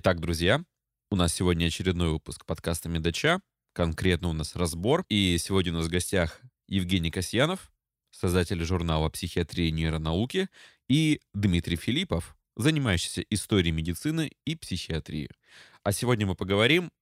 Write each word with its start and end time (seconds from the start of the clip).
Итак, 0.00 0.20
друзья, 0.20 0.62
у 1.10 1.16
нас 1.16 1.34
сегодня 1.34 1.66
очередной 1.66 2.10
выпуск 2.10 2.46
подкаста 2.46 2.88
«Медача». 2.88 3.40
Конкретно 3.72 4.28
у 4.28 4.32
нас 4.32 4.54
разбор. 4.54 5.04
И 5.08 5.36
сегодня 5.40 5.72
у 5.72 5.78
нас 5.78 5.86
в 5.86 5.90
гостях 5.90 6.40
Евгений 6.68 7.10
Касьянов, 7.10 7.72
создатель 8.12 8.62
журнала 8.62 9.08
«Психиатрия 9.08 9.66
и 9.66 9.72
нейронауки», 9.72 10.50
и 10.88 11.20
Дмитрий 11.34 11.74
Филиппов, 11.74 12.36
занимающийся 12.54 13.22
историей 13.22 13.72
медицины 13.72 14.30
и 14.44 14.54
психиатрии. 14.54 15.30
А 15.82 15.90
сегодня 15.90 16.26
мы 16.26 16.36
поговорим 16.36 16.92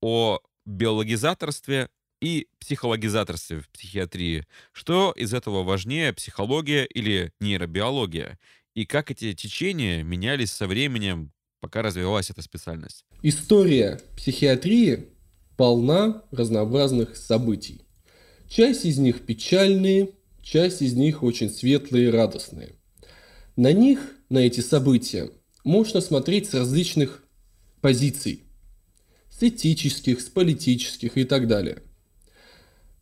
о 0.00 0.38
биологизаторстве 0.64 1.88
и 2.22 2.46
психологизаторстве 2.60 3.62
в 3.62 3.68
психиатрии. 3.70 4.46
Что 4.70 5.10
из 5.16 5.34
этого 5.34 5.64
важнее, 5.64 6.12
психология 6.12 6.84
или 6.84 7.32
нейробиология? 7.40 8.38
И 8.76 8.86
как 8.86 9.10
эти 9.10 9.32
течения 9.34 10.04
менялись 10.04 10.52
со 10.52 10.68
временем, 10.68 11.33
пока 11.64 11.80
развивалась 11.80 12.28
эта 12.28 12.42
специальность? 12.42 13.06
История 13.22 13.98
психиатрии 14.18 15.06
полна 15.56 16.22
разнообразных 16.30 17.16
событий. 17.16 17.80
Часть 18.50 18.84
из 18.84 18.98
них 18.98 19.24
печальные, 19.24 20.10
часть 20.42 20.82
из 20.82 20.92
них 20.92 21.22
очень 21.22 21.48
светлые 21.48 22.08
и 22.08 22.10
радостные. 22.10 22.74
На 23.56 23.72
них, 23.72 23.98
на 24.28 24.40
эти 24.40 24.60
события, 24.60 25.30
можно 25.64 26.02
смотреть 26.02 26.50
с 26.50 26.52
различных 26.54 27.24
позиций. 27.80 28.42
С 29.30 29.42
этических, 29.42 30.20
с 30.20 30.26
политических 30.26 31.16
и 31.16 31.24
так 31.24 31.48
далее. 31.48 31.78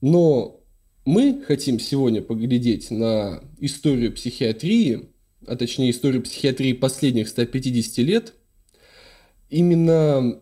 Но 0.01 0.61
мы 1.05 1.43
хотим 1.45 1.81
сегодня 1.81 2.23
поглядеть 2.23 2.93
на 2.93 3.43
историю 3.59 4.13
психиатрии, 4.13 5.09
а 5.49 5.57
точнее 5.57 5.91
историю 5.91 6.23
психиатрии 6.23 6.75
последних 6.75 7.27
150 7.29 7.99
лет, 8.07 8.35
именно 9.53 10.41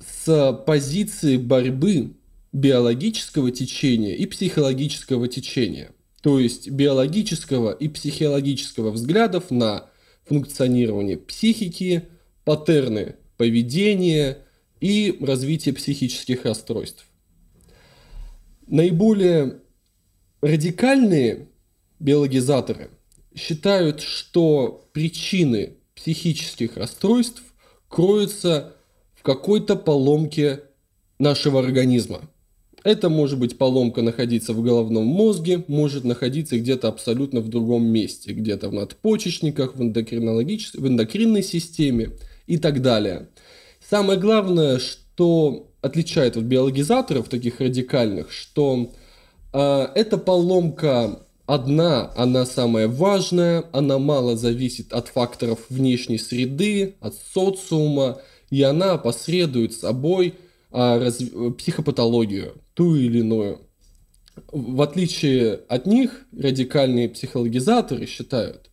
с 0.00 0.62
позиции 0.66 1.38
борьбы 1.38 2.12
биологического 2.52 3.50
течения 3.50 4.14
и 4.14 4.26
психологического 4.26 5.28
течения, 5.28 5.92
то 6.22 6.38
есть 6.38 6.70
биологического 6.70 7.72
и 7.72 7.88
психологического 7.88 8.90
взглядов 8.90 9.50
на 9.50 9.86
функционирование 10.24 11.16
психики, 11.16 12.04
паттерны 12.44 13.16
поведения 13.38 14.38
и 14.80 15.16
развитие 15.20 15.74
психических 15.74 16.44
расстройств. 16.44 17.06
Наиболее 18.66 19.62
радикальные 20.42 21.48
биологизаторы 21.98 22.90
считают, 23.34 24.02
что 24.02 24.88
причины 24.92 25.78
психических 25.94 26.76
расстройств 26.76 27.42
кроются 27.88 28.74
в 29.14 29.22
какой-то 29.22 29.76
поломке 29.76 30.62
нашего 31.18 31.60
организма. 31.60 32.20
Это 32.84 33.08
может 33.08 33.38
быть 33.38 33.58
поломка 33.58 34.02
находиться 34.02 34.52
в 34.52 34.62
головном 34.62 35.04
мозге, 35.04 35.64
может 35.66 36.04
находиться 36.04 36.58
где-то 36.58 36.88
абсолютно 36.88 37.40
в 37.40 37.48
другом 37.48 37.86
месте, 37.86 38.32
где-то 38.32 38.68
в 38.68 38.72
надпочечниках, 38.72 39.74
в, 39.74 39.78
в 39.78 40.86
эндокринной 40.88 41.42
системе 41.42 42.12
и 42.46 42.56
так 42.56 42.80
далее. 42.80 43.28
Самое 43.80 44.18
главное, 44.18 44.78
что 44.78 45.68
отличает 45.80 46.36
от 46.36 46.44
биологизаторов 46.44 47.28
таких 47.28 47.60
радикальных, 47.60 48.30
что 48.30 48.92
э, 49.52 49.86
эта 49.94 50.16
поломка 50.18 51.20
одна, 51.48 52.12
она 52.14 52.44
самая 52.44 52.88
важная, 52.88 53.64
она 53.72 53.98
мало 53.98 54.36
зависит 54.36 54.92
от 54.92 55.08
факторов 55.08 55.58
внешней 55.70 56.18
среды, 56.18 56.96
от 57.00 57.14
социума, 57.32 58.20
и 58.50 58.62
она 58.62 58.98
посредует 58.98 59.72
собой 59.72 60.34
э, 60.70 60.98
раз, 60.98 61.20
психопатологию, 61.56 62.52
ту 62.74 62.94
или 62.94 63.20
иную. 63.20 63.62
В 64.52 64.82
отличие 64.82 65.60
от 65.68 65.86
них, 65.86 66.26
радикальные 66.38 67.08
психологизаторы 67.08 68.06
считают, 68.06 68.70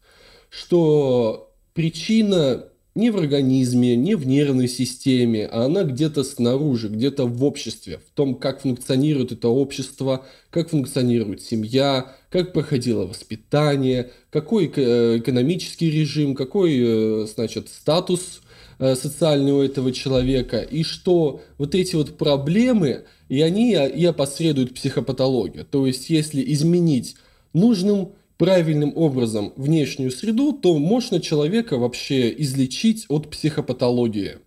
что 0.50 1.56
причина 1.74 2.66
не 2.96 3.10
в 3.10 3.18
организме, 3.18 3.96
не 3.98 4.16
в 4.16 4.26
нервной 4.26 4.70
системе, 4.70 5.48
а 5.48 5.66
она 5.66 5.84
где-то 5.84 6.24
снаружи, 6.24 6.88
где-то 6.88 7.26
в 7.26 7.44
обществе, 7.44 8.00
в 8.00 8.16
том, 8.16 8.36
как 8.36 8.62
функционирует 8.62 9.34
это 9.34 9.50
общество, 9.50 10.26
как 10.50 10.70
функционирует 10.70 11.42
семья, 11.42 12.16
как 12.36 12.52
проходило 12.52 13.06
воспитание, 13.06 14.12
какой 14.30 14.70
э, 14.76 15.20
экономический 15.20 15.90
режим, 15.90 16.36
какой, 16.36 16.78
э, 16.78 17.28
значит, 17.34 17.70
статус 17.70 18.42
э, 18.78 18.94
социальный 18.96 19.54
у 19.54 19.62
этого 19.62 19.94
человека, 19.94 20.60
и 20.60 20.84
что 20.84 21.42
вот 21.58 21.76
эти 21.76 21.96
вот 21.96 22.18
проблемы, 22.18 23.06
и 23.30 23.40
они 23.40 23.72
и 23.72 24.04
опосредуют 24.04 24.74
психопатологию. 24.74 25.64
То 25.64 25.88
есть, 25.88 26.10
если 26.10 26.44
изменить 26.52 27.16
нужным 27.54 28.12
правильным 28.38 28.92
образом 28.98 29.54
внешнюю 29.56 30.12
среду, 30.12 30.52
то 30.52 30.78
можно 30.78 31.22
человека 31.22 31.78
вообще 31.78 32.36
излечить 32.42 33.06
от 33.08 33.30
психопатологии. 33.30 34.40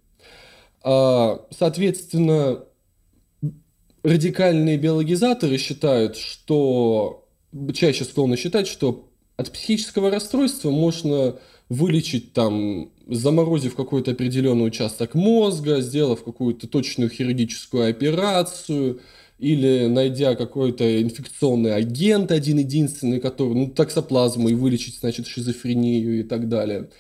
А, 0.82 1.40
соответственно, 1.58 2.64
радикальные 4.02 4.76
биологизаторы 4.76 5.56
считают, 5.56 6.18
что 6.18 7.24
чаще 7.74 8.04
склонны 8.04 8.36
считать, 8.36 8.66
что 8.66 9.08
от 9.36 9.52
психического 9.52 10.10
расстройства 10.10 10.70
можно 10.70 11.36
вылечить 11.68 12.32
там, 12.32 12.90
заморозив 13.06 13.74
какой-то 13.74 14.12
определенный 14.12 14.66
участок 14.66 15.14
мозга, 15.14 15.80
сделав 15.80 16.24
какую-то 16.24 16.66
точную 16.66 17.10
хирургическую 17.10 17.90
операцию– 17.90 19.00
или 19.38 19.86
найдя 19.86 20.34
какой-то 20.34 21.00
инфекционный 21.00 21.74
агент 21.74 22.32
один-единственный, 22.32 23.20
который, 23.20 23.54
ну, 23.54 23.68
таксоплазму 23.68 24.48
и 24.48 24.54
вылечить, 24.54 24.98
значит, 24.98 25.26
шизофрению 25.26 26.20
и 26.20 26.22
так 26.24 26.48
далее. 26.48 26.90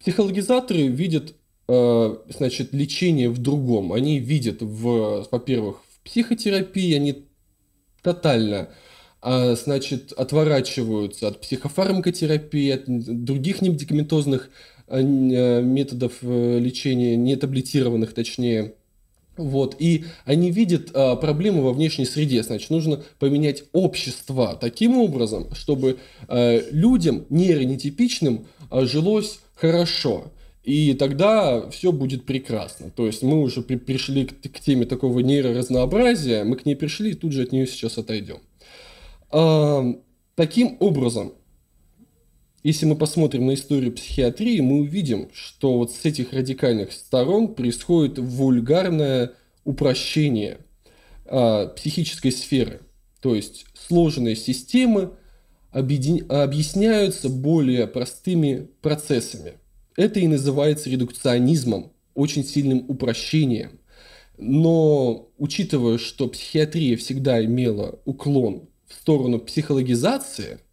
Психологизаторы 0.00 0.88
видят, 0.88 1.34
э, 1.68 2.16
значит, 2.28 2.74
лечение 2.74 3.30
в 3.30 3.38
другом. 3.38 3.94
Они 3.94 4.18
видят, 4.18 4.60
в, 4.60 5.26
во-первых, 5.30 5.82
в 5.88 6.00
психотерапии, 6.04 6.94
они 6.94 7.24
тотально 8.02 8.68
а, 9.22 9.54
значит, 9.54 10.12
отворачиваются 10.12 11.28
от 11.28 11.40
психофармакотерапии, 11.40 12.70
от 12.70 12.84
других 12.86 13.62
немедикаментозных 13.62 14.50
э, 14.88 15.02
методов 15.02 16.12
э, 16.22 16.58
лечения, 16.58 17.16
не 17.16 17.36
таблетированных, 17.36 18.14
точнее, 18.14 18.74
вот, 19.36 19.76
и 19.78 20.04
они 20.24 20.50
видят 20.50 20.90
а, 20.94 21.14
проблему 21.16 21.62
во 21.62 21.72
внешней 21.72 22.06
среде. 22.06 22.42
Значит, 22.42 22.70
нужно 22.70 23.02
поменять 23.18 23.64
общество 23.72 24.56
таким 24.58 24.96
образом, 24.98 25.54
чтобы 25.54 25.98
а, 26.26 26.60
людям 26.70 27.26
нейронетипичным 27.28 28.46
а, 28.70 28.86
жилось 28.86 29.40
хорошо. 29.54 30.32
И 30.64 30.94
тогда 30.94 31.68
все 31.70 31.92
будет 31.92 32.24
прекрасно. 32.24 32.90
То 32.90 33.06
есть 33.06 33.22
мы 33.22 33.40
уже 33.40 33.62
при, 33.62 33.76
пришли 33.76 34.26
к, 34.26 34.40
к 34.40 34.60
теме 34.60 34.84
такого 34.84 35.20
нейроразнообразия, 35.20 36.42
мы 36.42 36.56
к 36.56 36.66
ней 36.66 36.74
пришли 36.74 37.10
и 37.10 37.14
тут 37.14 37.32
же 37.32 37.42
от 37.42 37.52
нее 37.52 37.66
сейчас 37.66 37.98
отойдем. 37.98 38.38
Таким 39.30 40.76
образом, 40.80 41.32
если 42.62 42.84
мы 42.84 42.96
посмотрим 42.96 43.46
на 43.46 43.54
историю 43.54 43.92
психиатрии, 43.92 44.58
мы 44.58 44.80
увидим, 44.80 45.30
что 45.32 45.78
вот 45.78 45.92
с 45.92 46.04
этих 46.04 46.32
радикальных 46.32 46.92
сторон 46.92 47.54
происходит 47.54 48.18
вульгарное 48.18 49.34
упрощение 49.64 50.58
а, 51.26 51.68
психической 51.68 52.32
сферы. 52.32 52.80
То 53.20 53.34
есть 53.36 53.66
сложные 53.74 54.34
системы 54.34 55.12
объясняются 55.70 57.28
более 57.28 57.86
простыми 57.86 58.68
процессами. 58.82 59.54
Это 59.96 60.20
и 60.20 60.26
называется 60.26 60.90
редукционизмом, 60.90 61.92
очень 62.14 62.44
сильным 62.44 62.84
упрощением. 62.88 63.78
Но 64.38 65.28
учитывая, 65.38 65.98
что 65.98 66.28
психиатрия 66.28 66.96
всегда 66.96 67.44
имела 67.44 68.00
уклон 68.04 68.68
в 68.88 68.94
сторону 68.94 69.38
психологизации– 69.38 70.58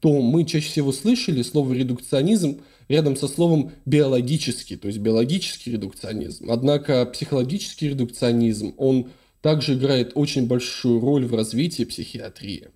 то 0.00 0.20
мы 0.20 0.44
чаще 0.44 0.68
всего 0.68 0.92
слышали 0.92 1.42
слово 1.42 1.72
редукционизм 1.72 2.60
рядом 2.88 3.16
со 3.16 3.28
словом 3.28 3.72
биологический, 3.84 4.76
то 4.76 4.88
есть 4.88 5.00
биологический 5.00 5.72
редукционизм. 5.72 6.50
Однако 6.50 7.04
психологический 7.06 7.88
редукционизм, 7.88 8.74
он 8.76 9.10
также 9.40 9.74
играет 9.74 10.12
очень 10.14 10.46
большую 10.46 11.00
роль 11.00 11.24
в 11.24 11.34
развитии 11.34 11.84
психиатрии. 11.84 12.68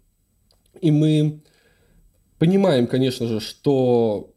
И 0.80 0.90
мы 0.90 1.40
понимаем, 2.38 2.86
конечно 2.86 3.26
же, 3.26 3.40
что 3.40 4.32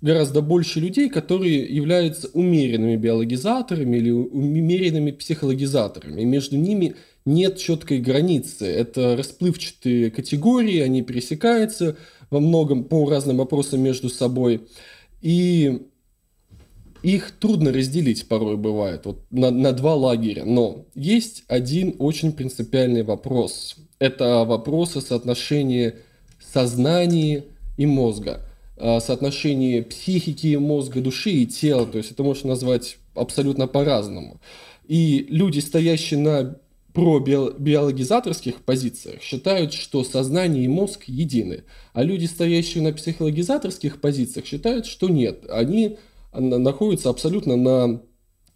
гораздо 0.00 0.42
больше 0.42 0.80
людей, 0.80 1.08
которые 1.08 1.64
являются 1.64 2.28
умеренными 2.28 2.96
биологизаторами 2.96 3.96
или 3.96 4.10
умеренными 4.10 5.10
психологизаторами. 5.10 6.22
И 6.22 6.24
между 6.24 6.56
ними 6.56 6.94
нет 7.26 7.58
четкой 7.58 8.00
границы. 8.00 8.66
Это 8.66 9.16
расплывчатые 9.16 10.10
категории, 10.10 10.80
они 10.80 11.02
пересекаются 11.02 11.96
во 12.30 12.40
многом 12.40 12.84
по 12.84 13.08
разным 13.10 13.36
вопросам 13.36 13.80
между 13.80 14.08
собой. 14.08 14.62
И 15.20 15.82
их 17.02 17.32
трудно 17.32 17.72
разделить 17.72 18.26
порой 18.26 18.56
бывает 18.56 19.04
вот, 19.04 19.20
на, 19.30 19.50
на 19.50 19.72
два 19.72 19.94
лагеря. 19.94 20.44
Но 20.44 20.86
есть 20.94 21.44
один 21.48 21.94
очень 21.98 22.32
принципиальный 22.32 23.02
вопрос. 23.02 23.76
Это 23.98 24.44
вопрос 24.44 24.96
о 24.96 25.00
соотношении 25.00 25.94
сознания 26.52 27.44
и 27.76 27.86
мозга. 27.86 28.40
Соотношение 28.76 29.82
психики, 29.82 30.56
мозга, 30.56 31.00
души 31.00 31.30
и 31.30 31.46
тела. 31.46 31.86
То 31.86 31.98
есть 31.98 32.10
это 32.10 32.22
можно 32.22 32.50
назвать 32.50 32.98
абсолютно 33.14 33.66
по-разному. 33.66 34.40
И 34.86 35.26
люди, 35.28 35.60
стоящие 35.60 36.20
на 36.20 36.56
про 36.96 37.18
биологизаторских 37.20 38.62
позициях 38.62 39.20
считают, 39.20 39.74
что 39.74 40.02
сознание 40.02 40.64
и 40.64 40.68
мозг 40.68 41.04
едины, 41.08 41.64
а 41.92 42.02
люди, 42.02 42.24
стоящие 42.24 42.82
на 42.82 42.94
психологизаторских 42.94 44.00
позициях, 44.00 44.46
считают, 44.46 44.86
что 44.86 45.10
нет. 45.10 45.44
Они 45.50 45.98
находятся 46.32 47.10
абсолютно 47.10 47.56
на 47.56 48.00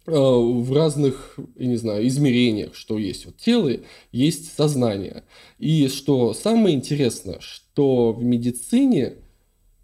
э, 0.07 0.11
в 0.11 0.73
разных, 0.73 1.37
я 1.55 1.67
не 1.67 1.75
знаю, 1.75 2.07
измерениях, 2.07 2.73
что 2.73 2.97
есть 2.97 3.27
вот 3.27 3.37
тело, 3.37 3.73
есть 4.11 4.55
сознание. 4.57 5.23
И 5.59 5.87
что 5.87 6.33
самое 6.33 6.75
интересное, 6.75 7.37
что 7.41 8.11
в 8.11 8.23
медицине, 8.23 9.17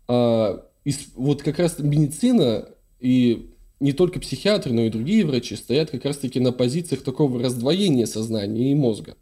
а, 0.08 0.66
вот 1.14 1.44
как 1.44 1.60
раз 1.60 1.78
медицина 1.78 2.70
и 3.00 3.52
не 3.80 3.94
только 3.94 4.20
психиатры, 4.20 4.74
но 4.74 4.84
и 4.84 4.90
другие 4.90 5.26
врачи 5.26 5.56
стоят 5.56 5.92
как 5.92 6.06
раз-таки 6.06 6.40
на 6.40 6.52
позициях 6.52 7.02
такого 7.04 7.42
раздвоения 7.42 8.06
сознания 8.06 8.72
и 8.72 8.76
мозга. 8.76 9.16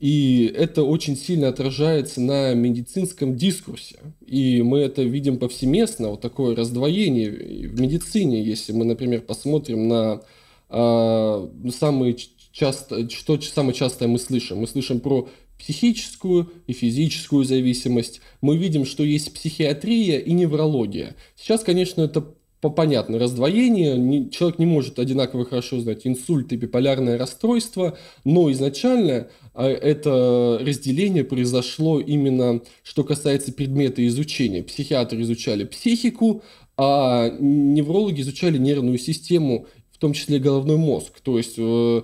И 0.00 0.50
это 0.56 0.82
очень 0.82 1.14
сильно 1.14 1.48
отражается 1.48 2.22
на 2.22 2.54
медицинском 2.54 3.36
дискурсе. 3.36 3.98
И 4.26 4.62
мы 4.62 4.78
это 4.78 5.02
видим 5.02 5.38
повсеместно, 5.38 6.08
вот 6.08 6.22
такое 6.22 6.56
раздвоение 6.56 7.30
в 7.30 7.78
медицине. 7.78 8.42
Если 8.42 8.72
мы, 8.72 8.86
например, 8.86 9.20
посмотрим 9.20 9.88
на 9.88 10.22
э, 10.70 11.48
самые 11.78 12.16
часто, 12.50 13.10
что 13.10 13.38
самое 13.42 13.74
частое 13.74 14.08
мы 14.08 14.18
слышим. 14.18 14.58
Мы 14.58 14.66
слышим 14.66 15.00
про 15.00 15.28
психическую 15.58 16.50
и 16.66 16.72
физическую 16.72 17.44
зависимость. 17.44 18.22
Мы 18.40 18.56
видим, 18.56 18.86
что 18.86 19.04
есть 19.04 19.34
психиатрия 19.34 20.18
и 20.18 20.32
неврология. 20.32 21.14
Сейчас, 21.36 21.62
конечно, 21.62 22.00
это 22.00 22.34
по 22.60 22.68
понятно, 22.68 23.18
раздвоение, 23.18 24.28
человек 24.30 24.58
не 24.58 24.66
может 24.66 24.98
одинаково 24.98 25.46
хорошо 25.46 25.80
знать 25.80 26.06
инсульт 26.06 26.52
и 26.52 26.56
биполярное 26.56 27.16
расстройство, 27.16 27.96
но 28.24 28.52
изначально 28.52 29.28
а, 29.54 29.66
это 29.66 30.58
разделение 30.62 31.24
произошло 31.24 32.00
именно, 32.00 32.60
что 32.82 33.02
касается 33.02 33.52
предмета 33.52 34.06
изучения. 34.06 34.62
Психиатры 34.62 35.22
изучали 35.22 35.64
психику, 35.64 36.42
а 36.76 37.30
неврологи 37.40 38.20
изучали 38.20 38.58
нервную 38.58 38.98
систему, 38.98 39.66
в 39.90 39.98
том 39.98 40.12
числе 40.12 40.38
головной 40.38 40.76
мозг. 40.76 41.20
То 41.22 41.38
есть 41.38 41.54
э, 41.58 42.02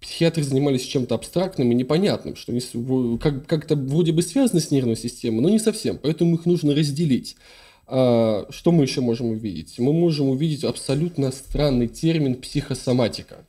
психиатры 0.00 0.42
занимались 0.42 0.82
чем-то 0.82 1.14
абстрактным 1.14 1.70
и 1.70 1.74
непонятным, 1.74 2.36
что 2.36 2.52
как- 3.18 3.46
как-то 3.46 3.76
вроде 3.76 4.12
бы 4.12 4.22
связано 4.22 4.60
с 4.60 4.70
нервной 4.70 4.96
системой, 4.96 5.40
но 5.40 5.48
не 5.48 5.58
совсем, 5.58 5.98
поэтому 5.98 6.36
их 6.36 6.46
нужно 6.46 6.74
разделить. 6.74 7.36
А, 7.92 8.46
что 8.50 8.70
мы 8.70 8.84
еще 8.84 9.00
можем 9.00 9.30
увидеть? 9.30 9.78
Мы 9.78 9.92
можем 9.92 10.28
увидеть 10.28 10.62
абсолютно 10.62 11.32
странный 11.32 11.88
термин 11.88 12.36
психосоматика. 12.36 13.44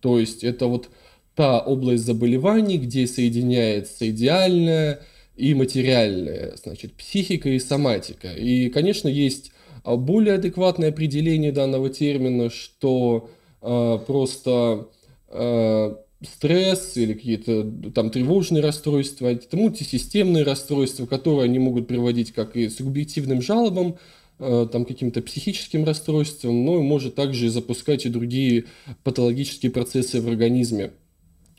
То 0.00 0.18
есть 0.18 0.44
это 0.44 0.66
вот 0.66 0.88
та 1.34 1.60
область 1.60 2.06
заболеваний, 2.06 2.78
где 2.78 3.06
соединяется 3.06 4.08
идеальное 4.08 5.00
и 5.36 5.52
материальное, 5.52 6.56
значит, 6.56 6.94
психика 6.94 7.50
и 7.50 7.58
соматика. 7.58 8.32
И, 8.32 8.70
конечно, 8.70 9.08
есть 9.08 9.52
а, 9.84 9.96
более 9.96 10.36
адекватное 10.36 10.88
определение 10.88 11.52
данного 11.52 11.90
термина, 11.90 12.48
что 12.48 13.28
э, 13.60 13.98
просто 14.06 14.88
э, 15.28 15.94
стресс 16.22 16.96
или 16.96 17.14
какие-то 17.14 17.70
там 17.94 18.10
тревожные 18.10 18.62
расстройства, 18.62 19.28
это 19.28 19.56
мультисистемные 19.56 20.44
расстройства, 20.44 21.06
которые 21.06 21.44
они 21.44 21.58
могут 21.58 21.88
приводить 21.88 22.32
как 22.32 22.56
и 22.56 22.68
субъективным 22.68 23.40
жалобам, 23.40 23.96
э, 24.38 24.68
там 24.70 24.84
каким-то 24.84 25.22
психическим 25.22 25.84
расстройством, 25.84 26.64
но 26.64 26.82
может 26.82 27.14
также 27.14 27.48
запускать 27.48 28.04
и 28.04 28.10
другие 28.10 28.66
патологические 29.02 29.72
процессы 29.72 30.20
в 30.20 30.28
организме. 30.28 30.92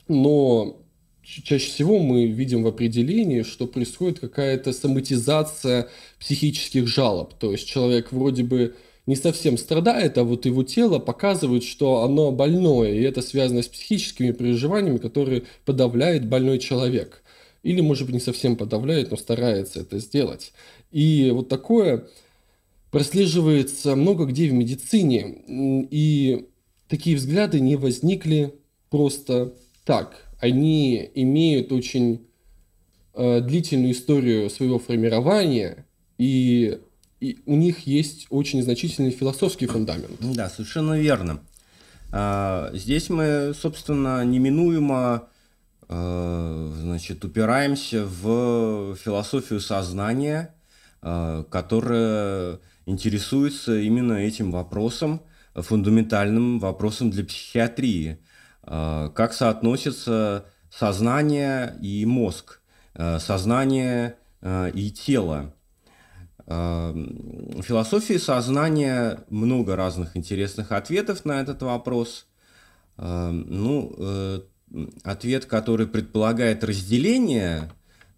Но 0.08 0.82
чаще 1.24 1.72
всего 1.72 2.00
мы 2.00 2.28
видим 2.28 2.64
в 2.64 2.68
определении, 2.68 3.42
что 3.42 3.66
происходит 3.66 4.20
какая-то 4.20 4.74
соматизация 4.74 5.90
психических 6.20 6.88
жалоб. 6.88 7.34
То 7.36 7.52
есть 7.52 7.68
человек 7.68 8.12
вроде 8.12 8.44
бы 8.44 8.76
не 9.06 9.16
совсем 9.16 9.58
страдает, 9.58 10.18
а 10.18 10.24
вот 10.24 10.46
его 10.46 10.64
тело 10.64 11.00
показывает, 11.00 11.64
что 11.64 12.04
оно 12.04 12.32
больное, 12.32 12.94
и 12.94 13.02
это 13.02 13.22
связано 13.22 13.64
с 13.64 13.68
психическими 13.68 14.32
переживаниями, 14.32 14.98
которые 14.98 15.44
подавляет 15.66 16.28
больной 16.28 16.60
человек. 16.60 17.24
Или, 17.64 17.82
может 17.82 18.06
быть, 18.06 18.16
не 18.16 18.22
совсем 18.22 18.56
подавляет, 18.56 19.12
но 19.12 19.18
старается 19.18 19.82
это 19.82 20.00
сделать. 20.00 20.54
И 20.92 21.32
вот 21.34 21.48
такое 21.50 22.08
прослеживается 22.90 23.96
много 23.96 24.26
где 24.26 24.50
в 24.50 24.54
медицине. 24.54 25.44
И 25.92 26.48
такие 26.88 27.16
взгляды 27.16 27.60
не 27.60 27.76
возникли 27.76 28.56
просто 28.90 29.54
так. 29.86 30.28
Они 30.40 31.10
имеют 31.16 31.72
очень 31.72 32.28
э, 33.14 33.42
длительную 33.42 33.94
историю 33.94 34.50
своего 34.50 34.80
формирования, 34.80 35.86
и 36.18 36.80
и 37.22 37.40
у 37.46 37.56
них 37.56 37.86
есть 37.86 38.26
очень 38.32 38.64
значительный 38.64 39.12
философский 39.12 39.68
фундамент. 39.68 40.18
Да, 40.20 40.50
совершенно 40.50 41.00
верно. 41.00 41.40
А, 42.12 42.72
здесь 42.74 43.10
мы, 43.10 43.54
собственно, 43.54 44.26
неминуемо 44.26 45.30
а, 45.88 46.74
значит, 46.76 47.24
упираемся 47.24 48.06
в 48.06 48.96
философию 48.96 49.60
сознания, 49.60 50.56
а, 51.04 51.44
которая 51.44 52.60
интересуется 52.88 53.78
именно 53.78 54.14
этим 54.14 54.52
вопросом, 54.52 55.22
фундаментальным 55.54 56.60
вопросом 56.60 57.12
для 57.12 57.24
психиатрии. 57.24 58.18
Как 58.64 59.34
соотносятся 59.34 60.46
сознание 60.70 61.76
и 61.82 62.06
мозг, 62.06 62.62
сознание 62.94 64.18
и 64.44 64.92
тело. 64.92 65.54
В 66.52 67.62
философии 67.64 68.18
сознания 68.18 69.24
много 69.30 69.76
разных 69.76 70.18
интересных 70.18 70.72
ответов 70.72 71.24
на 71.26 71.40
этот 71.42 71.62
вопрос. 71.62 72.26
Ну, 72.98 73.96
э, 73.98 74.42
ответ, 75.04 75.46
который 75.46 75.88
предполагает 75.88 76.64
разделение, 76.64 77.72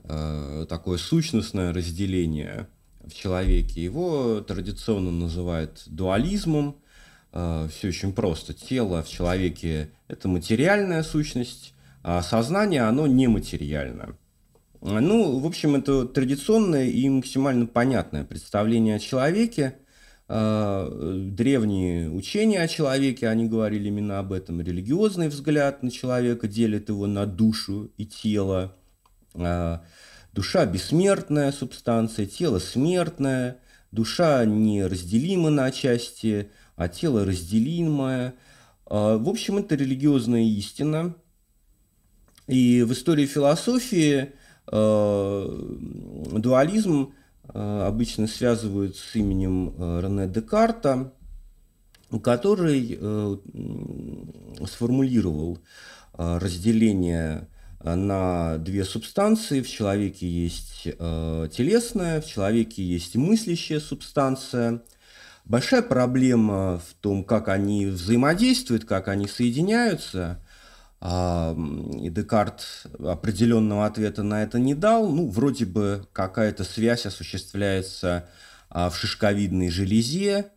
э, 0.04 0.66
такое 0.68 0.98
сущностное 0.98 1.74
разделение 1.74 2.68
в 3.04 3.14
человеке, 3.14 3.84
его 3.84 4.42
традиционно 4.42 5.12
называют 5.12 5.84
дуализмом. 5.86 6.78
Э, 7.32 7.68
Все 7.72 7.90
очень 7.90 8.14
просто. 8.14 8.54
Тело 8.54 9.04
в 9.04 9.10
человеке– 9.10 9.92
это 10.08 10.28
материальная 10.28 11.04
сущность, 11.04 11.74
а 12.04 12.22
сознание, 12.22 12.84
оно 12.84 13.08
нематериальное. 13.08 14.18
Ну, 14.86 15.40
в 15.40 15.46
общем, 15.46 15.78
это 15.78 16.06
традиционное 16.06 16.88
и 16.88 17.08
максимально 17.08 17.68
понятное 17.68 18.26
представление 18.26 18.98
о 18.98 19.00
человеке. 19.00 19.78
А, 20.28 20.90
древние 20.90 22.10
учения 22.10 22.62
о 22.62 22.68
человеке, 22.68 23.30
они 23.30 23.46
говорили 23.48 23.88
именно 23.88 24.20
об 24.20 24.34
этом. 24.34 24.60
Религиозный 24.60 25.30
взгляд 25.30 25.84
на 25.84 25.90
человека 25.90 26.50
делит 26.50 26.90
его 26.90 27.08
на 27.08 27.26
душу 27.26 27.94
и 27.96 28.06
тело. 28.06 28.76
А, 29.36 29.86
душа 30.34 30.66
бессмертная 30.66 31.54
субстанция, 31.54 32.26
тело 32.26 32.60
смертное, 32.60 33.60
душа 33.94 34.44
неразделима 34.44 35.50
на 35.50 35.72
части, 35.72 36.50
а 36.76 36.90
тело 36.90 37.24
разделимое. 37.26 38.34
А, 38.86 39.18
в 39.18 39.30
общем, 39.30 39.60
это 39.60 39.76
религиозная 39.76 40.44
истина. 40.44 41.16
И 42.48 42.84
в 42.84 42.92
истории 42.92 43.26
философии 43.26 44.34
дуализм 46.40 47.14
э, 47.54 47.84
обычно 47.88 48.28
связывают 48.28 48.96
с 48.96 49.16
именем 49.16 49.74
э, 49.78 50.02
Рене 50.02 50.28
Декарта, 50.28 51.14
который 52.24 53.00
сформулировал 54.68 55.58
разделение 56.16 57.48
на 57.84 58.60
две 58.60 58.86
субстанции. 58.86 59.62
В 59.62 59.68
человеке 59.68 60.28
есть 60.28 60.84
телесная, 60.84 62.22
в 62.22 62.28
человеке 62.28 62.84
есть 62.84 63.16
мыслящая 63.16 63.80
субстанция. 63.80 64.84
Большая 65.46 65.82
проблема 65.82 66.80
в 66.88 66.94
том, 67.02 67.24
как 67.24 67.48
они 67.48 67.88
взаимодействуют, 67.88 68.86
как 68.86 69.08
они 69.08 69.28
соединяются. 69.28 70.40
А, 71.06 71.54
и 72.00 72.10
Декарт 72.10 72.88
определенного 72.98 73.86
ответа 73.86 74.24
на 74.24 74.42
это 74.42 74.58
не 74.58 74.74
дал. 74.74 75.10
Ну, 75.10 75.30
вроде 75.30 75.66
бы 75.66 76.08
какая-то 76.14 76.64
связь 76.64 77.06
осуществляется 77.06 78.30
а, 78.70 78.90
в 78.90 78.96
шишковидной 78.96 79.70
железе, 79.70 80.52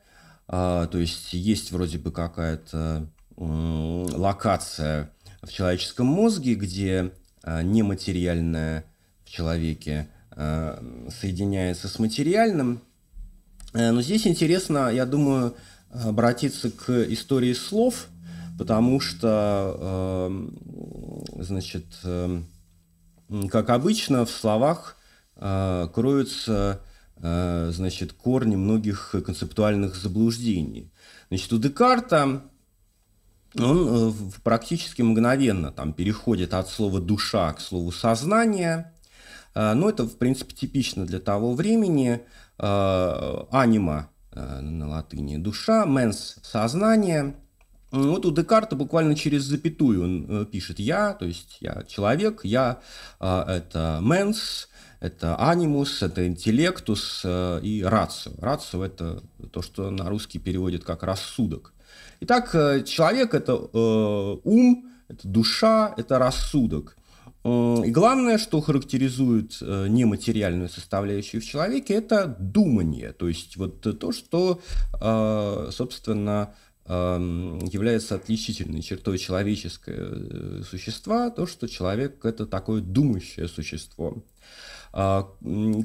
то 0.47 0.89
есть 0.93 1.33
есть 1.33 1.73
вроде 1.73 1.99
бы 1.99 2.13
какая-то 2.13 3.09
локация 3.37 5.11
в 5.43 5.49
человеческом 5.51 6.07
мозге, 6.07 6.55
где 6.55 7.11
нематериальное 7.45 8.85
в 9.25 9.29
человеке 9.29 10.09
соединяется 10.31 11.89
с 11.89 11.99
материальным. 11.99 12.81
Но 13.75 14.01
здесь 14.03 14.29
интересно, 14.29 14.89
я 14.93 15.05
думаю, 15.05 15.57
обратиться 15.91 16.71
к 16.71 16.91
истории 16.93 17.53
слов, 17.53 18.07
потому 18.57 19.01
что, 19.01 20.31
значит, 21.37 21.87
как 23.51 23.71
обычно, 23.71 24.25
в 24.25 24.31
словах 24.31 24.97
э, 25.37 25.89
кроются 25.93 26.81
э, 27.17 27.71
значит, 27.73 28.13
корни 28.13 28.57
многих 28.57 29.15
концептуальных 29.25 29.97
заблуждений. 29.97 30.93
Значит, 31.29 31.53
у 31.53 31.59
Декарта 31.59 32.43
он 33.59 33.89
э, 33.89 34.13
практически 34.45 35.03
мгновенно 35.03 35.73
там, 35.73 35.93
переходит 35.93 36.55
от 36.55 36.69
слова 36.69 37.01
«душа» 37.01 37.53
к 37.53 37.61
слову 37.61 37.91
«сознание». 37.93 38.93
Но 39.55 39.89
это, 39.89 40.05
в 40.05 40.19
принципе, 40.19 40.55
типично 40.55 41.07
для 41.07 41.19
того 41.19 41.55
времени. 41.55 42.21
Анима 42.59 44.11
на 44.35 44.87
латыни– 44.87 45.37
душа, 45.39 45.87
менс– 45.87 46.37
сознание– 46.43 47.35
вот 47.97 48.27
у 48.27 48.31
Декарта 48.31 48.77
буквально 48.77 49.15
через 49.15 49.43
запятую 49.43 50.05
он 50.05 50.27
э, 50.29 50.45
пишет 50.47 50.79
«я», 50.79 51.15
то 51.15 51.25
есть 51.25 51.59
«я 51.61 51.83
человек», 51.89 52.41
«я» 52.45 52.81
э,– 53.21 53.45
это 53.49 54.01
«менс», 54.03 54.69
это 55.01 55.37
анимус, 55.37 56.03
это 56.03 56.27
интеллектус 56.27 57.23
э, 57.25 57.61
и 57.63 57.83
рацио. 57.83 58.33
Рацио– 58.39 58.85
это 58.87 59.23
то, 59.53 59.63
что 59.63 59.91
на 59.91 60.09
русский 60.09 60.39
переводит 60.39 60.85
как 60.85 61.03
рассудок. 61.03 61.75
Итак, 62.21 62.51
человек– 62.87 63.35
это 63.35 63.55
ум, 63.55 64.91
это 65.09 65.29
душа, 65.29 65.95
это 65.97 66.19
рассудок. 66.19 66.97
И 67.45 67.91
главное, 67.91 68.39
что 68.39 68.61
характеризует 68.61 69.61
нематериальную 69.61 70.69
составляющую 70.69 71.41
в 71.41 71.45
человеке, 71.45 71.95
это 71.95 72.35
думание. 72.41 73.13
То 73.13 73.29
есть 73.29 73.57
вот 73.57 73.83
то, 73.83 74.13
что, 74.13 74.61
собственно, 75.71 76.55
является 76.89 78.15
отличительной 78.15 78.81
чертой 78.81 79.19
человеческого 79.19 79.95
э, 79.97 80.63
существа, 80.69 81.31
то, 81.31 81.47
что 81.47 81.69
человек– 81.69 82.21
это 82.25 82.47
такое 82.47 82.81
думающее 82.81 83.49
существо. 83.49 84.23
А, 84.93 85.29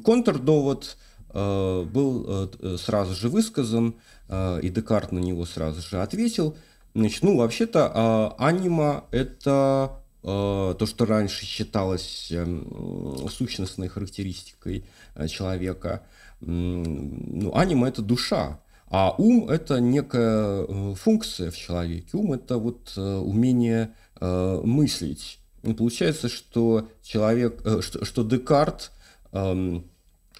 контрдовод 0.05 0.97
э, 1.33 1.85
был 1.91 2.49
э, 2.61 2.77
сразу 2.77 3.15
же 3.15 3.29
высказан, 3.29 3.95
и 4.29 4.69
Декарт 4.69 5.11
на 5.11 5.19
него 5.19 5.45
сразу 5.45 5.81
же 5.81 6.01
ответил. 6.01 6.55
Значит, 6.93 7.23
ну, 7.23 7.35
вообще-то, 7.35 7.91
а, 7.93 8.35
анима– 8.37 9.05
это 9.11 9.97
то, 10.21 10.77
что 10.85 11.07
раньше 11.07 11.47
считалось 11.47 12.31
эм, 12.31 13.27
сущностной 13.27 13.87
характеристикой 13.87 14.85
человека. 15.27 16.03
Ну, 16.41 17.55
анима– 17.55 17.87
это 17.89 18.03
душа. 18.03 18.59
А 18.91 19.15
ум– 19.17 19.47
это 19.49 19.79
некая 19.79 20.65
э, 20.67 20.95
функция 20.95 21.49
в 21.49 21.57
человеке. 21.57 22.09
Ум– 22.11 22.33
это 22.33 22.57
вот 22.57 22.91
э, 22.97 23.01
умение 23.01 23.95
э, 24.19 24.61
мыслить. 24.65 25.39
И 25.63 25.73
получается, 25.73 26.27
что 26.27 26.89
человек, 27.01 27.61
что, 27.81 28.03
что 28.03 28.23
Декарт 28.23 28.91
эм, 29.31 29.85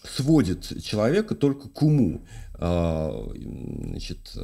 сводит 0.04 0.84
человека 0.84 1.36
только 1.36 1.70
к 1.70 1.82
уму, 1.82 2.26
значит, 2.58 4.36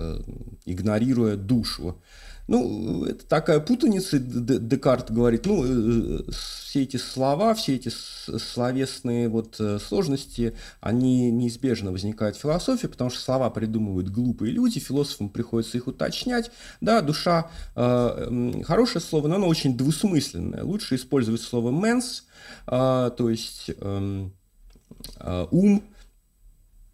игнорируя 0.66 1.36
душу. 1.36 2.00
Ну, 2.48 3.04
это 3.04 3.26
такая 3.26 3.60
путаница, 3.60 4.20
Декарт 4.20 5.12
говорит, 5.12 5.46
ну, 5.46 5.64
э, 5.66 6.22
все 6.32 6.84
эти 6.84 6.96
слова, 6.96 7.54
все 7.54 7.76
эти 7.76 7.90
словесные 7.90 9.28
вот 9.28 9.58
э, 9.60 9.80
сложности, 9.80 10.56
они 10.80 11.30
неизбежно 11.30 11.92
возникают 11.92 12.38
в 12.38 12.40
философии, 12.40 12.88
потому 12.88 13.10
что 13.10 13.20
слова 13.20 13.50
придумывают 13.50 14.10
глупые 14.10 14.54
люди, 14.54 14.80
философам 14.80 15.28
приходится 15.28 15.78
их 15.78 15.88
уточнять. 15.88 16.50
Да, 16.80 17.02
душа 17.02 17.52
э, 17.76 18.62
хорошее 18.66 19.04
слово, 19.04 19.28
но 19.28 19.36
оно 19.36 19.48
очень 19.48 19.78
двусмысленное. 19.78 20.64
Лучше 20.64 20.96
использовать 20.96 21.42
слово 21.42 21.72
«mens», 21.72 22.24
э, 22.68 23.12
то 23.18 23.30
есть 23.30 23.72
э, 23.78 24.30
э, 25.20 25.48
ум, 25.52 25.84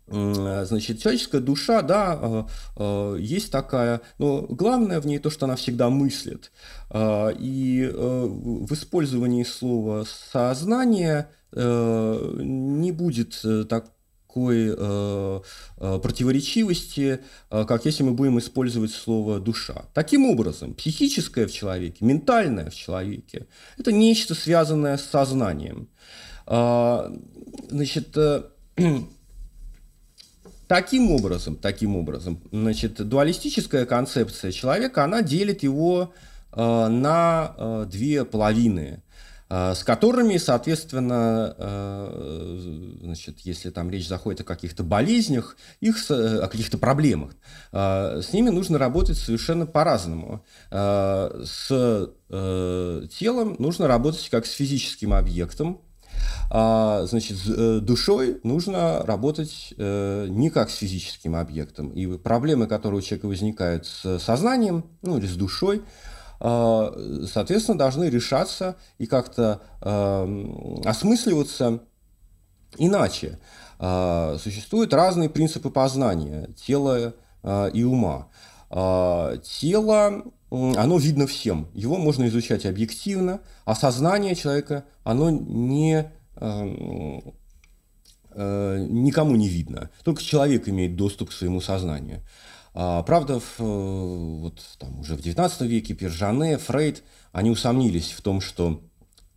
Значит, 0.08 1.00
человеческая 1.02 1.40
душа, 1.40 1.82
да, 1.82 2.20
э, 2.22 2.44
э, 2.78 3.18
есть 3.20 3.52
такая, 3.52 4.02
но 4.18 4.42
главное 4.42 5.00
в 5.00 5.08
ней 5.08 5.18
то, 5.18 5.30
что 5.30 5.46
она 5.46 5.56
всегда 5.56 5.90
мыслит. 5.90 6.52
Э, 6.90 7.32
и 7.40 7.90
в 7.94 8.74
использовании 8.74 9.44
слова 9.44 10.06
«сознание» 10.32 11.30
не 11.56 12.92
будет 12.92 13.46
такой 13.70 14.76
противоречивости, 15.78 17.20
как 17.50 17.86
если 17.86 18.02
мы 18.02 18.14
будем 18.14 18.40
использовать 18.40 18.92
слово 18.92 19.40
«душа». 19.40 19.86
Таким 19.94 20.26
образом, 20.26 20.74
психическое 20.74 21.46
в 21.46 21.52
человеке, 21.52 22.04
ментальное 22.04 22.72
в 22.72 22.76
человеке– 22.76 23.46
это 23.78 23.92
нечто, 23.92 24.34
связанное 24.34 24.98
с 24.98 25.04
сознанием. 25.04 25.90
Значит, 26.48 28.18
Таким 30.74 31.12
образом, 31.12 31.56
таким 31.56 31.96
образом, 31.96 32.42
значит, 32.51 32.96
дуалистическая 33.08 33.86
концепция 33.86 34.51
человека, 34.51 35.03
она 35.03 35.22
делит 35.22 35.62
его 35.62 36.12
э, 36.51 36.88
на 36.88 37.53
э, 37.56 37.86
две 37.92 38.25
половины, 38.25 39.03
э, 39.51 39.74
с 39.75 39.84
которыми, 39.84 40.38
соответственно, 40.38 41.53
э, 41.56 42.98
значит, 43.03 43.42
если 43.42 43.70
там 43.70 43.92
речь 43.92 44.08
заходит 44.08 44.42
о 44.42 44.46
каких-то 44.46 44.82
болезнях, 44.84 45.58
их, 45.80 46.10
о 46.10 46.48
каких-то 46.48 46.80
проблемах, 46.80 47.36
э, 47.72 48.22
с 48.24 48.34
ними 48.34 48.50
нужно 48.50 48.80
работать 48.80 49.20
совершенно 49.20 49.68
по-разному. 49.68 50.44
Э, 50.72 51.44
с 51.46 52.10
э, 52.32 53.08
телом 53.15 53.58
нужно 53.60 53.88
работать 53.88 54.27
как 54.32 54.48
с 54.48 54.51
физическим 54.53 55.13
объектом, 55.13 55.82
значит, 56.53 57.38
с 57.38 57.50
э, 57.50 57.79
душой 57.79 58.39
нужно 58.43 59.03
работать 59.03 59.74
э, 59.77 60.27
не 60.29 60.51
как 60.51 60.70
с 60.70 60.75
физическим 60.75 61.36
объектом. 61.36 61.89
И 61.89 62.05
проблемы, 62.17 62.67
которые 62.67 63.00
у 63.00 63.01
человека 63.01 63.27
возникают 63.27 63.88
с 63.88 64.20
сознанием, 64.20 64.86
ну 65.01 65.17
или 65.17 65.25
с 65.25 65.36
душой, 65.36 65.82
а, 66.39 66.93
соответственно, 67.32 67.77
должны 67.77 68.05
решаться 68.05 68.75
и 68.98 69.08
как-то 69.08 69.62
а, 69.82 70.27
осмысливаться 70.86 71.79
иначе. 72.77 73.39
Существуют 73.79 74.93
разные 74.93 75.29
принципы 75.29 75.70
познания 75.70 76.50
тела 76.55 77.13
и 77.74 77.84
ума. 77.84 78.29
Тело, 78.70 80.24
оно 80.54 80.98
видно 80.98 81.28
всем, 81.28 81.68
его 81.74 81.98
можно 81.98 82.28
изучать 82.28 82.66
объективно, 82.66 83.42
а 83.66 83.76
сознание 83.76 84.36
человека, 84.36 84.86
оно 85.04 85.30
не 85.30 86.12
Эм, 86.36 87.22
э, 88.32 88.86
никому 88.90 89.36
не 89.36 89.48
видно. 89.48 89.90
Только 90.04 90.24
человек 90.24 90.68
имеет 90.68 90.96
доступ 90.96 91.30
к 91.30 91.34
своему 91.34 91.62
сознанию. 91.62 92.22
А, 92.74 93.04
правда, 93.04 93.40
в, 93.40 93.60
э, 93.60 93.64
вот, 93.64 94.60
там, 94.80 95.00
уже 95.00 95.16
в 95.16 95.20
XIX 95.20 95.68
веке 95.68 95.94
Пержане, 95.94 96.58
Фрейд, 96.58 97.04
они 97.32 97.52
усомнились 97.52 98.12
в 98.12 98.22
том, 98.22 98.42
что 98.42 98.82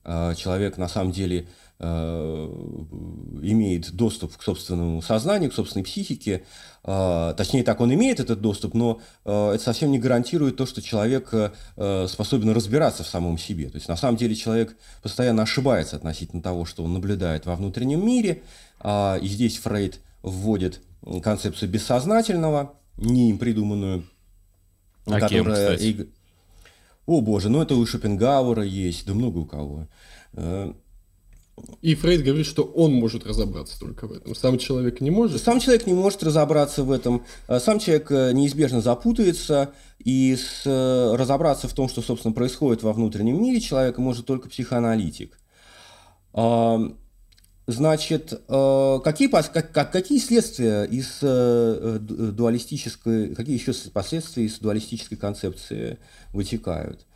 э, 0.04 0.34
человек 0.36 0.78
на 0.78 0.88
самом 0.88 1.12
деле 1.12 1.46
Э, 1.46 1.65
имеет 1.78 3.92
доступ 3.92 4.36
к 4.36 4.42
собственному 4.42 5.02
сознанию, 5.02 5.50
к 5.50 5.54
собственной 5.54 5.84
психике. 5.84 6.44
Э, 6.84 7.34
точнее, 7.36 7.64
так 7.64 7.80
он 7.80 7.92
имеет 7.92 8.18
этот 8.18 8.40
доступ, 8.40 8.72
но 8.72 9.00
э, 9.24 9.52
это 9.54 9.62
совсем 9.62 9.90
не 9.90 9.98
гарантирует 9.98 10.56
то, 10.56 10.64
что 10.64 10.80
человек 10.80 11.34
способен 12.08 12.50
разбираться 12.50 13.04
в 13.04 13.08
самом 13.08 13.38
себе. 13.38 13.68
То 13.68 13.76
есть, 13.76 13.88
на 13.88 13.96
самом 13.96 14.16
деле, 14.16 14.34
человек 14.34 14.76
постоянно 15.02 15.42
ошибается 15.42 15.96
относительно 15.96 16.42
того, 16.42 16.64
что 16.64 16.82
он 16.82 16.94
наблюдает 16.94 17.44
во 17.44 17.56
внутреннем 17.56 18.06
мире. 18.06 18.42
А, 18.80 19.18
и 19.20 19.28
здесь 19.28 19.58
Фрейд 19.58 20.00
вводит 20.22 20.80
концепцию 21.22 21.70
бессознательного, 21.70 22.74
не 22.96 23.30
им 23.30 23.38
придуманную, 23.38 24.04
а 25.06 25.20
которая... 25.20 25.76
Кем, 25.76 26.08
О 27.06 27.20
боже, 27.20 27.48
ну 27.48 27.62
это 27.62 27.74
у 27.74 27.86
Шопенгауэра 27.86 28.64
есть, 28.64 29.06
да 29.06 29.14
много 29.14 29.38
у 29.38 29.46
кого. 29.46 29.86
И 31.80 31.94
Фрейд 31.94 32.22
говорит, 32.22 32.44
что 32.46 32.64
он 32.64 32.92
может 32.92 33.26
разобраться 33.26 33.80
только 33.80 34.06
в 34.06 34.12
этом. 34.12 34.34
Сам 34.34 34.58
человек 34.58 35.00
не 35.00 35.10
может. 35.10 35.42
Сам 35.42 35.58
человек 35.60 35.86
не 35.86 35.94
может 35.94 36.22
разобраться 36.22 36.84
в 36.84 36.90
этом. 36.90 37.24
Э, 37.48 37.58
сам 37.60 37.78
человек 37.78 38.10
э, 38.10 38.32
неизбежно 38.32 38.82
запутается. 38.82 39.70
И 39.98 40.36
с, 40.36 40.66
э, 40.66 41.16
разобраться 41.16 41.68
в 41.68 41.72
том, 41.72 41.88
что, 41.88 42.02
собственно, 42.02 42.34
происходит 42.34 42.82
во 42.82 42.92
внутреннем 42.92 43.42
мире 43.42 43.60
человека, 43.60 44.02
может 44.02 44.26
только 44.26 44.48
психоаналитик. 44.48 45.38
Значит, 47.68 48.32
э, 48.32 48.98
какие, 49.02 49.28
как, 49.28 49.90
какие 49.90 50.18
следствия 50.18 50.84
из 50.84 51.18
дуалистической, 51.20 53.34
какие 53.34 53.58
еще 53.58 53.72
последствия 53.90 54.44
из 54.44 54.58
дуалистической 54.58 55.16
концепции 55.16 55.98
вытекают? 56.32 57.06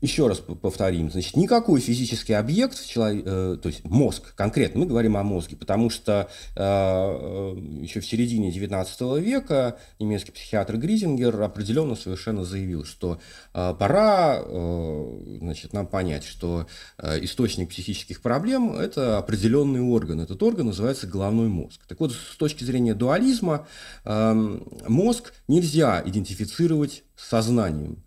Еще 0.00 0.28
раз 0.28 0.38
повторим, 0.38 1.10
значит, 1.10 1.36
никакой 1.36 1.80
физический 1.80 2.34
объект, 2.34 2.86
человек, 2.86 3.24
э, 3.26 3.56
то 3.60 3.68
есть 3.68 3.84
мозг, 3.84 4.34
конкретно, 4.36 4.80
мы 4.80 4.86
говорим 4.86 5.16
о 5.16 5.24
мозге, 5.24 5.56
потому 5.56 5.90
что 5.90 6.28
э, 6.54 6.60
э 6.60 7.58
еще 7.82 8.00
в 8.00 8.06
середине 8.06 8.52
19 8.52 9.00
века 9.22 9.78
немецкий 9.98 10.32
психиатр 10.32 10.76
Гризингер 10.76 11.40
определенно 11.42 11.96
совершенно 11.96 12.44
заявил, 12.44 12.84
что 12.84 13.20
пора 13.52 14.42
значит, 14.42 15.72
нам 15.72 15.86
понять, 15.86 16.24
что 16.24 16.66
источник 16.98 17.70
психических 17.70 18.20
проблем– 18.20 18.74
это 18.78 19.18
определенный 19.18 19.80
орган. 19.80 20.20
Этот 20.20 20.42
орган 20.42 20.66
называется 20.66 21.06
головной 21.06 21.48
мозг. 21.48 21.80
Так 21.88 22.00
вот, 22.00 22.12
с 22.12 22.36
точки 22.36 22.64
зрения 22.64 22.94
дуализма, 22.94 23.66
э, 24.04 24.60
мозг 24.86 25.32
нельзя 25.48 26.02
идентифицировать 26.04 27.04
с 27.16 27.28
сознанием. 27.28 28.04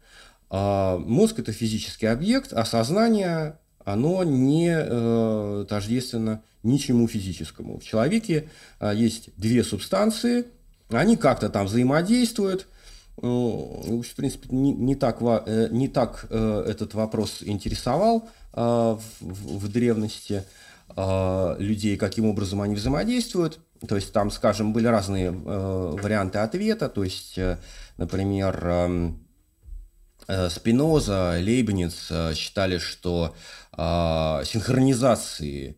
А 0.53 0.97
мозг– 0.97 1.35
это 1.39 1.53
физический 1.53 2.07
объект, 2.07 2.51
а 2.51 2.65
сознание, 2.65 3.57
оно 3.85 4.25
не 4.25 4.69
э, 4.69 5.65
тождественно 5.67 6.43
ничему 6.61 7.07
физическому. 7.07 7.79
В 7.79 7.85
человеке 7.85 8.49
э, 8.81 8.91
есть 8.93 9.29
две 9.37 9.63
субстанции, 9.63 10.45
они 10.89 11.15
как-то 11.15 11.47
там 11.47 11.67
взаимодействуют. 11.67 12.67
Ну, 13.21 14.03
в 14.05 14.15
принципе, 14.15 14.53
не, 14.53 14.73
не 14.73 14.95
так, 14.95 15.19
э, 15.21 15.69
не 15.71 15.87
так 15.87 16.25
э, 16.29 16.65
этот 16.67 16.95
вопрос 16.95 17.37
интересовал 17.41 18.27
э, 18.53 18.59
в, 18.59 19.57
в 19.57 19.71
древности 19.71 20.43
э, 20.93 21.55
людей, 21.59 21.95
каким 21.95 22.25
образом 22.25 22.59
они 22.61 22.75
взаимодействуют. 22.75 23.59
То 23.87 23.95
есть 23.95 24.11
там, 24.11 24.31
скажем, 24.31 24.73
были 24.73 24.87
разные 24.87 25.27
э, 25.27 25.97
варианты 26.01 26.39
ответа. 26.39 26.89
То 26.89 27.05
есть, 27.05 27.37
э, 27.37 27.57
например, 27.97 28.59
э, 28.61 29.11
Спиноза, 30.27 31.37
Лейбниц 31.39 32.07
э, 32.09 32.33
считали, 32.35 32.77
что 32.77 33.35
э, 33.75 34.43
синхронизации 34.45 35.75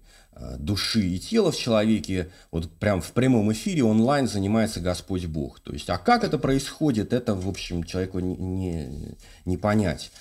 души 0.57 1.01
и 1.01 1.19
тела 1.19 1.51
в 1.51 1.57
человеке, 1.57 2.31
вот 2.49 2.69
прям 2.79 3.01
в 3.01 3.11
прямом 3.11 3.53
эфире 3.53 3.83
онлайн 3.83 4.27
занимается 4.27 4.79
Господь 4.79 5.27
Бог. 5.27 5.59
То 5.59 5.73
есть, 5.73 5.87
а 5.91 5.99
как 5.99 6.23
это 6.23 6.39
происходит, 6.39 7.13
это, 7.13 7.35
в 7.35 7.47
общем, 7.47 7.83
человеку 7.83 8.19
не, 8.19 8.35
не, 8.35 9.15
не 9.45 9.57
понять. 9.57 10.11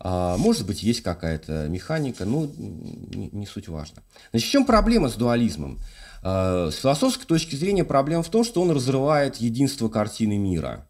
А, 0.00 0.36
может 0.36 0.66
быть, 0.66 0.82
есть 0.82 1.02
какая-то 1.02 1.68
механика, 1.68 2.24
но 2.24 2.50
не, 2.56 3.30
не 3.30 3.46
суть 3.46 3.68
важно. 3.68 4.02
Значит, 4.32 4.48
в 4.48 4.50
чем 4.50 4.66
проблема 4.66 5.08
с 5.08 5.14
дуализмом? 5.14 5.78
С 6.22 6.74
философской 6.74 7.24
точки 7.24 7.54
зрения 7.54 7.84
проблема 7.84 8.24
в 8.24 8.28
том, 8.28 8.44
что 8.44 8.60
он 8.60 8.72
разрывает 8.72 9.36
единство 9.36 9.88
картины 9.88 10.36
мира 10.36 10.84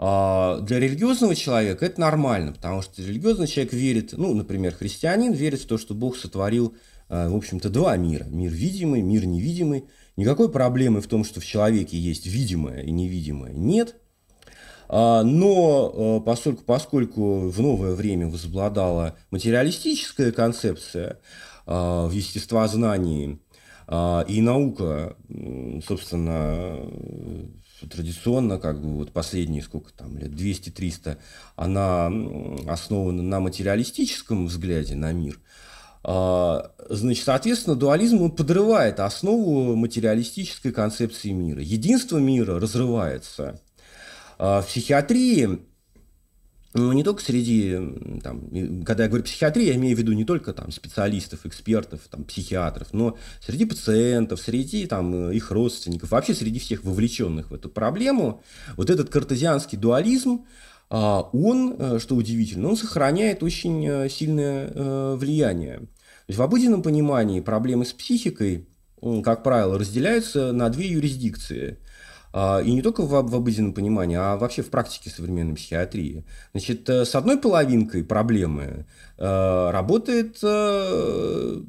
для 0.00 0.78
религиозного 0.80 1.34
человека 1.34 1.84
это 1.84 2.00
нормально, 2.00 2.52
потому 2.54 2.80
что 2.80 3.02
религиозный 3.02 3.46
человек 3.46 3.74
верит, 3.74 4.14
ну, 4.16 4.32
например, 4.32 4.74
христианин 4.74 5.32
верит 5.34 5.60
в 5.60 5.66
то, 5.66 5.76
что 5.76 5.92
Бог 5.92 6.16
сотворил, 6.16 6.74
а, 7.10 7.28
в 7.28 7.36
общем-то, 7.36 7.68
два 7.68 7.94
мира. 7.98 8.24
Мир 8.24 8.50
видимый, 8.50 9.02
мир 9.02 9.26
невидимый. 9.26 9.84
Никакой 10.16 10.50
проблемы 10.50 11.02
в 11.02 11.06
том, 11.06 11.22
что 11.22 11.40
в 11.40 11.44
человеке 11.44 11.98
есть 11.98 12.24
видимое 12.24 12.80
и 12.80 12.90
невидимое, 12.90 13.52
нет. 13.52 13.96
А, 14.88 15.22
но 15.22 16.22
поскольку, 16.24 16.64
поскольку 16.64 17.50
в 17.50 17.60
новое 17.60 17.94
время 17.94 18.26
возобладала 18.26 19.18
материалистическая 19.30 20.32
концепция 20.32 21.18
в 21.66 22.10
естествознании, 22.10 23.38
и 24.28 24.40
наука, 24.40 25.16
собственно, 25.86 26.78
традиционно, 27.88 28.58
как 28.58 28.80
бы 28.80 28.94
вот 28.94 29.12
последние 29.12 29.62
сколько 29.62 29.92
там 29.92 30.18
лет, 30.18 30.30
200-300, 30.30 31.16
она 31.56 32.10
основана 32.66 33.22
на 33.22 33.40
материалистическом 33.40 34.46
взгляде 34.46 34.94
на 34.94 35.12
мир. 35.12 35.38
А, 36.02 36.72
значит, 36.88 37.24
соответственно, 37.24 37.76
дуализм 37.76 38.22
он 38.22 38.30
подрывает 38.30 39.00
основу 39.00 39.76
материалистической 39.76 40.72
концепции 40.72 41.30
мира. 41.30 41.60
Единство 41.60 42.18
мира 42.18 42.58
разрывается. 42.58 43.60
А, 44.38 44.62
в 44.62 44.66
психиатрии 44.66 45.60
не 46.72 47.02
только 47.02 47.20
среди, 47.20 47.76
там, 48.22 48.48
когда 48.84 49.04
я 49.04 49.08
говорю 49.08 49.24
психиатрия, 49.24 49.68
я 49.68 49.74
имею 49.74 49.96
в 49.96 49.98
виду 49.98 50.12
не 50.12 50.24
только 50.24 50.52
там, 50.52 50.70
специалистов, 50.70 51.44
экспертов, 51.44 52.00
там, 52.08 52.24
психиатров, 52.24 52.92
но 52.92 53.16
среди 53.44 53.64
пациентов, 53.64 54.40
среди 54.40 54.86
там, 54.86 55.32
их 55.32 55.50
родственников, 55.50 56.12
вообще 56.12 56.32
среди 56.32 56.60
всех 56.60 56.84
вовлеченных 56.84 57.50
в 57.50 57.54
эту 57.54 57.70
проблему, 57.70 58.42
вот 58.76 58.88
этот 58.88 59.10
картезианский 59.10 59.78
дуализм, 59.78 60.46
а, 60.90 61.22
он, 61.32 61.76
э, 61.78 61.98
что 62.00 62.16
удивительно, 62.16 62.68
он 62.68 62.76
сохраняет 62.76 63.42
очень 63.42 63.86
э, 63.86 64.08
сильное 64.08 64.70
э, 64.72 65.16
влияние. 65.18 65.78
То 65.78 65.86
есть 66.28 66.38
в 66.38 66.42
обыденном 66.42 66.82
понимании 66.82 67.40
проблемы 67.40 67.84
с 67.84 67.92
психикой, 67.92 68.68
как 69.24 69.42
правило, 69.42 69.78
разделяются 69.78 70.52
на 70.52 70.68
две 70.68 70.88
юрисдикции– 70.88 71.78
и 72.32 72.72
не 72.72 72.80
только 72.80 73.02
в, 73.02 73.14
обыденном 73.14 73.72
понимании, 73.72 74.16
а 74.16 74.36
вообще 74.36 74.62
в 74.62 74.70
практике 74.70 75.10
современной 75.10 75.54
психиатрии. 75.54 76.24
Значит, 76.52 76.88
э, 76.88 77.04
с 77.04 77.14
одной 77.16 77.38
половинкой 77.38 78.04
проблемы 78.04 78.86
э, 79.18 79.70
работает 79.70 80.38
э, 80.42 81.60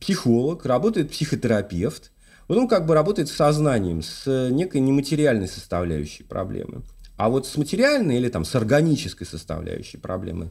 психолог, 0.00 0.66
работает 0.66 1.10
психотерапевт, 1.10 2.12
вот 2.48 2.58
он 2.58 2.68
как 2.68 2.84
бы 2.86 2.94
работает 2.94 3.28
с 3.28 3.32
сознанием, 3.32 4.02
с 4.02 4.50
некой 4.50 4.82
нематериальной 4.82 5.48
составляющей 5.48 6.24
проблемы. 6.24 6.82
А 7.16 7.30
вот 7.30 7.46
с 7.46 7.56
материальной 7.56 8.16
или 8.16 8.28
там 8.28 8.44
с 8.44 8.54
органической 8.54 9.24
составляющей 9.24 9.96
проблемы 9.96 10.50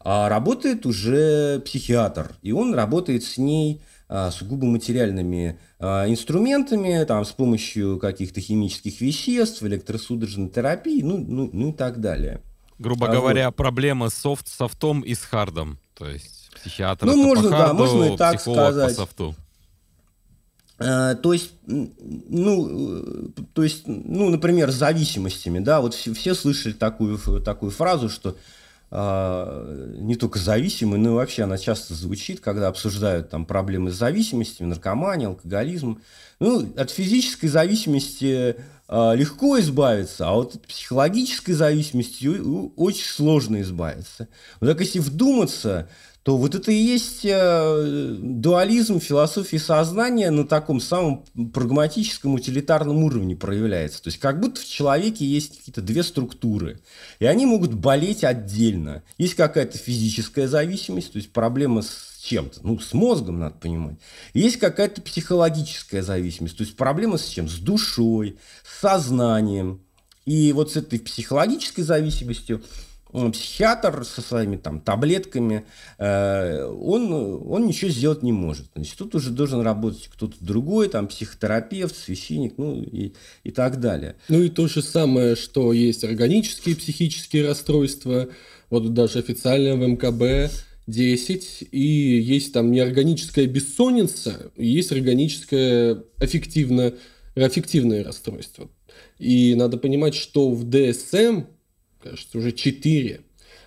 а, 0.00 0.28
работает 0.28 0.86
уже 0.86 1.60
психиатр, 1.60 2.32
и 2.42 2.52
он 2.52 2.74
работает 2.74 3.22
с 3.22 3.38
ней 3.38 3.80
а, 3.80 3.95
сугубо 4.08 4.66
материальными 4.66 5.58
а, 5.78 6.08
инструментами, 6.08 7.04
там, 7.04 7.24
с 7.24 7.32
помощью 7.32 7.98
каких-то 7.98 8.40
химических 8.40 9.00
веществ, 9.00 9.62
электросудорожной 9.62 10.48
терапии, 10.48 11.02
ну, 11.02 11.18
ну, 11.18 11.50
ну 11.52 11.70
и 11.70 11.72
так 11.72 12.00
далее. 12.00 12.40
Грубо 12.78 13.08
а 13.08 13.12
говоря, 13.12 13.46
вот. 13.46 13.56
проблема 13.56 14.10
софт, 14.10 14.48
софтом 14.48 15.00
и 15.00 15.14
с 15.14 15.20
хардом. 15.20 15.78
То 15.94 16.08
есть 16.08 16.50
психиатр 16.54 17.06
ну, 17.06 17.16
можно, 17.16 17.50
по 17.50 17.56
харду, 17.56 17.66
да, 17.66 17.74
можно 17.74 18.14
и 18.14 18.16
так 18.16 18.40
сказать. 18.40 18.88
по 18.90 18.94
софту. 18.94 19.34
А, 20.78 21.14
то 21.14 21.32
есть, 21.32 21.52
ну, 21.66 23.32
то 23.54 23.62
есть, 23.62 23.84
ну, 23.86 24.28
например, 24.28 24.70
с 24.70 24.74
зависимостями, 24.74 25.58
да, 25.58 25.80
вот 25.80 25.94
все, 25.94 26.12
все 26.12 26.34
слышали 26.34 26.74
такую, 26.74 27.18
такую 27.40 27.70
фразу, 27.70 28.10
что 28.10 28.30
а, 28.30 28.36
не 28.90 30.14
только 30.14 30.38
зависимый, 30.38 30.98
но 31.00 31.10
и 31.10 31.14
вообще 31.14 31.42
она 31.42 31.58
часто 31.58 31.94
звучит, 31.94 32.40
когда 32.40 32.68
обсуждают 32.68 33.30
там 33.30 33.44
проблемы 33.44 33.90
с 33.90 33.96
зависимостью, 33.96 34.68
наркомания, 34.68 35.26
алкоголизм. 35.26 36.00
Ну, 36.38 36.72
от 36.76 36.90
физической 36.90 37.48
зависимости 37.48 38.54
э, 38.88 39.16
легко 39.16 39.58
избавиться, 39.58 40.28
а 40.28 40.34
вот 40.34 40.54
от 40.54 40.66
психологической 40.66 41.54
зависимости 41.54 42.26
очень 42.76 43.06
сложно 43.06 43.60
избавиться. 43.62 44.28
Вот 44.60 44.68
так 44.68 44.80
если 44.80 45.00
вдуматься, 45.00 45.88
то 46.26 46.36
вот 46.36 46.56
это 46.56 46.72
и 46.72 46.74
есть 46.74 47.20
э, 47.22 48.16
дуализм 48.18 48.98
философии 48.98 49.58
сознания 49.58 50.32
на 50.32 50.44
таком 50.44 50.80
самом 50.80 51.24
прагматическом, 51.54 52.34
утилитарном 52.34 53.04
уровне 53.04 53.36
проявляется. 53.36 54.02
То 54.02 54.08
есть 54.08 54.18
как 54.18 54.40
будто 54.40 54.60
в 54.60 54.66
человеке 54.66 55.24
есть 55.24 55.58
какие-то 55.58 55.82
две 55.82 56.02
структуры, 56.02 56.80
и 57.20 57.26
они 57.26 57.46
могут 57.46 57.74
болеть 57.74 58.24
отдельно. 58.24 59.04
Есть 59.18 59.34
какая-то 59.34 59.78
физическая 59.78 60.48
зависимость, 60.48 61.12
то 61.12 61.18
есть 61.18 61.32
проблема 61.32 61.82
с 61.82 62.18
чем-то, 62.24 62.58
ну, 62.64 62.80
с 62.80 62.92
мозгом, 62.92 63.38
надо 63.38 63.58
понимать. 63.60 63.98
Есть 64.34 64.56
какая-то 64.56 65.02
психологическая 65.02 66.02
зависимость, 66.02 66.56
то 66.56 66.64
есть 66.64 66.76
проблема 66.76 67.18
с 67.18 67.28
чем? 67.28 67.48
С 67.48 67.58
душой, 67.58 68.36
с 68.64 68.80
сознанием. 68.80 69.80
И 70.24 70.52
вот 70.52 70.72
с 70.72 70.76
этой 70.76 70.98
психологической 70.98 71.84
зависимостью 71.84 72.64
психиатр 73.32 74.04
со 74.04 74.20
своими 74.20 74.56
там 74.56 74.80
таблетками, 74.80 75.64
э, 75.98 76.64
он, 76.64 77.12
он 77.12 77.66
ничего 77.66 77.90
сделать 77.90 78.22
не 78.22 78.32
может. 78.32 78.66
Значит, 78.74 78.96
тут 78.98 79.14
уже 79.14 79.30
должен 79.30 79.62
работать 79.62 80.08
кто-то 80.12 80.36
другой, 80.40 80.88
там 80.88 81.08
психотерапевт, 81.08 81.96
священник, 81.96 82.54
ну 82.58 82.82
и, 82.82 83.14
и 83.44 83.50
так 83.50 83.80
далее. 83.80 84.16
Ну 84.28 84.42
и 84.42 84.48
то 84.48 84.68
же 84.68 84.82
самое, 84.82 85.36
что 85.36 85.72
есть 85.72 86.04
органические 86.04 86.76
психические 86.76 87.46
расстройства, 87.46 88.28
вот 88.70 88.92
даже 88.92 89.18
официально 89.18 89.76
в 89.76 89.88
МКБ 89.88 90.52
10, 90.86 91.68
и 91.72 91.78
есть 91.78 92.52
там 92.52 92.70
неорганическая 92.70 93.46
бессонница, 93.46 94.52
есть 94.56 94.92
органическое 94.92 96.02
аффективное, 96.18 96.94
аффективное 97.34 98.04
расстройство. 98.04 98.68
И 99.18 99.54
надо 99.54 99.78
понимать, 99.78 100.14
что 100.14 100.50
в 100.50 100.64
ДСМ 100.64 101.44
кажется, 102.02 102.38
уже 102.38 102.52
четыре. 102.52 103.22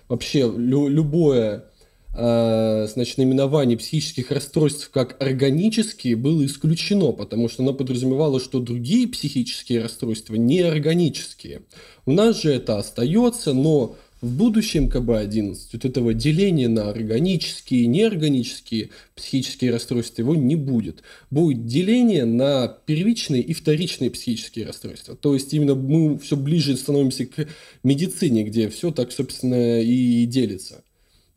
Вообще 0.08 0.40
лю- 0.40 0.88
любое 0.88 1.66
э, 2.14 2.86
значит, 2.92 3.18
наименование 3.18 3.78
психических 3.78 4.30
расстройств 4.30 4.90
как 4.90 5.20
органические 5.22 6.16
было 6.16 6.44
исключено, 6.44 7.12
потому 7.12 7.48
что 7.48 7.62
оно 7.62 7.72
подразумевало, 7.74 8.40
что 8.40 8.60
другие 8.60 9.08
психические 9.08 9.82
расстройства 9.82 10.34
не 10.34 10.60
органические. 10.60 11.62
У 12.06 12.12
нас 12.12 12.42
же 12.42 12.52
это 12.52 12.78
остается, 12.78 13.52
но 13.52 13.96
в 14.20 14.36
будущем 14.36 14.88
КБ-11 14.88 15.56
вот 15.72 15.84
этого 15.84 16.12
деления 16.14 16.68
на 16.68 16.90
органические 16.90 17.82
и 17.82 17.86
неорганические 17.86 18.90
психические 19.14 19.70
расстройства 19.70 20.22
его 20.22 20.34
не 20.34 20.56
будет. 20.56 21.02
Будет 21.30 21.66
деление 21.66 22.24
на 22.24 22.68
первичные 22.68 23.42
и 23.42 23.54
вторичные 23.54 24.10
психические 24.10 24.66
расстройства. 24.66 25.16
То 25.16 25.34
есть 25.34 25.54
именно 25.54 25.74
мы 25.74 26.18
все 26.18 26.36
ближе 26.36 26.76
становимся 26.76 27.26
к 27.26 27.48
медицине, 27.82 28.44
где 28.44 28.68
все 28.68 28.90
так, 28.90 29.10
собственно, 29.12 29.80
и 29.80 30.26
делится. 30.26 30.84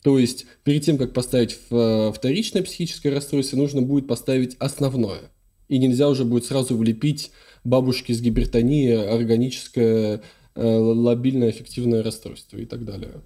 То 0.04 0.20
есть 0.20 0.46
перед 0.66 0.84
тем, 0.84 0.98
как 0.98 1.14
поставить 1.14 1.58
вторичное 1.68 2.64
психическое 2.64 3.12
расстройство, 3.12 3.56
нужно 3.56 3.82
будет 3.82 4.08
поставить 4.08 4.58
основное. 4.60 5.32
И 5.70 5.78
нельзя 5.78 6.10
уже 6.10 6.26
будет 6.26 6.46
сразу 6.46 6.76
влепить 6.76 7.32
бабушки 7.64 8.12
с 8.12 8.20
гипертонией 8.20 9.08
органическое 9.08 10.18
Э, 10.18 10.20
лобильное 10.56 11.50
эффективное 11.50 12.04
расстройство 12.04 12.58
и 12.58 12.66
так 12.66 12.86
далее. 12.86 13.22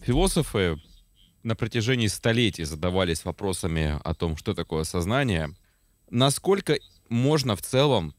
Философы 0.00 0.80
на 1.42 1.54
протяжении 1.56 2.06
столетий 2.06 2.64
задавались 2.64 3.24
вопросами 3.24 3.98
о 4.02 4.14
том, 4.14 4.36
что 4.36 4.54
такое 4.54 4.84
сознание. 4.84 5.50
Насколько 6.10 6.78
можно 7.08 7.56
в 7.56 7.62
целом 7.62 8.14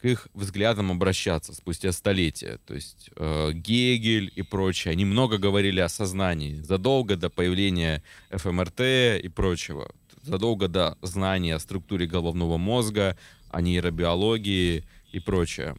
к 0.00 0.04
их 0.04 0.28
взглядам 0.34 0.90
обращаться 0.90 1.54
спустя 1.54 1.90
столетия. 1.92 2.58
То 2.66 2.74
есть 2.74 3.10
э, 3.16 3.52
Гегель 3.54 4.30
и 4.34 4.42
прочее, 4.42 4.92
они 4.92 5.04
много 5.06 5.38
говорили 5.38 5.80
о 5.80 5.88
сознании 5.88 6.60
задолго 6.60 7.16
до 7.16 7.30
появления 7.30 8.02
ФМРТ 8.30 8.80
и 9.22 9.28
прочего, 9.34 9.90
задолго 10.22 10.68
до 10.68 10.98
знания 11.00 11.54
о 11.54 11.58
структуре 11.58 12.06
головного 12.06 12.58
мозга, 12.58 13.16
о 13.50 13.62
нейробиологии 13.62 14.84
и 15.12 15.18
прочее 15.20 15.76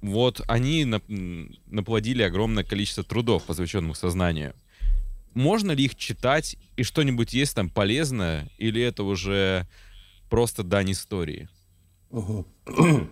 вот 0.00 0.40
они 0.48 0.84
наплодили 1.66 2.22
огромное 2.22 2.64
количество 2.64 3.04
трудов, 3.04 3.44
посвященных 3.44 3.96
сознанию. 3.96 4.54
Можно 5.34 5.72
ли 5.72 5.84
их 5.84 5.96
читать, 5.96 6.56
и 6.76 6.82
что-нибудь 6.82 7.34
есть 7.34 7.54
там 7.54 7.68
полезное, 7.68 8.48
или 8.56 8.80
это 8.80 9.02
уже 9.02 9.66
просто 10.30 10.62
дань 10.62 10.92
истории? 10.92 11.48
Угу. 12.10 12.46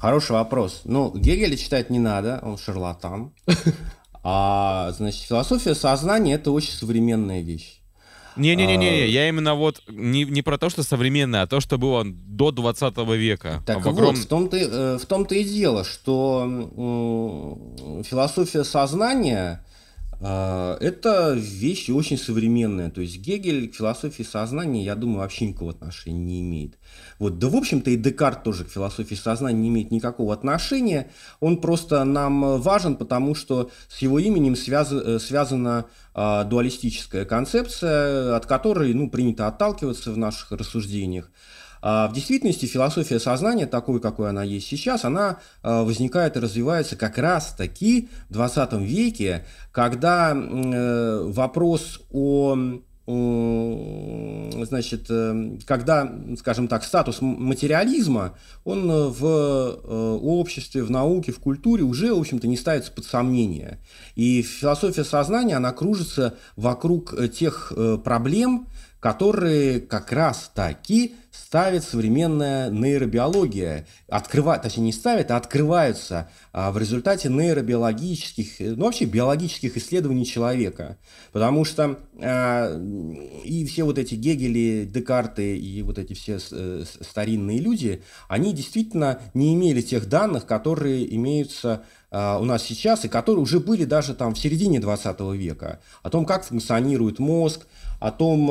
Хороший 0.00 0.32
вопрос. 0.32 0.82
Ну, 0.84 1.16
Гегеля 1.16 1.56
читать 1.56 1.90
не 1.90 1.98
надо, 1.98 2.40
он 2.42 2.58
шарлатан. 2.58 3.32
А, 4.30 4.90
значит, 4.92 5.22
философия 5.22 5.74
сознания– 5.76 6.34
это 6.34 6.50
очень 6.50 6.72
современная 6.72 7.40
вещь. 7.40 7.77
Не-не-не, 8.38 8.88
а... 8.88 9.06
я 9.06 9.28
именно 9.28 9.54
вот 9.54 9.82
не, 9.88 10.24
не 10.24 10.42
про 10.42 10.58
то, 10.58 10.70
что 10.70 10.82
современное, 10.82 11.42
а 11.42 11.46
то, 11.46 11.60
что 11.60 11.78
было 11.78 12.04
до 12.04 12.50
20 12.50 12.96
века. 13.16 13.62
Так 13.66 13.84
в 13.84 13.88
огром... 13.88 14.14
вот, 14.14 14.18
в 14.18 14.26
том-то, 14.26 14.56
э, 14.56 14.98
в 14.98 15.06
том-то 15.06 15.34
и 15.34 15.44
дело, 15.44 15.84
что 15.84 17.58
философия 18.08 18.64
сознания 18.64 19.64
э, 20.20 20.76
это 20.80 21.34
вещь 21.34 21.90
очень 21.90 22.18
современная. 22.18 22.90
То 22.90 23.00
есть 23.00 23.18
Гегель 23.18 23.68
к 23.68 23.74
философии 23.74 24.22
сознания, 24.22 24.84
я 24.84 24.94
думаю, 24.94 25.20
вообще 25.20 25.46
никакого 25.46 25.72
отношения 25.72 26.18
не 26.18 26.40
имеет. 26.40 26.78
Вот, 27.18 27.38
да, 27.38 27.48
в 27.48 27.56
общем-то, 27.56 27.90
и 27.90 27.96
Декарт 27.96 28.44
тоже 28.44 28.64
к 28.64 28.70
философии 28.70 29.14
сознания 29.14 29.58
не 29.58 29.68
имеет 29.68 29.90
никакого 29.90 30.32
отношения. 30.32 31.10
Он 31.40 31.60
просто 31.60 32.04
нам 32.04 32.60
важен, 32.60 32.96
потому 32.96 33.34
что 33.34 33.70
с 33.88 33.98
его 33.98 34.18
именем 34.18 34.56
связ... 34.56 34.92
Э, 34.92 35.18
связана 35.18 35.86
э, 35.86 36.07
дуалистическая 36.44 37.24
концепция, 37.24 38.36
от 38.36 38.46
которой 38.46 38.92
ну, 38.94 39.08
принято 39.10 39.46
отталкиваться 39.46 40.12
в 40.12 40.18
наших 40.18 40.52
рассуждениях. 40.52 41.30
А 41.80 42.08
в 42.08 42.12
действительности 42.12 42.66
философия 42.66 43.20
сознания, 43.20 43.66
такой, 43.66 44.00
какой 44.00 44.30
она 44.30 44.42
есть 44.42 44.66
сейчас, 44.66 45.04
она 45.04 45.38
э, 45.62 45.82
возникает 45.82 46.36
и 46.36 46.40
развивается 46.40 46.96
как 46.96 47.18
раз 47.18 47.54
таки 47.56 48.08
в 48.28 48.32
20 48.32 48.72
веке, 48.74 49.46
когда 49.70 50.32
э, 50.34 51.22
вопрос 51.24 52.00
о 52.10 52.56
значит, 53.08 55.06
э, 55.08 55.56
когда, 55.64 56.12
скажем 56.38 56.68
так, 56.68 56.84
статус 56.84 57.22
материализма, 57.22 58.34
он 58.64 58.90
э, 58.90 59.08
в 59.08 59.24
э, 59.24 60.18
обществе, 60.22 60.82
в 60.82 60.90
науке, 60.90 61.32
в 61.32 61.38
культуре 61.38 61.84
уже, 61.84 62.12
в 62.12 62.18
общем-то, 62.20 62.46
не 62.46 62.58
ставится 62.58 62.92
под 62.92 63.06
сомнение. 63.06 63.78
И 64.14 64.42
философия 64.42 65.04
сознания, 65.04 65.56
она 65.56 65.72
кружится 65.72 66.34
вокруг 66.56 67.14
тех 67.32 67.72
проблем, 68.04 68.68
которые 69.00 69.80
как 69.80 70.12
раз 70.12 70.50
таки 70.54 71.14
ставит 71.30 71.84
современная 71.84 72.68
нейробиология. 72.70 73.86
Открывает, 74.08 74.62
точнее 74.62 74.84
не 74.84 74.92
ставит, 74.92 75.30
а 75.30 75.36
открываются 75.36 76.28
а, 76.52 76.72
в 76.72 76.78
результате 76.78 77.28
нейробиологических, 77.28 78.76
ну 78.76 78.86
вообще 78.86 79.04
биологических 79.04 79.76
исследований 79.76 80.26
человека. 80.26 80.98
Потому 81.32 81.64
что 81.64 81.98
а, 82.20 82.76
и 83.44 83.64
все 83.66 83.84
вот 83.84 83.98
эти 83.98 84.14
Гегели, 84.14 84.84
Декарты 84.84 85.56
и 85.56 85.82
вот 85.82 85.98
эти 85.98 86.12
все 86.14 86.38
э, 86.50 86.84
старинные 87.00 87.60
люди, 87.60 88.02
они 88.28 88.52
действительно 88.52 89.20
не 89.32 89.54
имели 89.54 89.80
тех 89.80 90.08
данных, 90.08 90.44
которые 90.44 91.14
имеются 91.14 91.84
а, 92.10 92.38
у 92.38 92.44
нас 92.44 92.62
сейчас 92.62 93.04
и 93.04 93.08
которые 93.08 93.42
уже 93.42 93.60
были 93.60 93.84
даже 93.84 94.14
там 94.14 94.34
в 94.34 94.38
середине 94.38 94.80
20 94.80 95.20
века. 95.34 95.80
О 96.02 96.10
том, 96.10 96.24
как 96.24 96.44
функционирует 96.44 97.18
мозг, 97.18 97.66
о 97.98 98.12
том, 98.12 98.50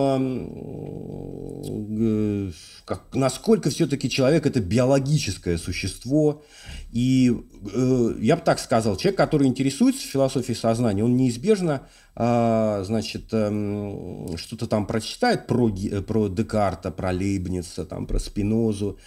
э, 1.63 2.51
как, 2.85 3.15
насколько 3.15 3.69
все-таки 3.69 4.09
человек 4.09 4.45
это 4.45 4.59
биологическое 4.59 5.57
существо. 5.57 6.43
И 6.91 7.33
э, 7.73 8.15
я 8.19 8.35
бы 8.35 8.41
так 8.41 8.59
сказал, 8.59 8.97
человек, 8.97 9.17
который 9.17 9.47
интересуется 9.47 10.05
философией 10.05 10.57
сознания, 10.57 11.03
он 11.03 11.15
неизбежно 11.15 11.87
э, 12.15 12.83
значит, 12.85 13.29
э, 13.31 14.35
что-то 14.35 14.67
там 14.67 14.85
прочитает 14.85 15.47
про, 15.47 15.69
про 16.05 16.27
Декарта, 16.27 16.91
про 16.91 17.11
Лейбница, 17.11 17.85
там, 17.85 18.05
про 18.05 18.19
Спинозу, 18.19 18.99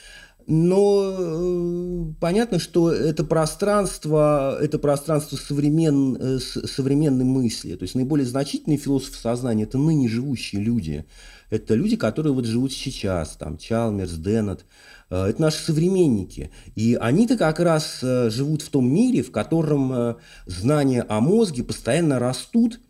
но 0.47 1.15
э, 1.19 2.05
понятно, 2.21 2.59
что 2.59 2.93
это 2.93 3.25
пространство, 3.25 4.59
это 4.61 4.79
пространство 4.79 5.37
современ, 5.37 6.17
э, 6.17 6.39
современной 6.39 7.25
мысли. 7.25 7.77
То 7.77 7.83
есть 7.83 7.95
наиболее 7.95 8.27
значительные 8.27 8.79
философы 8.79 9.17
сознания– 9.17 9.63
это 9.65 9.79
ныне 9.79 10.09
живущие 10.09 10.63
люди. 10.63 11.05
Это 11.51 11.75
люди, 11.75 11.97
которые 11.97 12.33
вот 12.33 12.47
живут 12.47 12.73
сейчас, 12.73 13.37
там, 13.37 13.59
Чалмерс, 13.59 14.13
Деннет. 14.13 14.65
Э, 15.11 15.25
это 15.27 15.41
наши 15.41 15.63
современники. 15.63 16.51
И 16.75 16.97
они-то 17.01 17.37
как 17.37 17.61
раз 17.61 18.01
живут 18.01 18.63
в 18.63 18.69
том 18.71 18.93
мире, 18.93 19.23
в 19.23 19.31
котором 19.31 20.17
знания 20.47 21.03
о 21.09 21.21
мозге 21.21 21.63
постоянно 21.63 22.19
растут– 22.19 22.81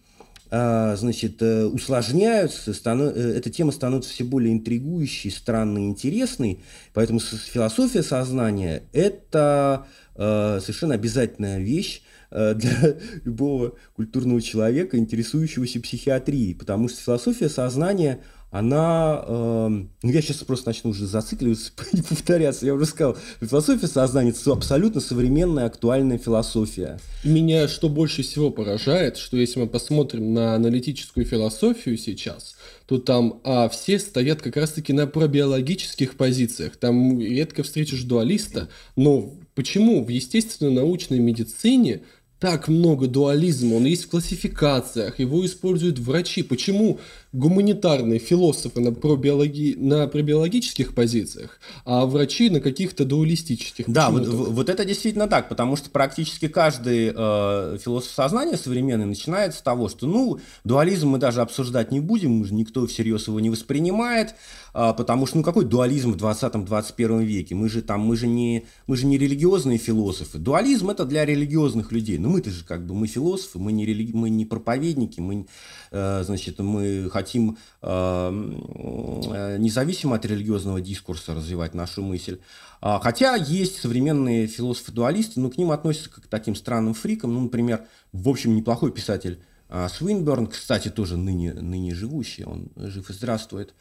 значит, 0.50 1.40
э, 1.42 1.64
усложняются. 1.64 2.72
Э, 2.72 3.34
эта 3.36 3.50
тема 3.50 3.70
становится 3.72 4.10
все 4.10 4.24
более 4.24 4.52
интригующей, 4.52 5.30
странной, 5.30 5.84
интересной. 5.84 6.60
Поэтому 6.92 7.20
философия 7.20 8.02
сознания– 8.02 8.82
это 8.92 9.86
э, 10.16 10.58
совершенно 10.60 10.94
обязательная 10.94 11.60
вещь 11.60 12.02
для 12.30 12.96
любого 13.24 13.74
культурного 13.96 14.40
человека, 14.40 14.96
интересующегося 14.96 15.80
психиатрией, 15.80 16.54
потому 16.54 16.88
что 16.88 17.00
философия 17.00 17.48
сознания– 17.48 18.20
она, 18.50 19.24
э, 19.26 19.68
ну 19.68 20.10
я 20.10 20.22
сейчас 20.22 20.38
просто 20.38 20.70
начну 20.70 20.90
уже 20.90 21.06
зацикливаться 21.06 21.70
и 21.92 22.02
повторяться, 22.02 22.66
я 22.66 22.74
уже 22.74 22.86
сказал, 22.86 23.16
философия 23.40 23.86
сознания– 23.86 24.30
это 24.40 24.52
абсолютно 24.52 25.00
современная 25.00 25.66
актуальная 25.66 26.18
философия. 26.18 26.98
Меня 27.22 27.68
что 27.68 27.88
больше 27.88 28.22
всего 28.22 28.50
поражает, 28.50 29.18
что 29.18 29.36
если 29.36 29.60
мы 29.60 29.68
посмотрим 29.68 30.34
на 30.34 30.54
аналитическую 30.54 31.24
философию 31.24 31.96
сейчас, 31.96 32.56
то 32.86 32.98
там 32.98 33.40
а, 33.44 33.68
все 33.68 34.00
стоят 34.00 34.42
как 34.42 34.56
раз-таки 34.56 34.92
на 34.92 35.06
пробиологических 35.06 36.16
позициях, 36.16 36.76
там 36.76 37.20
редко 37.20 37.62
встретишь 37.62 38.02
дуалиста, 38.02 38.68
но 38.96 39.32
почему 39.54 40.04
в 40.04 40.08
естественно-научной 40.08 41.20
медицине 41.20 42.02
так 42.40 42.68
много 42.68 43.06
дуализма, 43.06 43.74
он 43.74 43.84
есть 43.84 44.06
в 44.06 44.08
классификациях, 44.08 45.18
его 45.20 45.44
используют 45.44 45.98
врачи. 45.98 46.42
Почему 46.42 46.98
гуманитарные 47.32 48.18
философы 48.18 48.80
на, 48.80 48.92
пробиологи... 48.92 49.74
на 49.76 50.06
пробиологических 50.06 50.94
позициях, 50.94 51.60
а 51.84 52.06
врачи 52.06 52.48
на 52.50 52.60
каких-то 52.60 53.04
дуалистических. 53.04 53.84
Да, 53.88 54.10
вот, 54.10 54.26
вот 54.26 54.68
это 54.70 54.84
действительно 54.84 55.28
так, 55.28 55.48
потому 55.48 55.76
что 55.76 55.90
практически 55.90 56.48
каждый 56.48 57.12
э, 57.14 57.78
философ 57.78 58.12
сознания 58.12 58.56
современный 58.56 59.06
начинает 59.06 59.54
с 59.54 59.60
того, 59.60 59.88
что 59.88 60.06
ну, 60.06 60.40
дуализм 60.64 61.10
мы 61.10 61.18
даже 61.18 61.42
обсуждать 61.42 61.92
не 61.92 62.00
будем, 62.00 62.42
никто 62.50 62.86
всерьез 62.86 63.28
его 63.28 63.38
не 63.38 63.50
воспринимает, 63.50 64.34
э, 64.74 64.94
потому 64.96 65.26
что 65.26 65.36
ну 65.36 65.42
какой 65.42 65.66
дуализм 65.66 66.12
в 66.12 66.16
20-21 66.16 67.22
веке? 67.22 67.54
Мы 67.54 67.68
же 67.68 67.82
там, 67.82 68.00
мы 68.00 68.16
же 68.16 68.26
не, 68.26 68.64
мы 68.86 68.96
же 68.96 69.06
не 69.06 69.18
религиозные 69.18 69.78
философы. 69.78 70.38
Дуализм 70.38 70.90
это 70.90 71.04
для 71.04 71.24
религиозных 71.24 71.92
людей. 71.92 72.18
Ну 72.18 72.30
Ну, 72.30 72.36
мы-то 72.36 72.50
же 72.50 72.64
как 72.64 72.86
бы, 72.86 72.94
мы 72.94 73.08
философы, 73.08 73.58
мы 73.58 73.72
не, 73.72 73.84
религи... 73.84 74.12
мы 74.12 74.30
не 74.30 74.44
проповедники, 74.44 75.18
мы, 75.20 75.46
э, 75.90 76.22
значит, 76.24 76.60
мы 76.60 77.10
хотим 77.20 77.58
э, 77.82 79.56
независимо 79.58 80.16
от 80.16 80.24
религиозного 80.24 80.80
дискурса 80.80 81.34
развивать 81.34 81.74
нашу 81.74 82.02
мысль. 82.02 82.40
А, 82.80 82.98
хотя 82.98 83.36
есть 83.36 83.78
современные 83.78 84.46
философы-дуалисты, 84.46 85.38
но 85.38 85.50
к 85.50 85.58
ним 85.58 85.70
относятся 85.70 86.10
как 86.10 86.24
к 86.24 86.28
таким 86.28 86.54
странным 86.54 86.94
фрикам. 86.94 87.34
Ну, 87.34 87.42
например, 87.42 87.84
в 88.12 88.28
общем, 88.28 88.56
неплохой 88.56 88.90
писатель 88.90 89.42
а, 89.68 89.88
Свинберн, 89.88 90.46
кстати, 90.46 90.88
тоже 90.88 91.16
ныне, 91.16 91.52
ныне 91.52 91.94
живущий, 91.94 92.44
он 92.44 92.70
жив 92.76 93.10
и 93.10 93.12
здравствует, 93.12 93.74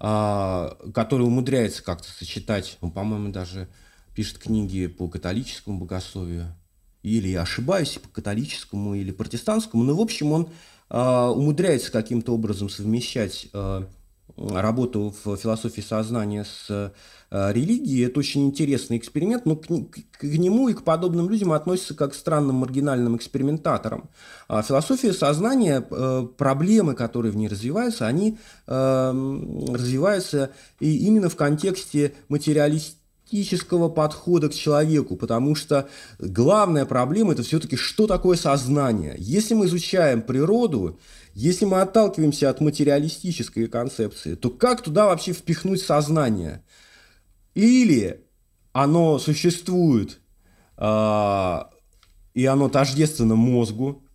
а, 0.00 0.76
который 0.94 1.26
умудряется 1.26 1.82
как-то 1.82 2.08
сочетать, 2.10 2.78
он, 2.80 2.90
по-моему, 2.90 3.30
даже 3.30 3.68
пишет 4.14 4.38
книги 4.38 4.86
по 4.86 5.08
католическому 5.08 5.80
богословию, 5.80 6.54
или 7.02 7.28
я 7.28 7.42
ошибаюсь, 7.42 7.98
по 7.98 8.08
католическому 8.08 8.94
или 8.94 9.12
протестантскому, 9.12 9.84
но, 9.84 9.94
в 9.94 10.00
общем, 10.00 10.32
он 10.32 10.48
умудряется 10.88 11.90
каким-то 11.90 12.32
образом 12.32 12.68
совмещать 12.68 13.48
работу 14.36 15.14
в 15.24 15.36
философии 15.36 15.80
сознания 15.80 16.44
с 16.44 16.66
э, 17.30 17.52
религией. 17.52 18.04
Это 18.04 18.20
очень 18.20 18.46
интересный 18.46 18.98
эксперимент, 18.98 19.46
но 19.46 19.56
к, 19.56 19.66
нему 20.22 20.68
и 20.68 20.74
к 20.74 20.82
подобным 20.82 21.30
людям 21.30 21.52
относятся 21.52 21.94
как 21.94 22.12
к 22.12 22.14
странным 22.14 22.56
маргинальным 22.56 23.16
экспериментаторам. 23.16 24.10
А 24.48 24.62
философия 24.62 25.12
сознания, 25.12 25.80
проблемы, 25.80 26.94
которые 26.94 27.32
в 27.32 27.36
ней 27.36 27.48
развиваются, 27.48 28.06
они 28.06 28.38
развиваются 28.66 30.50
и 30.80 31.06
именно 31.06 31.28
в 31.28 31.36
контексте 31.36 32.14
материалистического 32.28 33.05
подхода 33.88 34.48
к 34.48 34.54
человеку, 34.54 35.16
потому 35.16 35.54
что 35.54 35.88
главная 36.18 36.86
проблема 36.86 37.32
это 37.32 37.42
все-таки 37.42 37.76
что 37.76 38.06
такое 38.06 38.36
сознание. 38.36 39.16
Если 39.18 39.54
мы 39.54 39.66
изучаем 39.66 40.22
природу, 40.22 40.98
если 41.34 41.64
мы 41.64 41.80
отталкиваемся 41.80 42.48
от 42.48 42.60
материалистической 42.60 43.66
концепции, 43.66 44.34
то 44.34 44.50
как 44.50 44.82
туда 44.82 45.06
вообще 45.06 45.32
впихнуть 45.32 45.82
сознание? 45.82 46.62
Или 47.54 48.24
оно 48.72 49.18
существует, 49.18 50.20
э, 50.76 51.58
и 52.34 52.46
оно 52.46 52.68
тождественно 52.68 53.34
мозгу, 53.34 54.05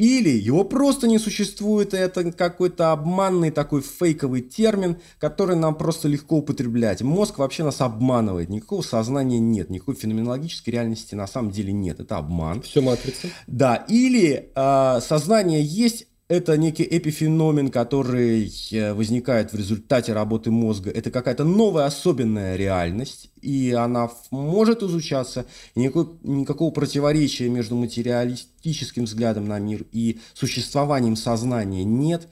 или 0.00 0.30
его 0.30 0.64
просто 0.64 1.06
не 1.06 1.18
существует, 1.18 1.92
и 1.92 1.98
это 1.98 2.32
какой-то 2.32 2.92
обманный 2.92 3.50
такой 3.50 3.82
фейковый 3.82 4.40
термин, 4.40 4.96
который 5.18 5.56
нам 5.56 5.74
просто 5.74 6.08
легко 6.08 6.38
употреблять. 6.38 7.02
Мозг 7.02 7.36
вообще 7.36 7.64
нас 7.64 7.82
обманывает, 7.82 8.48
никакого 8.48 8.80
сознания 8.80 9.38
нет, 9.38 9.68
никакой 9.68 9.96
феноменологической 9.96 10.72
реальности 10.72 11.14
на 11.14 11.26
самом 11.26 11.50
деле 11.50 11.74
нет, 11.74 12.00
это 12.00 12.16
обман. 12.16 12.62
Все 12.62 12.80
матрица. 12.80 13.28
Да, 13.46 13.76
или 13.88 14.50
э, 14.54 15.00
сознание 15.02 15.62
есть, 15.62 16.06
это 16.30 16.56
некий 16.56 16.86
эпифеномен, 16.88 17.72
который 17.72 18.48
э, 18.70 18.94
возникает 18.94 19.52
в 19.52 19.56
результате 19.56 20.12
работы 20.12 20.52
мозга. 20.52 20.88
Это 20.88 21.10
какая-то 21.10 21.42
новая 21.42 21.86
особенная 21.86 22.54
реальность, 22.54 23.32
и 23.42 23.72
она 23.72 24.08
может 24.30 24.84
изучаться. 24.84 25.44
Никакого, 25.74 26.16
никакого 26.22 26.70
противоречия 26.70 27.48
между 27.48 27.74
материалистическим 27.74 29.06
взглядом 29.06 29.48
на 29.48 29.58
мир 29.58 29.84
и 29.90 30.20
существованием 30.32 31.16
сознания 31.16 31.82
нет. 31.82 32.28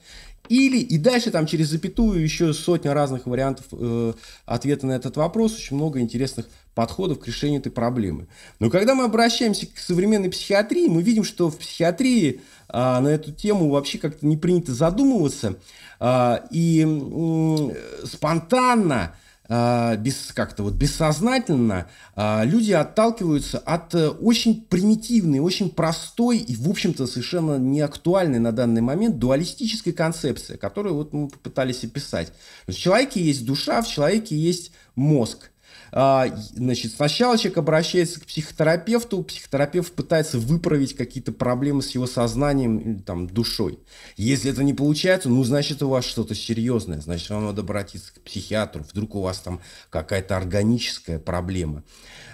Или, 0.49 0.77
и 0.79 0.97
дальше 0.97 1.31
там 1.31 1.45
через 1.45 1.67
запятую 1.69 2.21
еще 2.21 2.53
сотня 2.53 2.93
разных 2.93 3.27
вариантов 3.27 3.65
э, 3.71 4.13
ответа 4.45 4.87
на 4.87 4.93
этот 4.93 5.15
вопрос, 5.15 5.55
очень 5.55 5.75
много 5.75 5.99
интересных 5.99 6.47
подходов 6.73 7.19
к 7.19 7.27
решению 7.27 7.59
этой 7.59 7.71
проблемы. 7.71 8.27
Но 8.59 8.69
когда 8.69 8.95
мы 8.95 9.03
обращаемся 9.03 9.67
к 9.67 9.77
современной 9.77 10.29
психиатрии, 10.29 10.87
мы 10.87 11.03
видим, 11.03 11.23
что 11.23 11.49
в 11.49 11.57
психиатрии 11.57 12.41
а, 12.67 12.99
на 13.01 13.09
эту 13.09 13.31
тему 13.31 13.69
вообще 13.69 13.97
как-то 13.97 14.25
не 14.25 14.37
принято 14.37 14.73
задумываться. 14.73 15.57
А, 15.99 16.45
и 16.51 16.81
м, 16.81 17.73
спонтанно 18.05 18.95
а, 18.95 19.15
без 19.49 20.31
как-то 20.33 20.61
вот 20.61 20.73
бессознательно 20.73 21.87
а, 22.15 22.43
люди 22.43 22.71
отталкиваются 22.71 23.57
от 23.57 23.95
э, 23.95 24.09
очень 24.09 24.61
примитивной, 24.61 25.39
очень 25.39 25.71
простой 25.71 26.37
и, 26.37 26.55
в 26.55 26.69
общем-то, 26.69 27.07
совершенно 27.07 27.57
не 27.57 27.81
актуальной 27.81 28.37
на 28.37 28.51
данный 28.51 28.81
момент 28.81 29.17
дуалистической 29.17 29.91
концепции, 29.91 30.55
которую 30.55 30.93
вот 30.93 31.13
мы 31.13 31.29
попытались 31.29 31.83
описать. 31.83 32.31
В 32.67 32.73
человеке 32.73 33.23
есть 33.23 33.43
душа, 33.43 33.81
в 33.81 33.87
человеке 33.87 34.35
есть 34.35 34.71
мозг. 34.95 35.49
А, 35.91 36.27
значит, 36.53 36.93
сначала 36.93 37.37
человек 37.37 37.57
обращается 37.57 38.19
к 38.19 38.25
психотерапевту, 38.25 39.23
психотерапевт 39.23 39.93
пытается 39.93 40.37
выправить 40.37 40.95
какие-то 40.95 41.31
проблемы 41.31 41.81
с 41.81 41.91
его 41.91 42.07
сознанием 42.07 42.77
или 42.77 42.99
там, 42.99 43.27
душой. 43.27 43.79
Если 44.17 44.51
это 44.51 44.63
не 44.63 44.73
получается, 44.73 45.29
ну, 45.29 45.43
значит, 45.43 45.81
у 45.83 45.89
вас 45.89 46.05
что-то 46.05 46.35
серьезное, 46.35 47.01
значит, 47.01 47.29
вам 47.29 47.45
надо 47.45 47.61
обратиться 47.61 48.13
к 48.13 48.21
психиатру, 48.21 48.83
вдруг 48.83 49.15
у 49.15 49.21
вас 49.21 49.39
там 49.39 49.61
какая-то 49.89 50.37
органическая 50.37 51.19
проблема. 51.19 51.83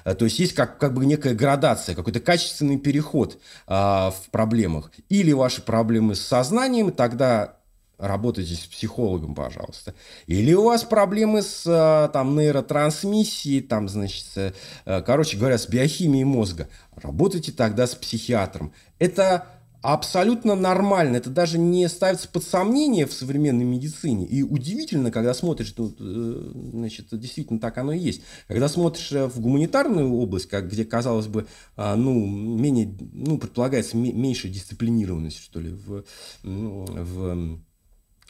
А, 0.03 0.13
то 0.13 0.25
есть 0.25 0.39
есть 0.39 0.53
как, 0.53 0.77
как 0.77 0.93
бы 0.93 1.05
некая 1.05 1.33
градация, 1.33 1.95
какой-то 1.95 2.19
качественный 2.19 2.77
переход 2.77 3.39
а, 3.67 4.11
в 4.11 4.29
проблемах. 4.29 4.91
Или 5.09 5.31
ваши 5.31 5.61
проблемы 5.61 6.15
с 6.15 6.21
сознанием, 6.21 6.91
тогда 6.91 7.54
Работайте 7.97 8.55
с 8.55 8.65
психологом, 8.65 9.35
пожалуйста. 9.35 9.93
Или 10.27 10.53
у 10.53 10.63
вас 10.63 10.83
проблемы 10.83 11.41
с 11.41 11.65
э, 11.65 12.09
там, 12.11 12.35
нейротрансмиссией, 12.35 13.61
там, 13.61 13.87
значит, 13.87 14.25
э, 14.35 15.01
короче 15.01 15.37
говоря, 15.37 15.57
с 15.57 15.69
биохимией 15.69 16.25
мозга. 16.25 16.67
Работайте 16.95 17.53
тогда 17.53 17.87
с 17.87 17.95
психиатром. 17.95 18.73
Это 18.99 19.47
абсолютно 19.81 20.55
нормально. 20.55 21.15
Это 21.15 21.29
даже 21.29 21.57
не 21.57 21.87
ставится 21.87 22.27
под 22.27 22.43
сомнение 22.43 23.05
в 23.05 23.13
современной 23.13 23.63
медицине. 23.63 24.25
И 24.25 24.43
удивительно, 24.43 25.09
когда 25.09 25.33
смотришь, 25.33 25.73
ну, 25.77 25.95
э, 25.97 26.51
значит, 26.73 27.07
действительно 27.17 27.59
так 27.59 27.77
оно 27.77 27.93
и 27.93 27.99
есть. 27.99 28.23
Когда 28.49 28.67
смотришь 28.67 29.11
в 29.11 29.39
гуманитарную 29.39 30.11
область, 30.11 30.49
как, 30.49 30.69
где, 30.69 30.83
казалось 30.83 31.27
бы, 31.27 31.47
ну, 31.77 32.25
менее, 32.25 32.93
ну, 33.13 33.37
предполагается 33.37 33.95
меньше 33.95 34.49
дисциплинированность, 34.49 35.37
что 35.37 35.61
ли, 35.61 35.69
в, 35.69 36.03
ну, 36.43 36.85
в 36.87 37.61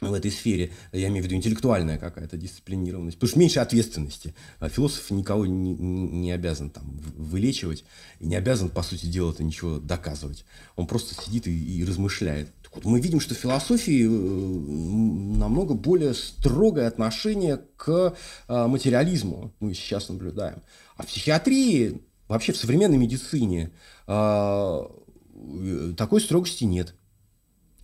в 0.00 0.12
этой 0.12 0.30
сфере, 0.30 0.72
я 0.92 1.08
имею 1.08 1.22
в 1.22 1.26
виду 1.26 1.36
интеллектуальная 1.36 1.98
какая-то 1.98 2.36
дисциплинированность, 2.36 3.16
потому 3.16 3.30
что 3.30 3.38
меньше 3.38 3.60
ответственности. 3.60 4.34
А 4.58 4.68
философ 4.68 5.10
никого 5.10 5.46
не, 5.46 5.74
не 5.74 6.32
обязан 6.32 6.68
там 6.68 6.84
вылечивать 7.16 7.84
и 8.20 8.26
не 8.26 8.36
обязан, 8.36 8.68
по 8.68 8.82
сути 8.82 9.06
дела, 9.06 9.32
это 9.32 9.42
ничего 9.42 9.78
доказывать. 9.78 10.44
Он 10.76 10.86
просто 10.86 11.14
сидит 11.14 11.46
и, 11.46 11.78
и 11.78 11.84
размышляет. 11.84 12.50
Так 12.62 12.76
вот, 12.76 12.84
мы 12.84 13.00
видим, 13.00 13.20
что 13.20 13.34
в 13.34 13.38
философии 13.38 14.04
э, 14.04 14.08
намного 15.38 15.72
более 15.72 16.12
строгое 16.12 16.88
отношение 16.88 17.62
к 17.76 18.14
а, 18.48 18.68
материализму 18.68 19.54
мы 19.60 19.72
сейчас 19.72 20.10
наблюдаем. 20.10 20.62
А 20.96 21.04
в 21.04 21.06
психиатрии, 21.06 22.02
вообще 22.28 22.52
в 22.52 22.58
современной 22.58 22.98
медицине 22.98 23.72
э, 24.06 24.82
такой 25.96 26.20
строгости 26.20 26.64
нет. 26.64 26.94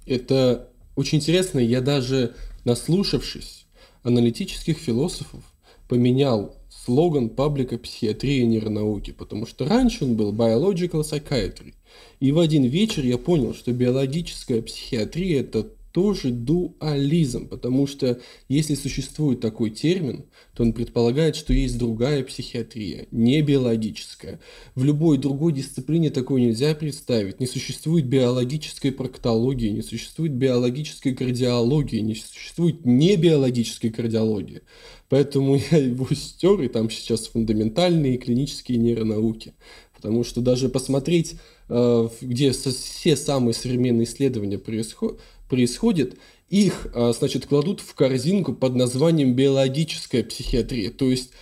Это 0.05 0.72
очень 0.97 1.19
интересно, 1.19 1.59
я 1.59 1.81
даже 1.81 2.35
наслушавшись 2.65 3.67
аналитических 4.03 4.79
философов, 4.79 5.43
поменял 5.89 6.57
слоган 6.71 7.29
паблика 7.29 7.79
«Психиатрия 7.79 8.43
и 8.43 8.47
нейронауки», 8.47 9.13
потому 9.13 9.47
что 9.47 9.67
раньше 9.67 10.05
он 10.05 10.17
был 10.17 10.33
«Biological 10.33 11.03
Psychiatry». 11.03 11.75
И 12.21 12.33
в 12.33 12.39
один 12.39 12.65
вечер 12.65 13.05
я 13.05 13.19
понял, 13.19 13.55
что 13.55 13.73
биологическая 13.73 14.63
психиатрия– 14.63 15.41
это 15.43 15.69
тоже 15.93 16.31
дуализм, 16.31 17.49
потому 17.49 17.87
что 17.87 18.21
если 18.49 18.75
существует 18.75 19.41
такой 19.41 19.71
термин, 19.71 20.25
то 20.55 20.63
он 20.63 20.73
предполагает, 20.73 21.37
что 21.37 21.53
есть 21.53 21.79
другая 21.79 22.25
психиатрия, 22.25 23.07
не 23.11 23.43
биологическая. 23.43 24.41
В 24.75 24.85
любой 24.85 25.19
другой 25.19 25.53
дисциплине 25.53 26.11
такое 26.11 26.41
нельзя 26.41 26.75
представить. 26.75 27.41
Не 27.41 27.47
существует 27.47 28.07
биологической 28.07 28.91
проктологии, 28.91 29.69
не 29.69 29.83
существует 29.83 30.33
биологической 30.33 31.15
кардиологии, 31.15 31.99
не 31.99 32.15
существует 32.15 32.85
небиологической 32.85 33.91
кардиологии. 33.91 34.63
Поэтому 35.09 35.57
я 35.71 35.77
его 35.79 36.09
стер, 36.15 36.61
и 36.63 36.69
там 36.69 36.91
сейчас 36.91 37.27
фундаментальные 37.27 38.17
клинические 38.17 38.79
нейронауки. 38.79 39.55
Потому 39.95 40.25
что 40.25 40.41
даже 40.41 40.69
посмотреть, 40.69 41.37
э, 41.69 42.09
где 42.23 42.51
все 42.51 43.17
самые 43.17 43.55
современные 43.55 44.05
исследования 44.05 44.59
происходят, 44.59 45.21
происходит, 45.53 46.17
их, 46.49 46.87
а, 46.95 47.13
значит, 47.13 47.45
кладут 47.45 47.81
в 47.81 47.95
корзинку 47.95 48.55
под 48.55 48.75
названием 48.75 49.35
биологическая 49.35 50.25
психиатрия. 50.25 50.91
То 50.91 51.11
есть 51.11 51.33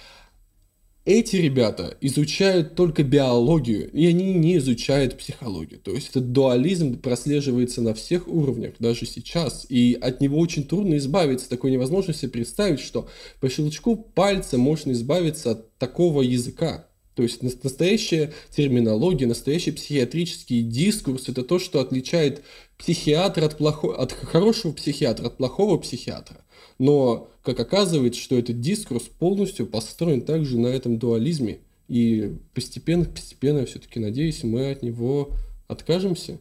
эти 1.04 1.36
ребята 1.36 1.96
изучают 2.00 2.74
только 2.74 3.04
биологию, 3.04 3.88
и 3.92 4.04
они 4.06 4.34
не 4.34 4.56
изучают 4.56 5.16
психологию. 5.16 5.78
То 5.78 5.92
есть 5.92 6.10
этот 6.10 6.32
дуализм 6.32 6.98
прослеживается 6.98 7.82
на 7.82 7.94
всех 7.94 8.26
уровнях, 8.26 8.74
даже 8.80 9.06
сейчас. 9.06 9.64
И 9.68 9.96
от 10.00 10.20
него 10.20 10.40
очень 10.40 10.64
трудно 10.64 10.96
избавиться. 10.96 11.48
Такой 11.48 11.70
невозможно 11.70 12.12
себе 12.12 12.32
представить, 12.32 12.80
что 12.80 13.08
по 13.38 13.48
щелчку 13.48 13.94
пальца 13.94 14.58
можно 14.58 14.90
избавиться 14.90 15.52
от 15.52 15.78
такого 15.78 16.22
языка. 16.22 16.89
То 17.20 17.24
есть 17.24 17.42
настоящая 17.42 18.32
терминология, 18.50 19.26
настоящий 19.26 19.72
психиатрический 19.72 20.62
дискурс– 20.62 21.24
это 21.28 21.44
то, 21.44 21.58
что 21.58 21.78
отличает 21.78 22.42
психиатра 22.78 23.44
от, 23.44 23.58
плохо... 23.58 23.88
от 23.94 24.12
хорошего 24.12 24.72
психиатра, 24.72 25.26
от 25.26 25.36
плохого 25.36 25.76
психиатра. 25.76 26.38
Но, 26.78 27.28
как 27.42 27.60
оказывается, 27.60 28.18
что 28.18 28.38
этот 28.38 28.62
дискурс 28.62 29.02
полностью 29.02 29.66
построен 29.66 30.22
также 30.22 30.58
на 30.58 30.68
этом 30.68 30.98
дуализме. 30.98 31.58
И 31.88 32.36
постепенно, 32.54 33.04
постепенно, 33.04 33.66
все-таки, 33.66 34.00
надеюсь, 34.00 34.42
мы 34.42 34.70
от 34.70 34.82
него 34.82 35.32
откажемся. 35.68 36.38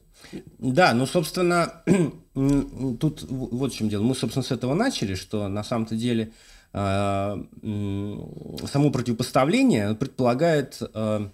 Да, 0.59 0.93
ну, 0.93 1.05
собственно, 1.05 1.81
тут 2.99 3.23
вот 3.23 3.73
в 3.73 3.75
чем 3.75 3.89
дело. 3.89 4.03
Мы, 4.03 4.15
собственно, 4.15 4.43
с 4.43 4.51
этого 4.51 4.73
начали, 4.73 5.15
что 5.15 5.47
на 5.47 5.63
самом-то 5.63 5.95
деле 5.95 6.33
а, 6.71 7.43
само 7.61 8.91
противопоставление 8.91 9.95
предполагает, 9.95 10.79
а, 10.93 11.31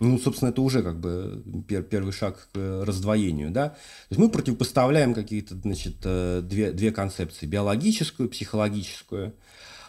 ну, 0.00 0.18
собственно, 0.18 0.50
это 0.50 0.62
уже 0.62 0.82
как 0.82 0.98
бы 0.98 1.42
первый 1.90 2.12
шаг 2.12 2.48
к 2.52 2.84
раздвоению, 2.84 3.50
да. 3.50 3.70
То 3.70 3.76
есть 4.10 4.20
мы 4.20 4.30
противопоставляем 4.30 5.14
какие-то, 5.14 5.56
значит, 5.56 5.96
э, 6.04 6.40
две, 6.42 6.70
две 6.72 6.92
концепции, 6.92 7.46
биологическую, 7.46 8.28
психологическую. 8.28 9.34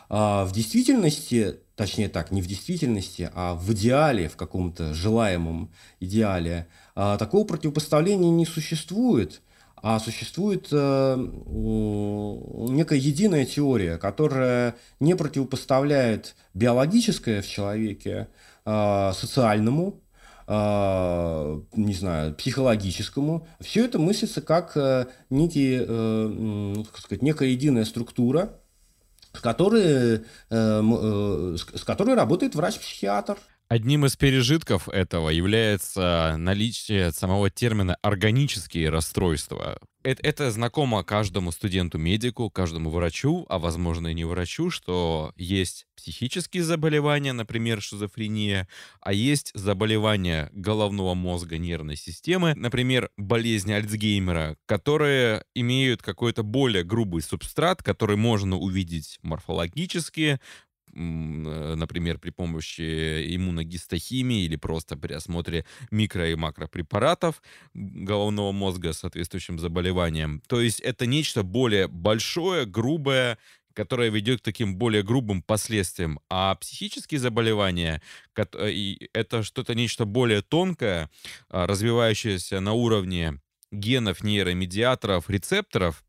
А 0.10 0.46
в 0.46 0.54
действительности, 0.54 1.60
точнее 1.78 2.10
так, 2.10 2.32
не 2.32 2.42
в 2.42 2.48
действительности, 2.48 3.32
а 3.34 3.54
в 3.54 3.72
идеале, 3.72 4.28
в 4.28 4.36
каком-то 4.36 4.94
желаемом 4.94 5.72
идеале, 6.02 6.68
такого 6.96 7.46
противопоставления 7.46 8.30
не 8.30 8.46
существует– 8.46 9.42
а 9.82 10.00
существует 10.00 10.68
э, 10.72 11.16
некая 11.16 12.98
единая 12.98 13.46
теория, 13.46 13.98
которая 13.98 14.76
не 15.00 15.16
противопоставляет 15.16 16.36
биологическое 16.56 17.42
в 17.44 17.48
человеке 17.48 18.28
э, 18.66 19.12
социальному, 19.14 20.02
э, 20.48 21.62
не 21.76 21.94
знаю, 21.94 22.34
психологическому. 22.34 23.48
Все 23.62 23.86
это 23.86 24.00
мыслится 24.00 24.42
как 24.42 24.76
э, 24.76 25.06
некий, 25.30 25.78
э, 25.80 26.84
как 26.92 26.98
сказать, 26.98 27.22
некая 27.22 27.50
единая 27.50 27.86
структура, 27.86 28.60
с 29.38 29.40
которой, 29.40 29.84
э, 29.84 30.20
э, 30.50 31.56
с 31.76 31.84
которой 31.84 32.16
работает 32.16 32.56
врач-психиатр. 32.56 33.38
Одним 33.70 34.06
из 34.06 34.16
пережитков 34.16 34.90
этого 34.90 35.30
является 35.30 36.36
наличие 36.38 37.12
самого 37.12 37.50
термина 37.50 37.98
«органические 38.02 38.90
расстройства». 38.90 39.78
Это, 40.08 40.24
это 40.24 40.52
знакомо 40.52 41.04
каждому 41.04 41.52
студенту-медику, 41.52 42.50
каждому 42.50 42.92
врачу, 42.92 43.46
а 43.50 43.60
возможно 43.60 44.08
и 44.08 44.14
не 44.14 44.24
врачу, 44.24 44.70
что 44.70 45.34
есть 45.36 45.86
психические 45.98 46.64
заболевания, 46.64 47.34
например, 47.34 47.82
шизофрения, 47.82 48.70
а 49.02 49.12
есть 49.12 49.52
заболевания 49.54 50.50
головного 50.54 51.14
мозга, 51.14 51.58
нервной 51.58 51.98
системы, 51.98 52.54
например, 52.56 53.10
болезни 53.18 53.74
Альцгеймера, 53.74 54.56
которые 54.66 55.44
имеют 55.54 56.02
какой-то 56.02 56.42
более 56.42 56.86
грубый 56.86 57.22
субстрат, 57.22 57.84
который 57.84 58.16
можно 58.16 58.56
увидеть 58.56 59.20
морфологически, 59.24 60.40
например, 60.98 62.18
при 62.18 62.32
помощи 62.32 63.36
иммуногистохимии 63.36 64.44
или 64.44 64.56
просто 64.56 64.98
при 64.98 65.14
осмотре 65.14 65.66
микро- 65.92 66.32
и 66.32 66.36
макропрепаратов 66.36 67.42
головного 67.74 68.52
мозга 68.52 68.94
с 68.94 69.00
соответствующим 69.00 69.60
заболеванием. 69.60 70.42
То 70.48 70.60
есть 70.62 70.80
это 70.80 71.06
нечто 71.06 71.44
более 71.44 71.88
большое, 71.88 72.66
грубое, 72.66 73.38
которое 73.74 74.10
ведет 74.10 74.42
к 74.42 74.44
таким 74.44 74.76
более 74.76 75.04
грубым 75.04 75.44
последствиям. 75.44 76.20
А 76.30 76.56
психические 76.56 77.20
заболевания 77.20 78.02
э,— 78.36 78.96
это 79.14 79.44
что-то 79.44 79.76
нечто 79.76 80.06
более 80.06 80.42
тонкое, 80.42 81.12
а, 81.50 81.68
развивающееся 81.68 82.60
на 82.60 82.74
уровне 82.74 83.40
генов, 83.72 84.24
нейромедиаторов, 84.24 85.30
рецепторов, 85.30 86.04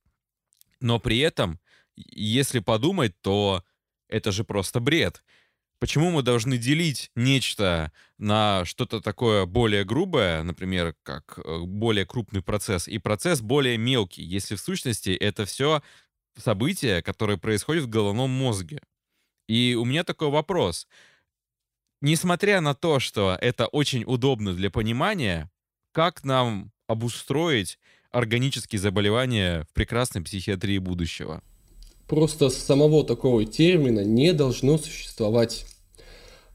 но 0.80 0.98
при 0.98 1.18
этом, 1.18 1.60
если 1.96 2.60
подумать, 2.60 3.20
то 3.20 3.62
это 4.08 4.32
же 4.32 4.44
просто 4.44 4.80
бред. 4.80 5.22
Почему 5.80 6.10
мы 6.10 6.22
должны 6.22 6.58
делить 6.58 7.10
нечто 7.14 7.92
на 8.18 8.64
что-то 8.64 9.00
такое 9.00 9.46
более 9.46 9.84
грубое, 9.84 10.42
например, 10.42 10.96
как 11.04 11.38
э, 11.38 11.60
более 11.60 12.04
крупный 12.04 12.42
процесс, 12.42 12.88
и 12.88 12.98
процесс 12.98 13.40
более 13.40 13.78
мелкий, 13.78 14.22
если 14.22 14.56
в 14.56 14.60
сущности 14.60 15.10
это 15.10 15.44
все 15.44 15.82
события, 16.36 17.00
которые 17.00 17.38
происходят 17.38 17.84
в 17.84 17.88
головном 17.88 18.30
мозге? 18.30 18.80
И 19.46 19.76
у 19.78 19.84
меня 19.84 20.02
такой 20.02 20.30
вопрос. 20.30 20.88
Несмотря 22.00 22.60
на 22.60 22.74
то, 22.74 22.98
что 22.98 23.38
это 23.40 23.66
очень 23.68 24.04
удобно 24.04 24.54
для 24.54 24.70
понимания, 24.70 25.50
как 25.92 26.24
нам 26.24 26.72
обустроить 26.88 27.78
органические 28.10 28.80
заболевания 28.80 29.64
в 29.64 29.72
прекрасной 29.74 30.22
психиатрии 30.22 30.78
будущего? 30.78 31.42
Просто 32.08 32.48
самого 32.48 33.04
такого 33.04 33.44
термина 33.44 34.00
не 34.00 34.32
должно 34.32 34.78
существовать. 34.78 35.66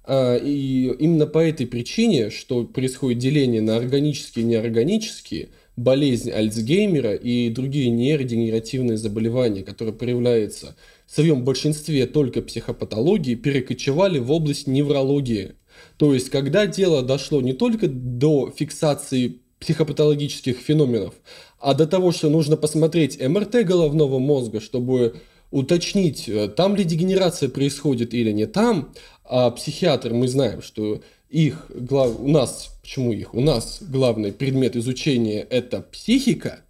А, 0.03 0.35
и 0.35 0.91
именно 0.99 1.27
по 1.27 1.37
этой 1.37 1.67
причине, 1.67 2.31
что 2.31 2.63
происходит 2.63 3.19
деление 3.19 3.61
на 3.61 3.77
органические 3.77 4.43
и 4.43 4.47
неорганические, 4.47 5.49
болезнь 5.75 6.31
Альцгеймера 6.31 7.13
и 7.13 7.49
другие 7.49 7.89
нейродегенеративные 7.91 8.97
заболевания, 8.97 9.63
которые 9.63 9.93
проявляются 9.93 10.75
в 11.05 11.13
своем 11.13 11.43
большинстве 11.43 12.07
только 12.07 12.41
психопатологии, 12.41 13.35
перекочевали 13.35 14.17
в 14.17 14.31
область 14.31 14.65
неврологии. 14.65 15.53
То 15.97 16.15
есть, 16.15 16.29
когда 16.29 16.65
дело 16.65 17.03
дошло 17.03 17.41
не 17.41 17.53
только 17.53 17.87
до 17.87 18.51
фиксации 18.55 19.39
психопатологических 19.59 20.57
феноменов, 20.57 21.13
а 21.59 21.73
до 21.73 21.87
того, 21.87 22.11
что 22.11 22.29
нужно 22.29 22.57
посмотреть 22.57 23.21
МРТ 23.21 23.65
головного 23.65 24.19
мозга, 24.19 24.59
чтобы 24.59 25.15
уточнить, 25.53 26.27
э, 26.27 26.47
там 26.47 26.75
ли 26.75 26.83
дегенерация 26.83 27.47
происходит 27.47 28.13
или 28.15 28.31
не 28.31 28.47
там, 28.47 28.91
а 29.23 29.51
психиатр, 29.51 30.11
мы 30.11 30.27
знаем, 30.27 30.63
что 30.63 31.01
их, 31.29 31.67
глав... 31.69 32.19
у 32.19 32.27
нас, 32.27 32.75
почему 32.81 33.13
их, 33.13 33.35
у 33.35 33.39
нас 33.39 33.77
главный 33.81 34.31
предмет 34.31 34.75
изучения 34.75 35.41
это 35.41 35.81
психика, 35.81 36.61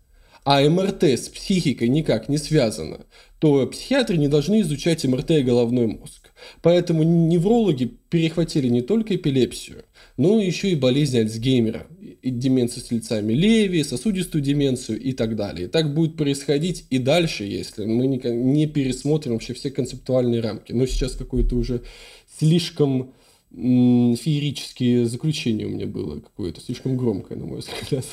а 0.43 0.61
МРТ 0.61 1.03
с 1.03 1.29
психикой 1.29 1.87
никак 1.87 2.27
не 2.27 2.37
связано, 2.37 3.05
то 3.39 3.65
психиатры 3.67 4.17
не 4.17 4.27
должны 4.27 4.59
изучать 4.61 5.05
МРТ 5.05 5.31
и 5.31 5.43
головной 5.43 5.87
мозг. 5.87 6.31
Поэтому 6.61 7.03
неврологи 7.03 7.85
перехватили 8.09 8.67
не 8.67 8.81
только 8.81 9.15
эпилепсию, 9.15 9.85
но 10.17 10.39
еще 10.39 10.71
и 10.71 10.75
болезнь 10.75 11.17
Альцгеймера, 11.17 11.87
и 12.21 12.29
деменцию 12.29 12.83
с 12.83 12.91
лицами 12.91 13.33
Леви, 13.33 13.83
сосудистую 13.83 14.41
деменцию 14.41 14.99
и 14.99 15.11
так 15.11 15.35
далее. 15.35 15.67
И 15.67 15.69
так 15.69 15.93
будет 15.93 16.15
происходить 16.15 16.85
и 16.89 16.97
дальше, 16.97 17.43
если 17.43 17.85
мы 17.85 18.07
не 18.07 18.67
пересмотрим 18.67 19.33
вообще 19.33 19.53
все 19.53 19.69
концептуальные 19.71 20.39
рамки. 20.39 20.71
Но 20.71 20.85
сейчас 20.85 21.13
какое-то 21.13 21.55
уже 21.55 21.81
слишком 22.39 23.13
феерические 23.51 25.05
заключение 25.05 25.67
у 25.67 25.71
меня 25.71 25.85
было 25.85 26.19
какое-то, 26.19 26.61
слишком 26.61 26.97
громкое, 26.97 27.37
на 27.37 27.45
мой 27.45 27.59
взгляд. 27.59 28.05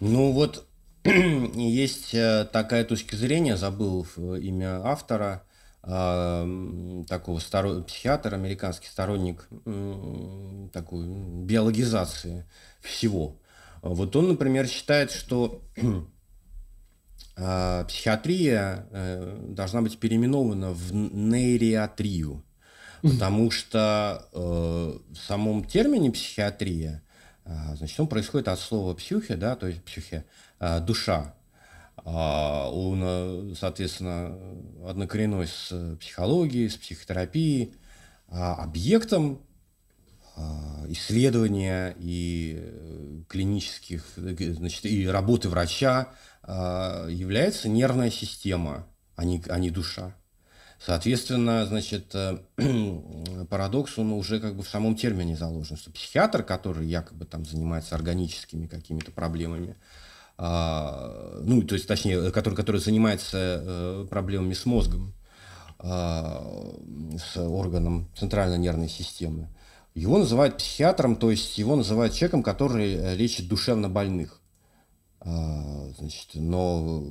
Ну 0.00 0.32
вот 0.32 0.64
есть 1.04 2.14
э, 2.14 2.46
такая 2.52 2.84
точка 2.84 3.16
зрения, 3.16 3.56
забыл 3.56 4.06
имя 4.16 4.80
автора, 4.84 5.44
такого 5.82 7.38
сторо... 7.38 7.80
психиатр, 7.82 8.34
американский 8.34 8.88
сторонник 8.88 9.48
такой 10.72 11.06
биологизации 11.06 12.46
всего. 12.80 13.40
Вот 13.82 14.14
он, 14.14 14.28
например, 14.28 14.66
считает, 14.66 15.10
что 15.10 15.62
а, 17.36 17.84
психиатрия 17.84 18.86
э, 18.90 19.38
должна 19.48 19.80
быть 19.80 19.98
переименована 19.98 20.72
в 20.72 20.92
нейриатрию, 20.92 22.44
потому 23.00 23.50
что 23.50 24.28
э, 24.32 24.38
в 24.38 25.16
самом 25.16 25.64
термине 25.64 26.10
психиатрия, 26.10 27.02
а, 27.46 27.74
значит, 27.76 27.98
он 27.98 28.08
происходит 28.08 28.48
от 28.48 28.60
слова 28.60 28.94
псюхе, 28.94 29.36
да, 29.36 29.56
то 29.56 29.66
есть 29.66 29.82
псюхе, 29.82 30.26
а, 32.04 32.68
душа, 32.70 32.70
он, 32.70 33.54
соответственно, 33.56 34.36
однокоренной 34.86 35.46
с 35.46 35.96
психологией, 36.00 36.68
с 36.68 36.76
психотерапией, 36.76 37.74
объектом 38.28 39.42
а, 40.36 40.84
исследования 40.88 41.94
и 41.98 42.58
э, 42.58 43.22
клинических, 43.28 44.04
значит, 44.16 44.86
и 44.86 45.06
работы 45.06 45.48
врача 45.48 46.08
а, 46.42 47.06
является 47.08 47.68
нервная 47.68 48.10
система, 48.10 48.86
а 49.16 49.24
не, 49.24 49.42
а 49.48 49.58
не 49.58 49.70
душа. 49.70 50.14
Соответственно, 50.78 51.66
значит, 51.66 52.14
э, 52.14 52.38
парадокс, 53.50 53.98
он 53.98 54.12
уже 54.12 54.40
как 54.40 54.56
бы 54.56 54.62
в 54.62 54.68
самом 54.68 54.96
термине 54.96 55.36
заложен, 55.36 55.76
что 55.76 55.90
психиатр, 55.90 56.42
который 56.42 56.86
якобы 56.86 57.26
там 57.26 57.44
занимается 57.44 57.94
органическими 57.94 58.66
какими-то 58.66 59.10
проблемами, 59.10 59.76
а, 59.76 59.99
ну, 60.40 61.62
то 61.62 61.74
есть, 61.74 61.86
точнее, 61.86 62.30
который, 62.30 62.54
который 62.54 62.80
занимается 62.80 63.62
э, 63.62 64.06
проблемами 64.08 64.54
с 64.54 64.64
мозгом, 64.64 65.12
с 65.82 67.36
органом 67.36 68.08
центральной 68.14 68.58
нервной 68.58 68.88
системы, 68.88 69.48
его 69.94 70.18
называют 70.18 70.58
психиатром, 70.58 71.16
то 71.16 71.30
есть 71.30 71.58
его 71.58 71.76
называют 71.76 72.14
человеком, 72.14 72.42
который 72.42 72.94
э, 72.94 73.14
лечит 73.16 73.48
душевно 73.48 73.88
больных. 73.88 74.40
А, 75.20 75.90
значит, 75.98 76.30
но 76.34 77.02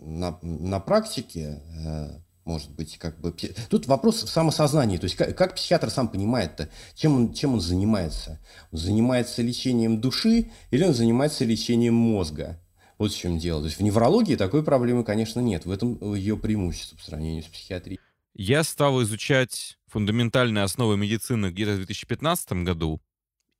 на, 0.00 0.38
на 0.42 0.80
практике, 0.80 1.62
э, 1.86 2.20
может 2.44 2.70
быть, 2.70 2.98
как 2.98 3.20
бы... 3.20 3.34
Тут 3.68 3.86
вопрос 3.86 4.22
в 4.22 4.28
самосознании. 4.28 4.98
То 4.98 5.04
есть 5.04 5.16
как, 5.16 5.36
как 5.36 5.54
психиатр 5.54 5.90
сам 5.90 6.08
понимает-то, 6.08 6.68
чем 6.94 7.16
он, 7.16 7.32
чем 7.32 7.54
он 7.54 7.60
занимается? 7.60 8.40
Он 8.70 8.78
занимается 8.78 9.42
лечением 9.42 10.00
души 10.00 10.50
или 10.70 10.84
он 10.84 10.94
занимается 10.94 11.44
лечением 11.44 11.94
мозга? 11.94 12.60
Вот 12.98 13.12
в 13.12 13.16
чем 13.16 13.38
дело. 13.38 13.60
То 13.60 13.66
есть 13.66 13.78
в 13.78 13.82
неврологии 13.82 14.36
такой 14.36 14.62
проблемы, 14.62 15.04
конечно, 15.04 15.40
нет. 15.40 15.64
В 15.64 15.70
этом 15.70 16.14
ее 16.14 16.36
преимущество 16.36 16.96
по 16.96 17.02
сравнению 17.02 17.42
с 17.42 17.46
психиатрией. 17.46 17.98
Я 18.34 18.64
стал 18.64 19.02
изучать 19.02 19.78
фундаментальные 19.86 20.64
основы 20.64 20.96
медицины 20.96 21.50
где-то 21.50 21.72
в 21.72 21.76
2015 21.76 22.64
году, 22.64 23.00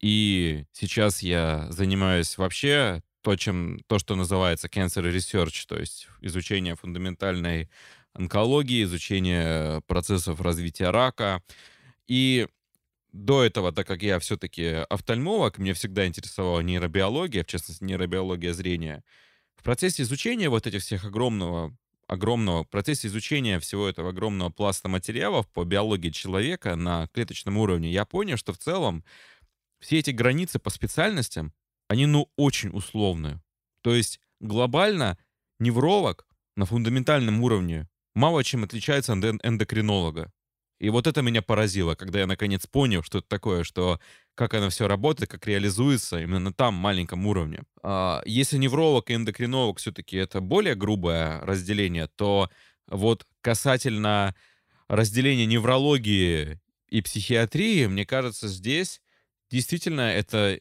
и 0.00 0.64
сейчас 0.72 1.22
я 1.22 1.68
занимаюсь 1.70 2.36
вообще 2.36 3.02
то, 3.22 3.36
чем, 3.36 3.80
то, 3.86 3.98
что 3.98 4.16
называется 4.16 4.68
cancer 4.68 5.02
research, 5.10 5.64
то 5.66 5.78
есть 5.78 6.08
изучение 6.20 6.74
фундаментальной 6.74 7.70
онкологии, 8.14 8.84
изучение 8.84 9.82
процессов 9.82 10.40
развития 10.40 10.90
рака. 10.90 11.42
И 12.06 12.48
до 13.12 13.44
этого, 13.44 13.72
так 13.72 13.86
как 13.86 14.02
я 14.02 14.18
все-таки 14.18 14.84
офтальмолог, 14.88 15.58
мне 15.58 15.74
всегда 15.74 16.06
интересовала 16.06 16.60
нейробиология, 16.60 17.44
в 17.44 17.46
частности, 17.46 17.84
нейробиология 17.84 18.52
зрения. 18.52 19.04
В 19.56 19.62
процессе 19.62 20.02
изучения 20.02 20.48
вот 20.48 20.66
этих 20.66 20.82
всех 20.82 21.04
огромного 21.04 21.76
огромного, 22.06 22.64
в 22.64 22.68
процессе 22.68 23.08
изучения 23.08 23.58
всего 23.58 23.88
этого 23.88 24.10
огромного 24.10 24.50
пласта 24.50 24.88
материалов 24.88 25.48
по 25.48 25.64
биологии 25.64 26.10
человека 26.10 26.76
на 26.76 27.08
клеточном 27.08 27.56
уровне, 27.56 27.90
я 27.90 28.04
понял, 28.04 28.36
что 28.36 28.52
в 28.52 28.58
целом 28.58 29.04
все 29.80 29.98
эти 29.98 30.10
границы 30.10 30.58
по 30.58 30.70
специальностям, 30.70 31.52
они, 31.88 32.06
ну, 32.06 32.30
очень 32.36 32.70
условные. 32.70 33.42
То 33.82 33.94
есть 33.94 34.20
глобально 34.40 35.18
невролог 35.58 36.26
на 36.56 36.66
фундаментальном 36.66 37.42
уровне 37.42 37.88
мало 38.14 38.44
чем 38.44 38.64
отличается 38.64 39.12
от 39.12 39.24
эндокринолога. 39.42 40.32
И 40.80 40.90
вот 40.90 41.06
это 41.06 41.22
меня 41.22 41.40
поразило, 41.40 41.94
когда 41.94 42.20
я 42.20 42.26
наконец 42.26 42.66
понял, 42.66 43.02
что 43.02 43.18
это 43.18 43.28
такое, 43.28 43.64
что 43.64 44.00
как 44.34 44.54
оно 44.54 44.70
все 44.70 44.88
работает, 44.88 45.30
как 45.30 45.46
реализуется 45.46 46.20
именно 46.20 46.40
на 46.40 46.52
там 46.52 46.74
маленьком 46.74 47.26
уровне. 47.26 47.62
А, 47.82 48.22
если 48.26 48.58
невролог 48.58 49.10
и 49.10 49.14
эндокринолог 49.14 49.78
все-таки 49.78 50.16
это 50.16 50.40
более 50.40 50.74
грубое 50.74 51.40
разделение, 51.40 52.08
то 52.08 52.50
вот 52.88 53.26
касательно 53.40 54.34
разделения 54.88 55.46
неврологии 55.46 56.60
и 56.88 57.00
психиатрии, 57.00 57.86
мне 57.86 58.04
кажется, 58.04 58.48
здесь 58.48 59.00
действительно 59.50 60.02
это 60.02 60.60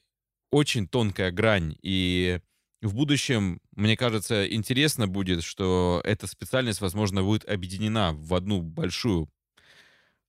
очень 0.51 0.88
тонкая 0.88 1.32
грань. 1.32 1.76
И 1.82 2.39
в 2.84 2.95
будущем, 2.95 3.59
мне 3.75 3.97
кажется, 3.97 4.47
интересно 4.51 5.07
будет, 5.07 5.43
что 5.43 6.01
эта 6.03 6.27
специальность, 6.27 6.81
возможно, 6.81 7.23
будет 7.23 7.47
объединена 7.49 8.13
в 8.13 8.34
одну 8.34 8.61
большую 8.61 9.29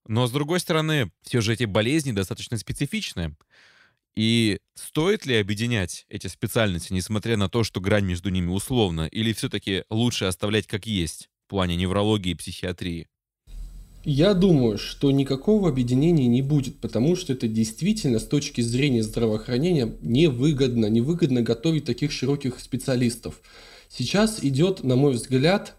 но, 0.07 0.27
с 0.27 0.31
другой 0.31 0.59
стороны, 0.59 1.11
все 1.23 1.41
же 1.41 1.53
эти 1.53 1.63
болезни 1.65 2.11
достаточно 2.11 2.57
специфичны. 2.57 3.35
И 4.15 4.59
стоит 4.75 5.25
ли 5.25 5.35
объединять 5.35 6.05
эти 6.09 6.27
специальности, 6.27 6.93
несмотря 6.93 7.37
на 7.37 7.49
то, 7.49 7.63
что 7.63 7.81
грань 7.81 8.05
между 8.05 8.29
ними 8.29 8.49
условна, 8.49 9.07
или 9.07 9.33
все-таки 9.33 9.83
лучше 9.89 10.25
оставлять 10.25 10.67
как 10.67 10.85
есть 10.85 11.29
в 11.45 11.49
плане 11.49 11.75
неврологии 11.75 12.31
и 12.31 12.35
психиатрии? 12.35 13.07
Я 14.05 14.35
думаю, 14.35 14.77
что 14.77 15.09
никакого 15.09 15.67
объединения 15.67 16.27
не 16.27 16.43
будет, 16.43 16.77
потому 16.77 17.15
что 17.15 17.33
это 17.33 17.47
действительно 17.47 18.19
с 18.19 18.27
точки 18.27 18.61
зрения 18.61 19.01
здравоохранения 19.01 19.95
невыгодно, 20.01 20.85
невыгодно 20.85 21.41
готовить 21.41 21.85
таких 21.85 22.11
широких 22.11 22.59
специалистов. 22.59 23.41
Сейчас 23.89 24.43
идет, 24.43 24.83
на 24.83 24.95
мой 24.95 25.13
взгляд, 25.13 25.73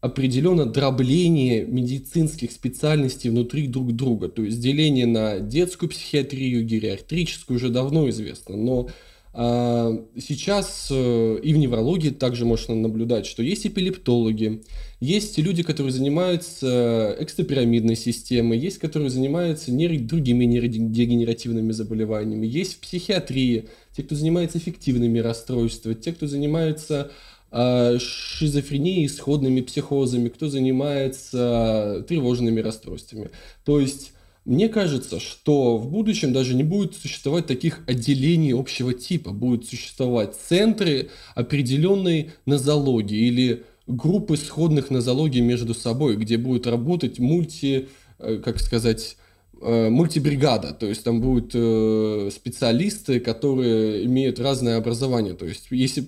определенно 0.00 0.66
дробление 0.66 1.66
медицинских 1.66 2.52
специальностей 2.52 3.28
внутри 3.30 3.66
друг 3.66 3.90
друга. 3.96 4.28
То 4.28 4.44
есть 4.44 4.60
деление 4.60 5.06
на 5.06 5.40
детскую 5.40 5.90
психиатрию, 5.90 6.64
гериатрическую 6.64 7.56
уже 7.56 7.70
давно 7.70 8.08
известно. 8.10 8.56
Но 8.56 8.88
сейчас 9.36 10.88
э, 10.92 11.38
и 11.42 11.54
в 11.54 11.56
неврологии 11.56 12.10
также 12.10 12.44
можно 12.44 12.76
наблюдать, 12.76 13.26
что 13.26 13.42
есть 13.42 13.66
эпилептологи, 13.66 14.62
есть 15.00 15.38
люди, 15.38 15.64
которые 15.64 15.92
занимаются 15.92 17.16
экстопирамидной 17.18 17.96
системой, 17.96 18.58
есть, 18.58 18.78
которые 18.78 19.10
занимаются 19.10 19.72
нейро... 19.72 19.98
другими 19.98 20.44
нейродегенеративными 20.44 21.72
заболеваниями, 21.72 22.46
есть 22.46 22.74
в 22.74 22.78
психиатрии 22.78 23.68
те, 23.96 24.04
кто 24.04 24.14
занимается 24.14 24.58
эффективными 24.58 25.18
расстройствами, 25.18 25.94
те, 25.94 26.12
кто 26.12 26.28
занимается 26.28 27.10
а, 27.50 27.98
шизофренией, 27.98 29.08
сходными 29.08 29.62
психозами, 29.62 30.28
кто 30.28 30.48
занимается 30.48 32.04
тревожными 32.08 32.60
расстройствами. 32.60 33.30
То 33.64 33.80
есть 33.80 34.12
мне 34.44 34.68
кажется, 34.68 35.20
что 35.20 35.78
в 35.78 35.90
будущем 35.90 36.32
даже 36.32 36.54
не 36.54 36.64
будет 36.64 36.94
существовать 36.94 37.46
таких 37.46 37.80
отделений 37.86 38.52
общего 38.52 38.92
типа. 38.92 39.30
Будут 39.30 39.66
существовать 39.66 40.34
центры 40.36 41.10
определенной 41.34 42.32
нозологии 42.44 43.26
или 43.26 43.64
группы 43.86 44.36
сходных 44.36 44.90
нозологий 44.90 45.40
между 45.40 45.74
собой, 45.74 46.16
где 46.16 46.36
будет 46.36 46.66
работать 46.66 47.18
мульти, 47.18 47.88
э, 48.18 48.40
как 48.44 48.60
сказать, 48.60 49.16
э, 49.62 49.88
мультибригада, 49.88 50.72
то 50.72 50.86
есть 50.86 51.04
там 51.04 51.20
будут 51.20 51.52
э, 51.54 52.30
специалисты, 52.34 53.20
которые 53.20 54.04
имеют 54.04 54.40
разное 54.40 54.76
образование. 54.76 55.34
То 55.34 55.46
есть 55.46 55.68
если 55.70 56.06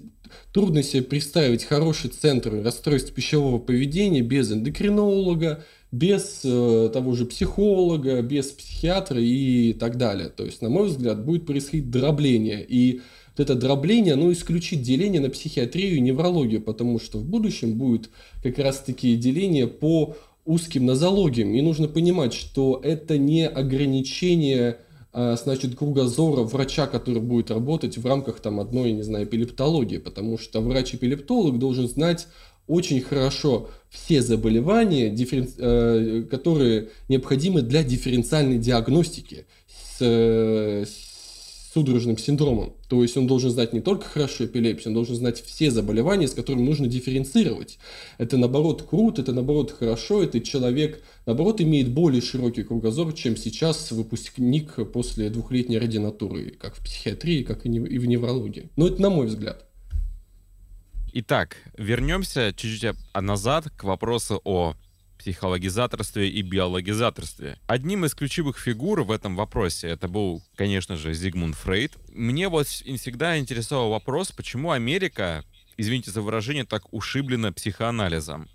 Трудно 0.53 0.83
себе 0.83 1.03
представить 1.03 1.65
хороший 1.65 2.11
центр 2.11 2.63
расстройств 2.63 3.13
пищевого 3.13 3.59
поведения 3.59 4.23
без 4.23 4.53
эндокринолога, 4.53 5.65
без 5.93 6.41
э, 6.45 6.91
того 6.93 7.15
же 7.15 7.27
психолога, 7.27 8.23
без 8.23 8.47
психиатра 8.47 9.21
и 9.21 9.73
так 9.73 9.97
далее. 9.97 10.29
То 10.29 10.45
есть, 10.45 10.63
на 10.63 10.69
мой 10.69 10.89
взгляд, 10.89 11.25
будет 11.25 11.47
происходить 11.47 11.91
дробление. 11.91 12.65
И 12.69 13.01
вот 13.37 13.41
это 13.41 13.55
дробление, 13.55 14.15
оно 14.15 14.33
исключит 14.33 14.83
деление 14.83 15.21
на 15.21 15.31
психиатрию 15.31 15.97
и 15.97 16.01
неврологию, 16.01 16.61
потому 16.63 16.99
что 16.99 17.19
в 17.19 17.25
будущем 17.25 17.75
будет 17.75 18.11
как 18.43 18.59
раз-таки 18.59 19.17
деление 19.17 19.67
по 19.67 20.17
узким 20.45 20.87
нозологиям. 20.87 21.55
И 21.55 21.61
нужно 21.61 21.89
понимать, 21.89 22.33
что 22.33 22.81
это 22.83 23.19
не 23.19 23.47
ограничение 23.47 24.79
значит, 25.17 25.77
кругозора 25.77 26.43
врача, 26.43 26.87
который 26.87 27.23
будет 27.23 27.51
работать 27.51 27.97
в 27.97 28.07
рамках 28.07 28.41
там 28.41 28.61
одной, 28.61 28.93
не 28.93 29.03
знаю, 29.03 29.25
эпилептологии, 29.25 29.99
потому 29.99 30.37
что 30.37 30.61
врач-эпилептолог 30.61 31.59
должен 31.59 31.89
знать 31.89 32.29
очень 32.67 33.01
хорошо 33.01 33.71
все 33.89 34.21
заболевания, 34.23 35.09
дифферен... 35.09 35.49
Э, 35.59 36.23
которые 36.31 36.91
необходимы 37.09 37.63
для 37.63 37.83
дифференциальной 37.83 38.59
диагностики 38.59 39.47
с, 39.69 40.03
с 40.03 41.06
судорожным 41.77 42.17
синдромом. 42.17 42.73
То 42.89 43.03
есть 43.03 43.19
он 43.19 43.27
должен 43.27 43.51
знать 43.51 43.75
не 43.75 43.83
только 43.83 44.07
хорошо 44.07 44.47
эпилепсию, 44.47 44.89
он 44.89 44.95
должен 44.95 45.15
знать 45.15 45.43
все 45.45 45.71
заболевания, 45.71 46.27
с 46.27 46.33
которыми 46.33 46.63
нужно 46.63 46.87
дифференцировать. 46.87 47.79
Это 48.17 48.39
наоборот 48.39 48.87
круто, 48.89 49.21
это 49.21 49.35
наоборот 49.35 49.73
хорошо, 49.79 50.23
это 50.23 50.41
человек, 50.41 51.03
наоборот, 51.27 51.61
имеет 51.61 51.91
более 51.91 52.23
широкий 52.23 52.63
кругозор, 52.63 53.13
чем 53.13 53.37
сейчас 53.37 53.91
выпускник 53.93 54.91
после 54.91 55.29
двухлетней 55.29 55.77
ординатуры, 55.77 56.53
как 56.59 56.77
в 56.77 56.83
психиатрии, 56.83 57.43
как 57.43 57.67
и 57.67 57.69
в 57.69 58.07
неврологии. 58.07 58.71
Но 58.77 58.87
это 58.87 59.03
на 59.03 59.11
мой 59.11 59.27
взгляд. 59.27 59.67
Итак, 61.13 61.59
вернемся 61.77 62.55
чуть-чуть 62.57 62.97
назад 63.15 63.67
к 63.77 63.85
вопросу 63.85 64.41
о 64.45 64.77
психологизаторстве 65.27 66.29
и 66.29 66.41
биологизаторстве. 66.43 67.59
Одним 67.67 68.05
из 68.05 68.15
ключевых 68.15 68.59
фигур 68.59 69.03
в 69.03 69.11
этом 69.11 69.35
вопросе 69.35 69.89
это 69.89 70.07
был, 70.07 70.41
конечно 70.55 70.97
же, 70.97 71.13
Зигмунд 71.15 71.57
Фрейд. 71.57 71.95
Мне 72.15 72.49
вот 72.49 72.69
всегда 72.69 73.37
интересовал 73.37 73.91
вопрос, 73.91 74.31
почему 74.31 74.71
Америка, 74.71 75.45
извините 75.77 76.13
за 76.13 76.23
выражение, 76.23 76.65
так 76.65 76.93
ушиблена 76.95 77.53
психоанализом. 77.53 78.49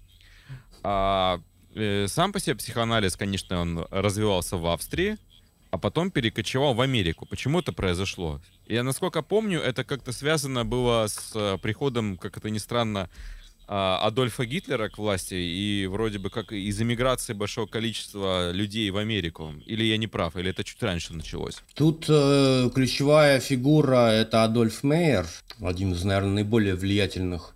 А, 0.82 1.42
э, 1.76 2.08
сам 2.08 2.32
по 2.32 2.40
себе 2.40 2.56
психоанализ, 2.56 3.18
конечно, 3.18 3.60
он 3.60 3.86
развивался 3.92 4.56
в 4.56 4.66
Австрии, 4.68 5.18
а 5.72 5.78
потом 5.78 6.10
перекочевал 6.10 6.74
в 6.74 6.80
Америку. 6.80 7.26
Почему 7.26 7.60
это 7.60 7.74
произошло? 7.74 8.40
Я, 8.66 8.84
насколько 8.84 9.22
помню, 9.22 9.60
это 9.60 9.84
как-то 9.84 10.14
связано 10.14 10.64
было 10.64 11.08
с 11.08 11.34
э, 11.36 11.58
приходом, 11.62 12.18
как 12.18 12.38
это 12.38 12.50
ни 12.50 12.60
странно, 12.60 13.10
Адольфа 13.74 14.46
Гитлера 14.46 14.90
к 14.90 14.98
власти 14.98 15.36
и 15.36 15.88
вроде 15.88 16.20
бы 16.20 16.30
как 16.30 16.52
из 16.52 16.82
эмиграции 16.82 17.32
большого 17.32 17.68
количества 17.68 18.52
людей 18.52 18.90
в 18.90 18.98
Америку. 18.98 19.54
Или 19.66 19.86
я 19.86 19.96
не 19.96 20.08
прав, 20.08 20.36
или 20.36 20.50
это 20.50 20.66
чуть 20.66 20.84
раньше 20.84 21.14
началось? 21.14 21.56
Тут 21.74 22.06
э, 22.10 22.70
ключевая 22.76 23.40
фигура 23.40 24.10
это 24.10 24.44
Адольф 24.44 24.84
Мейер, 24.84 25.26
один 25.62 25.94
из, 25.94 26.04
наверное, 26.04 26.34
наиболее 26.34 26.76
влиятельных 26.76 27.56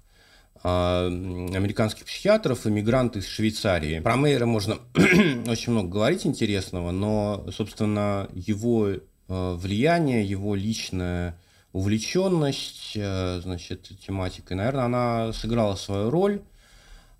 а, 0.64 1.08
американских 1.08 2.06
психиатров, 2.06 2.66
иммигрант 2.66 3.18
из 3.18 3.28
Швейцарии. 3.28 4.00
Про 4.00 4.16
Мейера 4.16 4.46
можно 4.46 4.78
очень 5.48 5.74
много 5.74 5.90
говорить 5.90 6.26
интересного, 6.26 6.92
но, 6.92 7.46
собственно, 7.52 8.30
его 8.34 8.92
влияние, 9.28 10.24
его 10.24 10.56
личная 10.56 11.38
увлеченность, 11.76 12.94
значит, 12.94 13.92
тематикой, 14.06 14.58
наверное, 14.58 14.86
она 14.86 15.34
сыграла 15.34 15.76
свою 15.76 16.10
роль. 16.10 16.42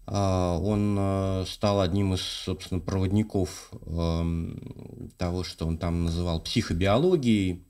А, 0.08 0.58
он 0.60 1.46
стал 1.48 1.82
одним 1.82 2.14
из, 2.14 2.22
собственно, 2.22 2.80
проводников 2.80 3.72
эм, 3.86 5.12
того, 5.18 5.44
что 5.44 5.68
он 5.68 5.78
там 5.78 6.06
называл 6.06 6.40
психобиологией. 6.40 7.64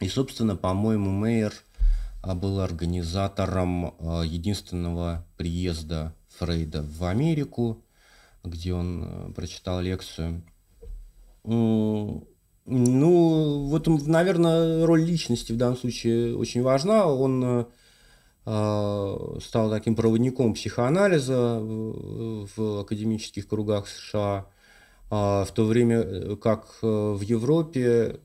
И, 0.00 0.08
собственно, 0.08 0.56
по-моему, 0.56 1.10
Мейер– 1.10 1.52
был 2.22 2.60
организатором 2.60 3.94
единственного 4.24 5.26
приезда 5.36 6.14
Фрейда 6.38 6.82
в 6.82 7.04
Америку, 7.04 7.82
где 8.44 8.72
он 8.74 9.04
э, 9.04 9.32
прочитал 9.34 9.80
лекцию. 9.80 10.42
Ну, 12.74 13.66
вот, 13.66 13.86
наверное, 14.06 14.86
роль 14.86 15.02
личности 15.02 15.52
в 15.52 15.56
данном 15.56 15.76
случае 15.76 16.36
очень 16.36 16.62
важна. 16.62 17.06
Он 17.06 17.44
э, 17.44 17.64
а, 18.46 19.38
стал 19.42 19.70
таким 19.70 19.94
проводником 19.94 20.54
психоанализа 20.54 21.60
в 21.60 22.80
академических 22.80 23.46
кругах 23.46 23.88
США, 23.88 24.46
в 25.10 25.48
то 25.54 25.64
время 25.66 25.98
э, 25.98 26.36
как 26.36 26.78
в 26.80 27.20
Европе 27.20 28.20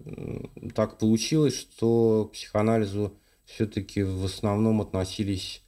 так 0.73 0.97
получилось, 0.97 1.55
что 1.55 2.29
к 2.29 2.33
психоанализу 2.33 3.13
все-таки 3.45 4.03
в 4.03 4.23
основном 4.23 4.79
относились 4.79 5.61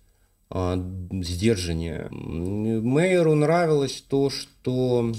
а, 0.50 0.78
сдержаннее. 1.12 2.08
Мейеру 2.12 3.36
нравилось 3.36 4.04
то, 4.08 4.30
что 4.30 5.12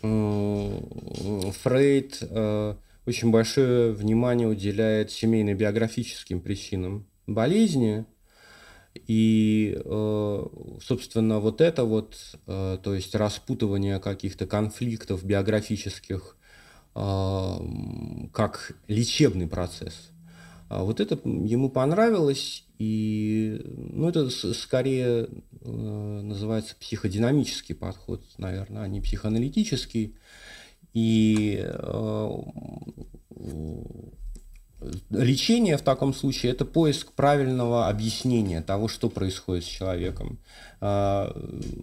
Фрейд 0.00 2.18
а, 2.22 2.78
очень 3.06 3.30
большое 3.30 3.92
внимание 3.92 4.48
уделяет 4.48 5.10
семейно-биографическим 5.10 6.40
причинам 6.40 7.06
болезни. 7.26 8.06
И, 9.06 9.78
а, 9.84 10.48
собственно, 10.82 11.40
вот 11.40 11.60
это 11.60 11.84
вот, 11.84 12.16
а, 12.46 12.78
то 12.78 12.94
есть 12.94 13.14
распутывание 13.14 14.00
каких-то 14.00 14.46
конфликтов 14.46 15.24
биографических 15.24 16.36
как 16.94 18.72
лечебный 18.88 19.46
процесс– 19.46 20.10
вот 20.68 21.00
это 21.00 21.14
ему 21.24 21.70
понравилось, 21.70 22.64
и 22.78 23.60
ну, 23.64 24.08
это 24.08 24.28
скорее 24.30 25.28
э, 25.62 25.70
называется 25.70 26.74
психодинамический 26.78 27.74
подход, 27.74 28.22
наверное, 28.36 28.82
а 28.82 28.88
не 28.88 29.00
психоаналитический. 29.00 30.16
И 30.92 31.62
э, 31.62 32.30
лечение 35.10 35.76
в 35.76 35.82
таком 35.82 36.12
случае 36.14 36.52
это 36.52 36.64
поиск 36.64 37.12
правильного 37.12 37.88
объяснения 37.88 38.62
того, 38.62 38.88
что 38.88 39.08
происходит 39.08 39.64
с 39.64 39.68
человеком. 39.68 40.38
Э, 40.80 41.30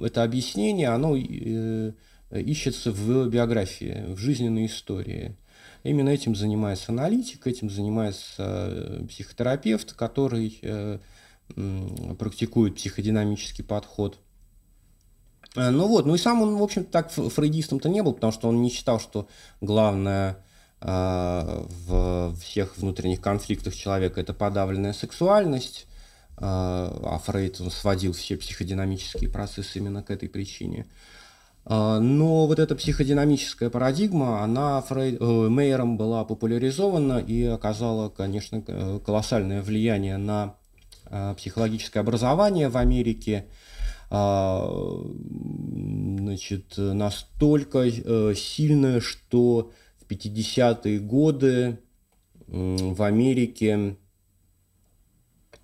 это 0.04 0.24
объяснение, 0.24 0.90
оно 0.90 1.16
э, 1.16 1.94
ищется 2.32 2.92
в 2.92 3.30
биографии, 3.30 4.14
в 4.14 4.18
жизненной 4.18 4.66
истории. 4.68 5.38
Именно 5.84 6.10
этим 6.10 6.34
занимается 6.34 6.94
аналитик, 6.94 7.46
этим 7.46 7.70
занимается 7.70 8.36
э, 8.38 9.06
психотерапевт, 9.10 9.94
который 9.94 10.58
э, 10.62 11.00
практикует 12.18 12.76
психодинамический 12.76 13.66
подход. 13.66 14.18
Э, 15.58 15.72
ну 15.72 15.88
вот, 15.88 16.06
ну 16.06 16.16
и 16.16 16.18
сам 16.18 16.42
он, 16.42 16.56
в 16.56 16.64
общем-то, 16.64 16.90
так 16.90 17.12
фрейдистом-то 17.12 17.90
не 17.90 18.02
был, 18.02 18.14
потому 18.14 18.32
что 18.32 18.48
он 18.48 18.62
не 18.62 18.70
считал, 18.70 19.00
что 19.00 19.28
главное 19.62 20.38
в 20.86 22.36
всех 22.42 22.78
внутренних 22.78 23.22
конфликтах 23.22 23.74
человека 23.74 24.20
это 24.20 24.34
подавленная 24.34 24.92
сексуальность, 24.92 25.88
а 26.36 27.22
Фрейд 27.24 27.62
он 27.62 27.72
сводил 27.72 28.12
все 28.12 28.36
психодинамические 28.36 29.30
процессы 29.30 29.78
именно 29.78 30.04
к 30.04 30.12
этой 30.12 30.28
причине. 30.28 30.86
А, 31.66 32.00
но 32.00 32.46
вот 32.46 32.60
эта 32.60 32.76
психодинамическая 32.76 33.70
парадигма, 33.70 34.44
она 34.44 34.82
Фрейд, 34.82 35.18
э, 35.20 35.48
Мейером 35.50 35.98
была 35.98 36.26
популяризована 36.26 37.20
и 37.20 37.44
оказала, 37.44 38.10
конечно, 38.10 38.62
колоссальное 39.06 39.62
влияние 39.62 40.18
на 40.18 40.56
э, 41.06 41.34
психологическое 41.38 42.02
образование 42.02 42.68
в 42.68 42.78
Америке. 42.78 43.46
А, 44.10 44.70
значит, 46.20 46.78
настолько 46.78 47.86
э, 47.86 48.34
сильное, 48.36 49.00
что 49.00 49.72
в 50.02 50.12
50-е 50.12 51.00
годы 51.00 51.80
в 52.48 53.02
Америке 53.02 53.96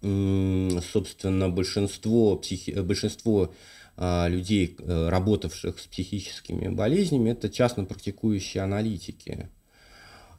собственно, 0.02 1.50
большинство, 1.50 2.38
психи... 2.38 2.72
большинство 2.72 3.54
людей, 4.00 4.78
э, 4.80 5.10
работавших 5.10 5.78
с 5.78 5.88
психическими 5.88 6.70
болезнями, 6.70 7.32
это 7.32 7.50
частно 7.50 7.84
практикующие 7.84 8.64
аналитики. 8.64 9.50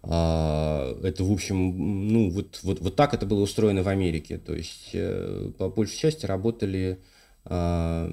А, 0.02 0.98
это, 1.02 1.24
в 1.24 1.30
общем, 1.30 2.08
ну, 2.08 2.30
вот, 2.30 2.60
вот, 2.62 2.80
вот 2.80 2.96
так 2.96 3.12
это 3.12 3.26
было 3.26 3.42
устроено 3.42 3.82
в 3.82 3.88
Америке. 3.88 4.38
То 4.38 4.54
есть, 4.54 4.90
э, 4.94 5.50
по 5.58 5.68
большей 5.68 5.98
части 5.98 6.24
работали 6.24 7.00
а, 7.44 8.10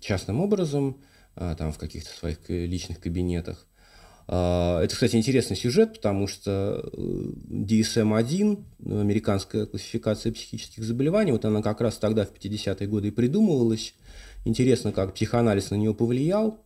частным 0.00 0.40
образом, 0.40 0.98
там, 1.34 1.72
в 1.72 1.78
каких-то 1.78 2.10
своих 2.10 2.38
личных 2.48 3.00
кабинетах. 3.00 3.66
Это, 4.26 4.88
кстати, 4.90 5.14
интересный 5.16 5.56
сюжет, 5.56 5.94
потому 5.94 6.26
что 6.26 6.90
DSM-1, 6.92 8.64
э, 8.84 9.00
американская 9.00 9.64
классификация 9.66 10.32
психических 10.32 10.82
заболеваний, 10.82 11.32
вот 11.32 11.44
она 11.44 11.62
как 11.62 11.80
раз 11.80 11.96
тогда, 11.96 12.26
в 12.26 12.32
50-е 12.32 12.88
годы, 12.88 13.08
и 13.08 13.10
придумывалась– 13.12 13.94
Интересно, 14.48 14.92
как 14.92 15.12
психоанализ 15.12 15.70
на 15.70 15.74
нее 15.74 15.92
повлиял. 15.92 16.58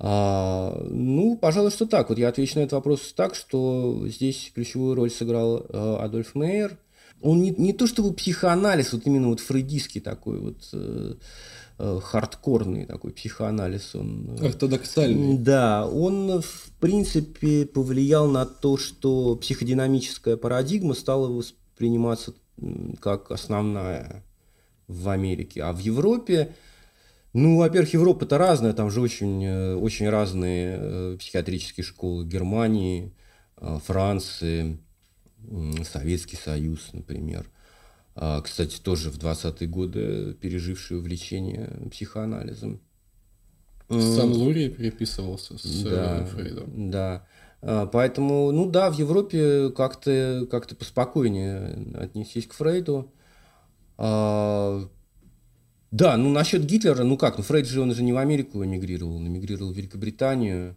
А, 0.00 0.84
ну, 0.90 1.36
пожалуй, 1.36 1.70
что 1.70 1.86
так. 1.86 2.08
Вот 2.08 2.18
я 2.18 2.28
отвечу 2.28 2.58
на 2.58 2.62
этот 2.62 2.72
вопрос 2.72 3.12
так, 3.14 3.36
что 3.36 4.08
здесь 4.08 4.50
ключевую 4.52 4.96
роль 4.96 5.12
сыграл 5.12 5.58
э, 5.58 5.96
Адольф 6.00 6.34
Мейер. 6.34 6.76
Он 7.22 7.40
не, 7.40 7.50
не 7.50 7.72
то 7.72 7.86
чтобы 7.86 8.12
психоанализ, 8.12 8.92
вот 8.92 9.06
именно 9.06 9.28
вот 9.28 9.38
фрейдистский 9.38 10.00
такой 10.00 10.40
вот 10.40 10.56
э, 10.72 11.14
э, 11.78 12.00
хардкорный 12.02 12.84
такой 12.84 13.12
психоанализ. 13.12 13.94
Он, 13.94 14.36
э, 14.40 14.48
Ортодоксальный. 14.48 15.38
Да, 15.38 15.86
он 15.86 16.40
в 16.42 16.72
принципе 16.80 17.64
повлиял 17.64 18.26
на 18.26 18.44
то, 18.44 18.76
что 18.76 19.36
психодинамическая 19.36 20.36
парадигма 20.36 20.94
стала 20.94 21.28
восприниматься 21.28 22.34
как 23.00 23.30
основная 23.30 24.24
в 24.90 25.08
Америке. 25.08 25.62
А 25.62 25.72
в 25.72 25.78
Европе, 25.78 26.52
ну, 27.32 27.58
во-первых, 27.58 27.92
Европа-то 27.94 28.38
разная, 28.38 28.72
там 28.72 28.90
же 28.90 29.00
очень, 29.00 29.44
э, 29.44 29.74
очень 29.74 30.08
разные 30.08 30.78
э, 30.78 31.16
психиатрические 31.18 31.84
школы 31.84 32.24
Германии, 32.24 33.12
э, 33.56 33.78
Франции, 33.84 34.78
Советский 35.84 36.36
Союз, 36.36 36.90
например. 36.92 37.46
А, 38.14 38.42
кстати, 38.42 38.78
тоже 38.78 39.10
в 39.10 39.18
20-е 39.18 39.66
годы 39.66 40.34
пережившие 40.34 40.98
увлечение 40.98 41.70
психоанализом. 41.90 42.80
Сам 43.88 44.32
Лури 44.32 44.68
переписывался 44.68 45.56
с 45.56 45.82
да, 45.82 46.24
Фрейдом. 46.26 46.90
Да. 46.90 47.26
А, 47.62 47.86
поэтому, 47.86 48.52
ну 48.52 48.66
да, 48.70 48.90
в 48.90 48.98
Европе 48.98 49.70
как-то 49.70 50.46
как 50.50 50.68
поспокойнее 50.76 51.94
отнестись 51.94 52.46
к 52.46 52.52
Фрейду. 52.52 53.10
А, 54.02 54.88
да, 55.90 56.16
ну 56.16 56.30
насчет 56.30 56.64
Гитлера, 56.64 57.04
ну 57.04 57.18
как, 57.18 57.36
ну 57.36 57.44
Фрейд 57.44 57.68
же, 57.68 57.82
он 57.82 57.94
же 57.94 58.02
не 58.02 58.14
в 58.14 58.16
Америку 58.16 58.64
эмигрировал, 58.64 59.16
он 59.16 59.28
эмигрировал 59.28 59.72
в 59.72 59.76
Великобританию. 59.76 60.76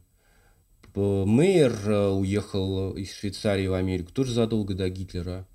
Мейер 0.96 1.74
э, 1.86 2.10
уехал 2.10 2.92
из 2.92 3.14
Швейцарии 3.14 3.66
в 3.66 3.74
Америку 3.74 4.12
тоже 4.12 4.34
задолго 4.34 4.76
до 4.76 4.90
Гитлера. 4.90 5.48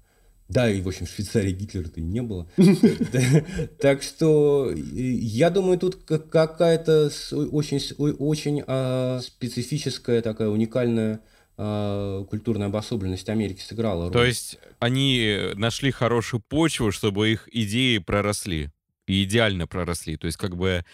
Да, 0.49 0.71
и, 0.71 0.81
в 0.81 0.89
общем, 0.89 1.05
в 1.05 1.11
Швейцарии 1.11 1.53
Гитлера-то 1.53 2.01
и 2.01 2.03
не 2.03 2.23
было. 2.23 2.49
Так 3.81 4.03
что, 4.03 4.73
я 4.75 5.51
думаю, 5.51 5.79
тут 5.79 5.97
какая-то 5.97 7.11
очень, 7.31 8.65
а, 8.67 9.21
специфическая 9.21 10.23
такая 10.23 10.49
уникальная 10.49 11.21
культурная 11.59 12.69
обособленность 12.69 13.29
Америки 13.29 13.61
сыграла 13.61 14.05
роль. 14.05 14.13
То 14.13 14.25
есть 14.25 14.59
они 14.79 15.51
нашли 15.55 15.91
хорошую 15.91 16.41
почву, 16.41 16.93
чтобы 16.93 17.31
их 17.33 17.49
идеи 17.51 17.99
проросли, 17.99 18.71
и 19.09 19.25
идеально 19.25 19.67
проросли. 19.67 20.17
То 20.17 20.27
есть 20.27 20.39
как 20.39 20.57
бы 20.57 20.85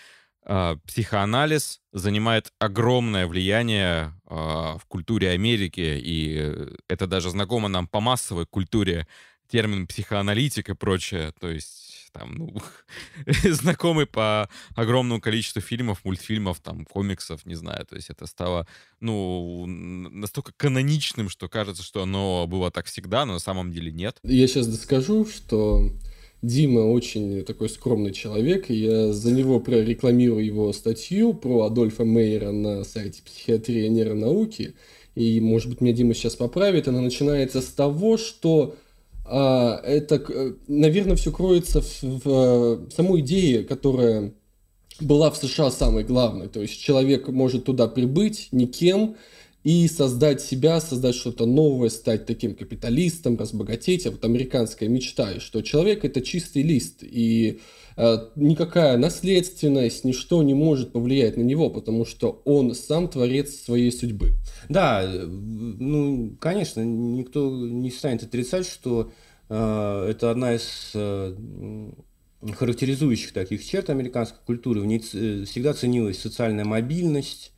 э, 0.46 0.76
психоанализ 0.86 1.82
занимает 1.92 2.50
огромное 2.58 3.26
влияние 3.26 4.14
э, 4.26 4.34
в 4.34 4.82
культуре 4.88 5.30
Америки, 5.30 6.00
и 6.02 6.54
это 6.88 7.06
даже 7.06 7.28
знакомо 7.28 7.68
нам 7.68 7.86
по 7.86 8.00
массовой 8.00 8.46
культуре 8.46 9.06
термин 9.48 9.86
психоаналитик 9.86 10.70
и 10.70 10.74
прочее. 10.74 11.32
То 11.38 11.50
есть 11.50 12.10
там, 12.14 12.34
ну, 12.36 12.54
знакомый 13.50 14.06
по 14.06 14.48
огромному 14.74 15.20
количеству 15.20 15.60
фильмов, 15.60 16.04
мультфильмов, 16.04 16.60
там, 16.60 16.84
комиксов, 16.84 17.44
не 17.44 17.54
знаю. 17.54 17.84
То 17.86 17.96
есть 17.96 18.10
это 18.10 18.26
стало, 18.26 18.66
ну, 19.00 19.66
настолько 19.66 20.52
каноничным, 20.56 21.28
что 21.28 21.48
кажется, 21.48 21.82
что 21.82 22.02
оно 22.02 22.46
было 22.46 22.70
так 22.70 22.86
всегда, 22.86 23.26
но 23.26 23.34
на 23.34 23.38
самом 23.40 23.72
деле 23.72 23.90
нет. 23.90 24.18
Я 24.22 24.46
сейчас 24.46 24.68
доскажу, 24.68 25.26
что 25.26 25.90
Дима 26.40 26.80
очень 26.80 27.42
такой 27.44 27.68
скромный 27.68 28.12
человек, 28.12 28.70
и 28.70 28.74
я 28.74 29.12
за 29.12 29.32
него 29.32 29.60
прорекламирую 29.60 30.44
его 30.44 30.72
статью 30.72 31.34
про 31.34 31.64
Адольфа 31.64 32.04
Мейера 32.04 32.52
на 32.52 32.84
сайте 32.84 33.22
психиатрии 33.22 33.86
и 33.86 33.88
нейронауки. 33.88 34.74
И, 35.14 35.40
может 35.40 35.70
быть, 35.70 35.80
меня 35.80 35.94
Дима 35.94 36.14
сейчас 36.14 36.36
поправит. 36.36 36.86
Она 36.86 37.00
начинается 37.00 37.60
с 37.60 37.66
того, 37.66 38.18
что 38.18 38.76
это, 39.32 40.22
э, 40.28 40.52
наверное, 40.68 41.16
все 41.16 41.32
кроется 41.32 41.80
в, 41.80 42.02
в, 42.02 42.88
в 42.88 42.90
самой 42.92 43.20
идее, 43.20 43.64
которая 43.64 44.34
была 45.00 45.30
в 45.30 45.36
США 45.36 45.70
самой 45.70 46.04
главной. 46.04 46.48
То 46.48 46.60
есть 46.60 46.80
человек 46.80 47.28
может 47.28 47.64
туда 47.64 47.88
прибыть 47.88 48.48
никем 48.52 49.16
и 49.64 49.88
создать 49.88 50.42
себя, 50.42 50.78
создать 50.80 51.14
что-то 51.14 51.46
новое, 51.46 51.88
стать 51.88 52.26
таким 52.26 52.54
капиталистом, 52.54 53.38
разбогатеть. 53.38 54.06
А 54.06 54.10
вот 54.10 54.22
американская 54.24 54.90
мечта, 54.90 55.40
что 55.40 55.62
человек 55.62 56.04
это 56.04 56.20
чистый 56.20 56.62
лист, 56.62 56.98
и 57.00 57.60
э, 57.96 58.18
никакая 58.36 58.98
наследственность, 58.98 60.04
ничто 60.04 60.42
не 60.42 60.52
может 60.52 60.92
повлиять 60.92 61.38
на 61.38 61.42
него, 61.42 61.70
потому 61.70 62.04
что 62.04 62.42
он 62.44 62.74
сам 62.74 63.08
творец 63.08 63.54
своей 63.54 63.90
судьбы. 63.90 64.32
Да, 64.68 65.10
ну, 65.10 66.36
конечно, 66.38 66.82
никто 66.82 67.50
не 67.50 67.90
станет 67.90 68.22
отрицать, 68.22 68.66
что 68.66 69.12
э, 69.48 70.06
это 70.10 70.30
одна 70.30 70.56
из 70.56 70.90
э, 70.92 71.34
характеризующих 72.52 73.32
таких 73.32 73.64
черт 73.64 73.88
американской 73.88 74.40
культуры. 74.44 74.82
В 74.82 74.84
ней 74.84 75.02
э, 75.14 75.44
всегда 75.46 75.72
ценилась 75.72 76.18
социальная 76.18 76.66
мобильность, 76.66 77.53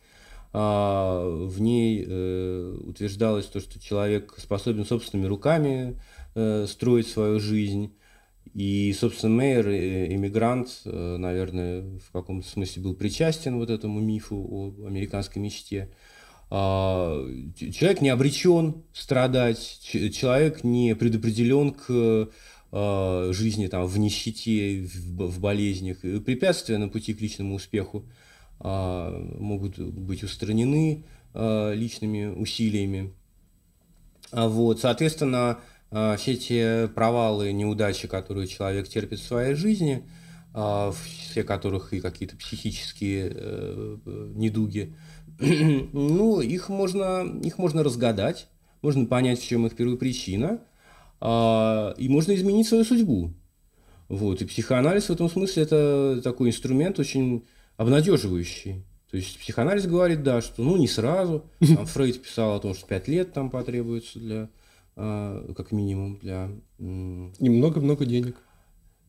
в 0.59 1.61
ней 1.61 2.03
э, 2.07 2.79
утверждалось 2.85 3.45
то, 3.45 3.61
что 3.61 3.79
человек 3.79 4.35
способен 4.39 4.87
собственными 4.87 5.27
руками 5.27 6.01
э, 6.35 6.67
строить 6.67 7.09
свою 7.09 7.41
жизнь. 7.41 7.93
И, 8.55 8.97
собственно, 8.99 9.35
Мейер, 9.35 9.69
иммигрант, 9.69 10.81
наверное, 10.85 11.83
в 11.99 12.11
каком-то 12.11 12.49
смысле 12.49 12.83
был 12.83 12.95
причастен 12.95 13.59
вот 13.59 13.69
этому 13.69 14.01
мифу 14.01 14.37
о 14.37 14.87
американской 14.87 15.43
мечте. 15.43 15.91
А, 16.49 17.23
человек 17.55 18.01
не 18.01 18.09
обречен 18.09 18.83
страдать, 18.95 19.81
человек 19.83 20.65
не 20.65 20.95
предопределен 20.95 21.73
к 21.73 22.31
а, 22.73 23.31
жизни 23.33 23.67
там, 23.67 23.87
в 23.87 23.99
нищете, 23.99 24.87
в, 24.87 25.39
болезнях. 25.39 26.01
Препятствия 26.01 26.79
на 26.79 26.89
пути 26.89 27.13
к 27.13 27.21
личному 27.21 27.57
успеху 27.57 28.07
а, 28.07 28.26
могут 28.59 29.79
быть 29.79 30.25
устранены 30.25 31.05
личными 31.35 32.27
усилиями. 32.27 33.13
Вот, 34.33 34.81
соответственно, 34.81 35.59
все 35.91 36.37
те 36.37 36.89
провалы, 36.89 37.53
неудачи, 37.53 38.09
которые 38.09 38.47
человек 38.47 38.89
терпит 38.89 39.21
в 39.21 39.27
своей 39.27 39.55
жизни, 39.55 40.05
все 40.53 41.45
которых 41.45 41.93
и 41.93 42.01
какие-то 42.01 42.37
психические 42.37 43.31
э, 43.35 43.97
недуги, 44.35 44.95
ну, 45.39 46.41
их 46.41 46.71
можно, 46.71 47.27
их 47.43 47.59
можно 47.59 47.83
разгадать, 47.83 48.49
можно 48.81 49.05
понять, 49.05 49.41
в 49.41 49.47
чем 49.47 49.67
их 49.67 49.77
первопричина, 49.77 50.61
а, 51.21 51.95
и 51.99 52.09
можно 52.09 52.35
изменить 52.35 52.69
свою 52.69 52.85
судьбу. 52.85 53.35
Вот. 54.09 54.41
И 54.41 54.47
психоанализ 54.47 55.05
в 55.05 55.11
этом 55.11 55.29
смысле 55.29 55.65
это 55.65 56.21
такой 56.23 56.49
инструмент 56.49 56.99
очень 56.99 57.45
обнадеживающий. 57.77 58.85
То 59.11 59.17
есть 59.17 59.39
психоанализ 59.39 59.87
говорит, 59.87 60.23
да, 60.23 60.41
что 60.41 60.63
ну 60.63 60.77
не 60.77 60.89
сразу. 60.89 61.45
Там 61.61 61.87
Фрейд 61.87 62.23
писал 62.23 62.57
о 62.57 62.61
том, 62.61 62.75
что 62.75 62.87
5 62.87 63.09
лет 63.09 63.33
там 63.33 63.51
потребуется 63.51 64.19
для, 64.19 64.49
а, 64.97 65.53
как 65.57 65.73
минимум, 65.73 66.19
для... 66.19 66.51
И 66.79 67.49
много-много 67.49 68.05
денег. 68.05 68.37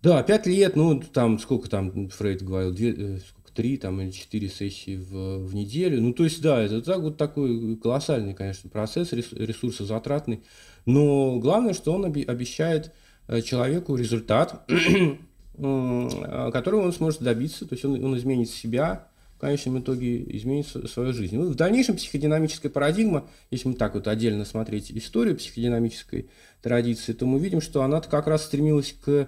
Да, 0.02 0.22
5 0.22 0.48
лет, 0.48 0.76
ну 0.76 1.02
там 1.02 1.40
сколько 1.40 1.70
там 1.70 2.10
Фрейд 2.10 2.44
говорил, 2.44 2.74
2, 2.74 3.20
три 3.58 3.78
там, 3.78 4.00
или 4.00 4.12
четыре 4.12 4.50
сессии 4.50 4.98
в, 4.98 5.48
в 5.48 5.56
неделю. 5.56 6.00
Ну, 6.00 6.14
то 6.14 6.24
есть, 6.24 6.42
да, 6.42 6.62
это 6.62 6.80
так, 6.80 7.00
вот 7.00 7.18
такой 7.18 7.76
колоссальный, 7.78 8.36
конечно, 8.36 8.70
процесс, 8.70 9.12
ресурсозатратный. 9.14 10.44
Но 10.86 11.40
главное, 11.40 11.74
что 11.74 11.92
он 11.92 12.06
обещает 12.06 12.94
э, 13.28 13.42
человеку 13.42 13.96
результат, 13.96 14.70
которого 15.58 16.86
он 16.86 16.94
сможет 16.94 17.22
добиться. 17.22 17.66
То 17.66 17.74
есть, 17.74 17.84
он, 17.86 18.04
он 18.04 18.18
изменит 18.18 18.50
себя, 18.50 19.08
в 19.38 19.40
конечном 19.40 19.80
итоге 19.80 20.24
изменит 20.38 20.68
свою 20.68 21.14
жизнь. 21.14 21.38
Ну, 21.38 21.50
в 21.50 21.56
дальнейшем 21.56 21.96
психодинамическая 21.96 22.72
парадигма, 22.72 23.28
если 23.52 23.68
мы 23.68 23.76
так 23.76 23.94
вот 23.94 24.08
отдельно 24.08 24.46
смотреть 24.46 24.92
историю 24.92 25.36
психодинамической 25.36 26.30
традиции, 26.64 27.14
то 27.14 27.28
мы 27.28 27.38
видим, 27.40 27.62
что 27.62 27.84
она 27.84 28.02
как 28.02 28.26
раз 28.26 28.46
стремилась 28.46 28.94
к 28.94 29.28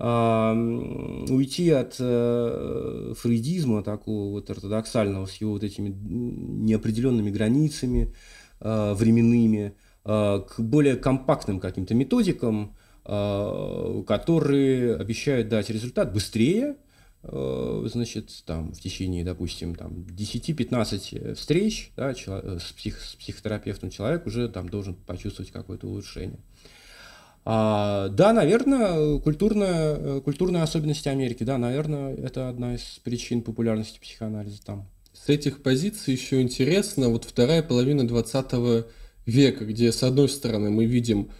уйти 0.00 1.70
от 1.70 1.96
э, 1.98 3.14
фрейдизма 3.18 3.82
такого 3.82 4.30
вот 4.30 4.48
ортодоксального 4.48 5.26
с 5.26 5.34
его 5.34 5.50
вот 5.52 5.64
этими 5.64 5.88
неопределенными 5.88 7.30
границами 7.30 8.14
э, 8.60 8.94
временными 8.94 9.74
э, 10.04 10.40
к 10.48 10.60
более 10.60 10.94
компактным 10.94 11.58
каким-то 11.58 11.96
методикам, 11.96 12.76
которые 13.08 14.96
обещают 14.96 15.48
дать 15.48 15.70
результат 15.70 16.12
быстрее, 16.12 16.76
значит, 17.22 18.44
там, 18.44 18.72
в 18.72 18.80
течение, 18.80 19.24
допустим, 19.24 19.74
там, 19.74 20.04
10-15 20.10 21.34
встреч 21.34 21.90
да, 21.96 22.14
с, 22.14 22.72
псих, 22.76 23.00
с 23.00 23.14
психотерапевтом 23.14 23.90
человек 23.90 24.26
уже 24.26 24.48
там 24.48 24.68
должен 24.68 24.94
почувствовать 24.94 25.50
какое-то 25.50 25.86
улучшение. 25.86 26.38
А, 27.44 28.08
да, 28.10 28.34
наверное, 28.34 29.18
культурная, 29.20 30.20
культурные 30.20 30.62
особенности 30.62 31.08
Америки, 31.08 31.44
да, 31.44 31.56
наверное, 31.56 32.14
это 32.14 32.50
одна 32.50 32.74
из 32.74 33.00
причин 33.02 33.40
популярности 33.40 33.98
психоанализа 33.98 34.62
там. 34.62 34.86
С 35.14 35.30
этих 35.30 35.62
позиций 35.62 36.12
еще 36.12 36.42
интересно 36.42 37.08
вот 37.08 37.24
вторая 37.24 37.62
половина 37.62 38.06
20 38.06 38.84
века, 39.24 39.64
где, 39.64 39.92
с 39.92 40.02
одной 40.02 40.28
стороны, 40.28 40.68
мы 40.70 40.84
видим 40.84 41.30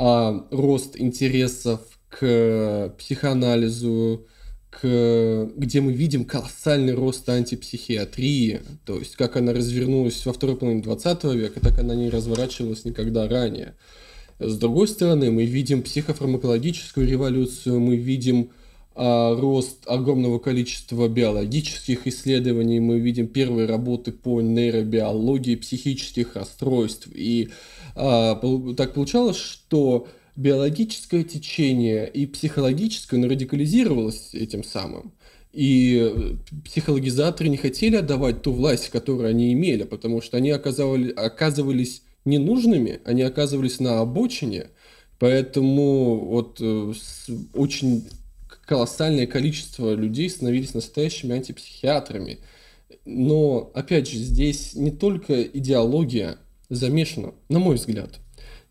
а, 0.00 0.46
рост 0.52 0.94
интересов 0.96 1.80
к 2.08 2.94
психоанализу, 2.98 4.26
к, 4.70 5.50
где 5.56 5.80
мы 5.80 5.92
видим 5.92 6.24
колоссальный 6.24 6.94
рост 6.94 7.28
антипсихиатрии, 7.28 8.60
то 8.84 8.96
есть 8.98 9.16
как 9.16 9.36
она 9.36 9.52
развернулась 9.52 10.24
во 10.24 10.32
второй 10.32 10.56
половине 10.56 10.82
20 10.82 11.24
века, 11.34 11.58
так 11.58 11.80
она 11.80 11.96
не 11.96 12.10
разворачивалась 12.10 12.84
никогда 12.84 13.28
ранее. 13.28 13.74
С 14.38 14.56
другой 14.56 14.86
стороны, 14.86 15.32
мы 15.32 15.44
видим 15.44 15.82
психофармакологическую 15.82 17.08
революцию, 17.08 17.80
мы 17.80 17.96
видим 17.96 18.52
рост 18.98 19.84
огромного 19.86 20.40
количества 20.40 21.06
биологических 21.06 22.08
исследований, 22.08 22.80
мы 22.80 22.98
видим 22.98 23.28
первые 23.28 23.68
работы 23.68 24.10
по 24.10 24.40
нейробиологии 24.40 25.54
психических 25.54 26.34
расстройств. 26.34 27.08
И 27.14 27.50
а, 27.94 28.34
так 28.76 28.94
получалось, 28.94 29.36
что 29.36 30.08
биологическое 30.34 31.22
течение 31.22 32.08
и 32.08 32.26
психологическое 32.26 33.16
оно 33.16 33.28
радикализировалось 33.28 34.34
этим 34.34 34.64
самым. 34.64 35.12
И 35.52 36.36
психологизаторы 36.64 37.48
не 37.48 37.56
хотели 37.56 37.96
отдавать 37.96 38.42
ту 38.42 38.52
власть, 38.52 38.90
которую 38.90 39.28
они 39.28 39.52
имели, 39.52 39.84
потому 39.84 40.20
что 40.22 40.36
они 40.36 40.50
оказывали, 40.50 41.10
оказывались 41.12 42.02
ненужными, 42.24 43.00
они 43.04 43.22
оказывались 43.22 43.80
на 43.80 44.00
обочине, 44.00 44.70
поэтому 45.18 46.18
вот 46.26 46.58
э, 46.60 46.92
очень 47.54 48.04
колоссальное 48.68 49.26
количество 49.26 49.94
людей 49.94 50.28
становились 50.28 50.74
настоящими 50.74 51.34
антипсихиатрами. 51.34 52.40
Но, 53.06 53.70
опять 53.74 54.10
же, 54.10 54.18
здесь 54.18 54.74
не 54.74 54.90
только 54.90 55.42
идеология 55.42 56.36
замешана, 56.68 57.32
на 57.48 57.60
мой 57.60 57.76
взгляд. 57.76 58.20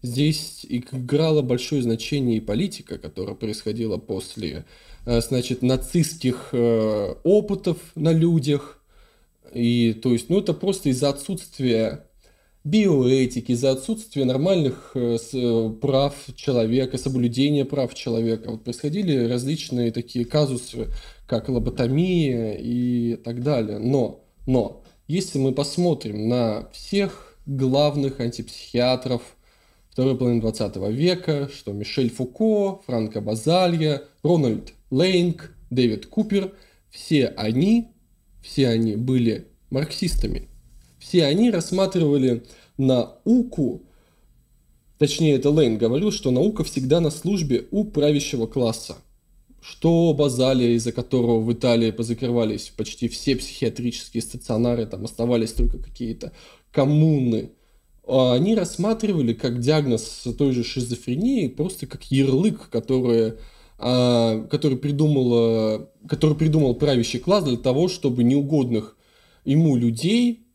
Здесь 0.03 0.63
играло 0.69 1.41
большое 1.41 1.81
значение 1.81 2.37
и 2.37 2.41
политика, 2.41 2.99
которая 2.99 3.33
происходила 3.33 3.97
после, 3.97 4.65
э, 5.07 5.19
значит, 5.21 5.63
нацистских 5.63 6.49
э, 6.51 7.15
опытов 7.23 7.77
на 7.95 8.13
людях. 8.13 8.79
И, 9.51 9.93
то 9.93 10.13
есть, 10.13 10.29
ну, 10.29 10.39
это 10.39 10.53
просто 10.53 10.89
из-за 10.89 11.09
отсутствия 11.09 12.05
биоэтики, 12.69 13.53
за 13.53 13.71
отсутствие 13.71 14.25
нормальных 14.25 14.91
э, 14.95 15.17
э, 15.33 15.69
прав 15.81 16.13
человека, 16.35 16.97
соблюдения 16.97 17.65
прав 17.65 17.93
человека. 17.93 18.51
Вот 18.51 18.63
происходили 18.63 19.27
различные 19.27 19.91
такие 19.91 20.25
казусы, 20.25 20.87
как 21.27 21.47
лоботомия 21.49 22.57
и 22.59 23.15
так 23.15 23.41
далее. 23.41 23.79
Но, 23.79 24.25
но, 24.45 24.83
если 25.07 25.39
мы 25.39 25.53
посмотрим 25.53 26.27
на 26.27 26.69
всех 26.73 27.37
главных 27.45 28.19
антипсихиатров 28.19 29.21
второй 29.89 30.17
половины 30.17 30.41
20 30.41 30.75
века, 30.91 31.49
что 31.53 31.71
Мишель 31.71 32.09
Фуко, 32.09 32.81
Франко 32.85 33.21
Базалья, 33.21 34.03
Рональд 34.23 34.73
Лейнг, 34.91 35.55
Дэвид 35.69 36.07
Купер, 36.07 36.53
все 36.89 37.27
они, 37.27 37.91
все 38.43 38.67
они 38.67 38.95
были 38.95 39.47
марксистами. 39.69 40.49
Все 41.07 41.23
они 41.23 41.51
рассматривали 41.51 42.43
науку, 42.77 43.83
точнее 44.97 45.35
это 45.35 45.49
Лейн 45.49 45.77
говорил, 45.77 46.11
что 46.11 46.31
наука 46.31 46.65
всегда 46.65 46.99
на 46.99 47.11
службе 47.11 47.65
у 47.71 47.85
правящего 47.85 48.45
класса. 48.45 48.97
Что 49.61 50.13
Базалия, 50.13 50.75
из-за 50.75 50.91
которого 50.91 51.39
в 51.39 51.53
Италии 51.53 51.91
позакрывались 51.91 52.73
почти 52.75 53.07
все 53.07 53.37
психиатрические 53.37 54.21
стационары, 54.21 54.85
там 54.85 55.05
оставались 55.05 55.53
только 55.53 55.77
какие-то 55.77 56.33
коммуны, 56.73 57.51
а 58.05 58.33
они 58.33 58.53
рассматривали 58.53 59.33
как 59.33 59.61
диагноз 59.61 60.27
той 60.37 60.51
же 60.51 60.65
шизофрении 60.65 61.47
просто 61.47 61.87
как 61.87 62.11
ярлык, 62.11 62.69
который, 62.69 63.35
а, 63.77 64.45
который, 64.47 64.77
придумал, 64.77 65.89
который 66.05 66.35
придумал 66.35 66.75
правящий 66.75 67.19
класс 67.19 67.45
для 67.45 67.57
того, 67.57 67.87
чтобы 67.87 68.25
неугодных 68.25 68.97
ему 69.45 69.77
людей 69.77 70.46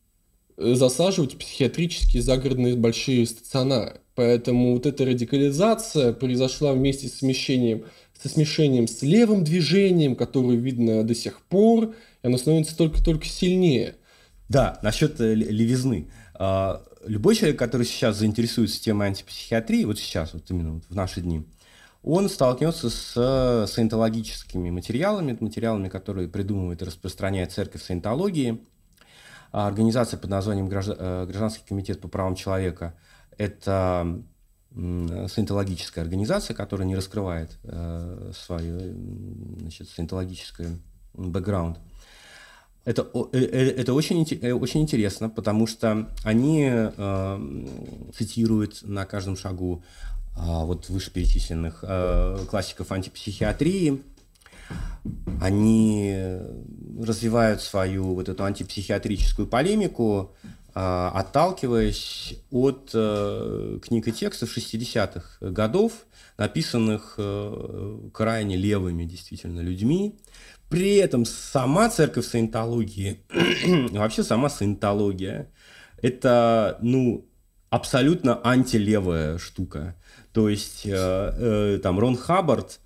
засаживать 0.56 1.34
в 1.34 1.38
психиатрические 1.38 2.22
загородные 2.22 2.76
большие 2.76 3.26
стационары. 3.26 4.00
Поэтому 4.14 4.74
вот 4.74 4.86
эта 4.86 5.04
радикализация 5.04 6.12
произошла 6.12 6.72
вместе 6.72 7.08
с 7.08 7.18
смещением, 7.18 7.84
со 8.20 8.28
смешением 8.28 8.86
с 8.86 9.02
левым 9.02 9.42
движением, 9.42 10.16
которое 10.16 10.56
видно 10.56 11.02
до 11.02 11.14
сих 11.14 11.40
пор, 11.42 11.94
и 12.22 12.26
оно 12.26 12.36
становится 12.38 12.76
только-только 12.76 13.26
сильнее. 13.26 13.96
Да, 14.48 14.78
насчет 14.82 15.20
э, 15.20 15.34
левизны. 15.34 16.08
А, 16.34 16.82
любой 17.06 17.34
человек, 17.34 17.58
который 17.58 17.86
сейчас 17.86 18.18
заинтересуется 18.18 18.80
темой 18.80 19.08
антипсихиатрии, 19.08 19.84
вот 19.84 19.98
сейчас, 19.98 20.34
вот 20.34 20.50
именно 20.50 20.74
вот 20.74 20.84
в 20.88 20.94
наши 20.94 21.20
дни, 21.20 21.42
он 22.02 22.28
столкнется 22.28 22.90
с 22.90 23.66
саентологическими 23.72 24.70
материалами, 24.70 25.36
материалами, 25.40 25.88
которые 25.88 26.28
придумывает 26.28 26.82
и 26.82 26.84
распространяет 26.84 27.52
церковь 27.52 27.82
саентологии. 27.82 28.60
А 29.52 29.68
организация 29.68 30.18
под 30.18 30.30
названием 30.30 30.66
э, 30.68 31.26
Гражданский 31.26 31.64
комитет 31.68 32.00
по 32.00 32.08
правам 32.08 32.34
человека– 32.34 32.94
это 33.38 34.22
саентологическая 34.74 36.02
организация, 36.02 36.54
которая 36.54 36.88
не 36.88 36.96
раскрывает 36.96 37.58
э, 37.64 38.32
свою 38.34 38.80
значит, 39.60 39.90
саентологическую 39.90 40.78
бэкграунд. 41.12 41.78
Это, 42.86 43.06
э, 43.32 43.38
это 43.38 43.92
очень, 43.92 44.22
очень 44.22 44.80
интересно, 44.80 45.28
потому 45.28 45.66
что 45.66 46.08
они 46.24 46.70
э, 46.72 47.66
цитируют 48.16 48.80
на 48.82 49.04
каждом 49.04 49.36
шагу 49.36 49.84
э, 50.34 50.40
вот 50.40 50.88
вышеперечисленных 50.88 51.84
э, 51.86 52.38
классиков 52.48 52.90
антипсихиатрии. 52.90 54.02
Они 55.40 56.38
развивают 57.00 57.60
свою 57.62 58.14
вот 58.14 58.28
эту 58.28 58.44
антипсихиатрическую 58.44 59.46
полемику, 59.46 60.32
э, 60.42 60.50
отталкиваясь 60.74 62.34
от 62.50 62.90
э, 62.94 63.78
книг 63.82 64.08
и 64.08 64.12
текстов 64.12 64.56
60-х 64.56 65.50
годов, 65.50 65.92
написанных 66.38 67.14
э, 67.18 67.98
крайне 68.12 68.56
левыми 68.56 69.04
действительно 69.04 69.60
людьми, 69.60 70.18
при 70.68 70.96
этом 70.96 71.24
сама 71.26 71.90
церковь 71.90 72.26
саентологии, 72.26 73.20
вообще 73.90 74.24
сама 74.24 74.48
саентология, 74.48 75.50
это, 76.00 76.78
ну, 76.80 77.26
абсолютно 77.68 78.40
антилевая 78.42 79.38
штука. 79.38 79.96
То 80.32 80.48
есть, 80.48 80.86
э, 80.86 80.90
э, 80.92 81.78
там, 81.82 81.98
Рон 81.98 82.16
Хаббард 82.16 82.80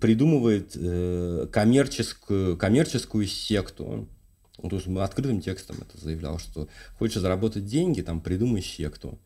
придумывает 0.00 0.72
э, 0.74 1.46
коммерческую, 1.52 2.56
коммерческую 2.56 3.26
секту, 3.26 4.08
то 4.62 4.76
есть 4.76 4.86
открытым 4.86 5.40
текстом 5.40 5.76
это 5.80 6.02
заявлял, 6.02 6.38
что 6.38 6.68
хочешь 6.98 7.20
заработать 7.20 7.66
деньги, 7.66 8.00
там 8.02 8.20
придумай 8.20 8.62
секту. 8.62 9.18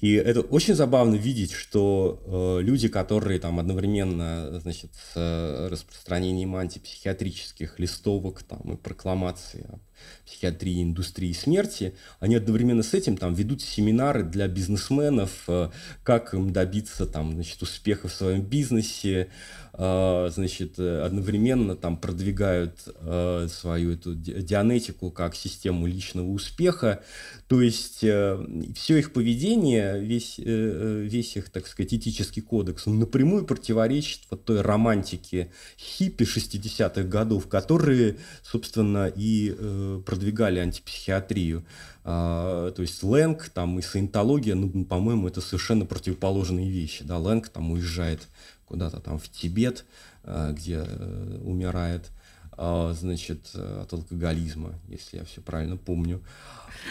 И 0.00 0.14
это 0.14 0.40
очень 0.42 0.74
забавно 0.74 1.16
видеть, 1.16 1.52
что 1.52 2.22
э, 2.60 2.62
люди, 2.62 2.88
которые 2.88 3.40
там 3.40 3.58
одновременно, 3.58 4.60
значит, 4.60 4.92
с 4.94 5.12
э, 5.16 5.68
распространением 5.68 6.54
антипсихиатрических 6.56 7.78
листовок 7.78 8.42
там 8.42 8.60
и 8.72 8.76
прокламаций 8.76 9.64
о 9.68 9.78
психиатрии, 10.26 10.82
индустрии 10.82 11.32
смерти, 11.32 11.94
они 12.20 12.36
одновременно 12.36 12.82
с 12.82 12.94
этим 12.94 13.16
там 13.16 13.34
ведут 13.34 13.62
семинары 13.62 14.22
для 14.22 14.48
бизнесменов, 14.48 15.30
э, 15.48 15.70
как 16.02 16.34
им 16.34 16.52
добиться 16.52 17.06
там, 17.06 17.32
значит, 17.34 17.60
успеха 17.62 18.08
в 18.08 18.12
своем 18.12 18.42
бизнесе, 18.42 19.28
а, 19.72 20.28
значит, 20.34 20.74
э, 20.78 21.02
одновременно 21.02 21.76
там 21.76 21.96
продвигают 21.96 22.76
э, 22.86 23.46
свою 23.48 23.92
эту 23.92 24.14
дианетику 24.14 25.10
как 25.10 25.36
систему 25.36 25.86
личного 25.86 26.28
успеха. 26.28 27.02
То 27.46 27.62
есть 27.62 28.02
э, 28.02 28.46
все 28.74 28.98
их 28.98 29.12
поведение, 29.12 30.00
весь, 30.00 30.38
весь 30.38 31.36
их, 31.36 31.50
так 31.50 31.66
сказать, 31.66 31.94
этический 31.94 32.42
кодекс, 32.42 32.86
он 32.86 32.98
напрямую 32.98 33.44
противоречит 33.44 34.22
вот 34.30 34.44
той 34.44 34.60
романтике 34.60 35.50
хиппи 35.78 36.24
60-х 36.24 37.02
годов, 37.04 37.48
которые, 37.48 38.16
собственно, 38.42 39.10
и 39.14 39.54
продвигали 39.98 40.58
антипсихиатрию. 40.58 41.64
А, 42.04 42.70
то 42.72 42.82
есть 42.82 43.02
Лэнг 43.02 43.48
там 43.50 43.78
и 43.78 43.82
саентология, 43.82 44.54
ну, 44.54 44.84
по-моему, 44.84 45.28
это 45.28 45.40
совершенно 45.40 45.86
противоположные 45.86 46.70
вещи. 46.70 47.04
Да? 47.04 47.18
Лэнг 47.18 47.48
там 47.48 47.70
уезжает 47.70 48.28
куда-то 48.66 49.00
там 49.00 49.18
в 49.18 49.28
Тибет, 49.28 49.84
э, 50.24 50.52
где 50.52 50.84
э, 50.86 51.40
умирает, 51.44 52.10
а, 52.52 52.92
значит, 52.92 53.50
от 53.54 53.92
алкоголизма, 53.92 54.74
если 54.88 55.18
я 55.18 55.24
все 55.24 55.40
правильно 55.40 55.76
помню. 55.76 56.22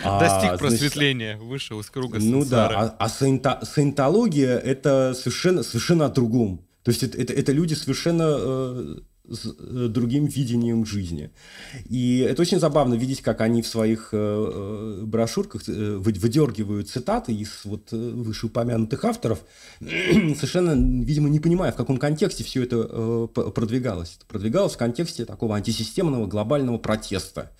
А, 0.04 0.20
Достиг 0.20 0.52
а, 0.54 0.58
просветления, 0.58 1.36
значит, 1.36 1.50
вышел 1.50 1.80
из 1.80 1.90
круга 1.90 2.20
Ну 2.20 2.46
да, 2.46 2.68
а, 2.70 2.96
а 2.98 3.10
саента, 3.10 3.60
саентология 3.64 4.58
это 4.58 5.14
совершенно, 5.14 5.64
совершенно 5.64 6.06
о 6.06 6.10
другом. 6.10 6.62
То 6.84 6.92
есть 6.92 7.04
это, 7.04 7.18
это, 7.18 7.34
это 7.34 7.52
люди 7.52 7.74
совершенно 7.74 8.24
э, 8.28 8.96
с 9.30 9.46
э, 9.46 9.88
другим 9.90 10.26
видением 10.26 10.86
жизни. 10.86 11.32
И 11.90 12.20
это 12.20 12.42
очень 12.42 12.60
забавно 12.60 12.96
видеть, 12.96 13.22
как 13.22 13.42
они 13.42 13.62
в 13.62 13.68
своих 13.68 14.10
э, 14.12 14.18
э, 14.18 15.04
брошюрках 15.06 15.64
выдергивают 15.68 16.90
цитаты 16.90 17.34
из 17.34 17.62
вот 17.64 17.92
вышеупомянутых 17.92 19.04
авторов, 19.06 19.40
совершенно, 19.80 20.72
видимо, 21.04 21.30
не 21.30 21.40
понимая, 21.40 21.72
в 21.72 21.76
каком 21.76 21.98
контексте 21.98 22.44
все 22.44 22.64
это 22.64 23.28
продвигалось. 23.28 24.16
Это 24.18 24.26
продвигалось 24.26 24.74
в 24.74 24.78
контексте 24.78 25.26
такого 25.26 25.56
антисистемного 25.56 26.28
глобального 26.28 26.78
протеста. 26.78 27.52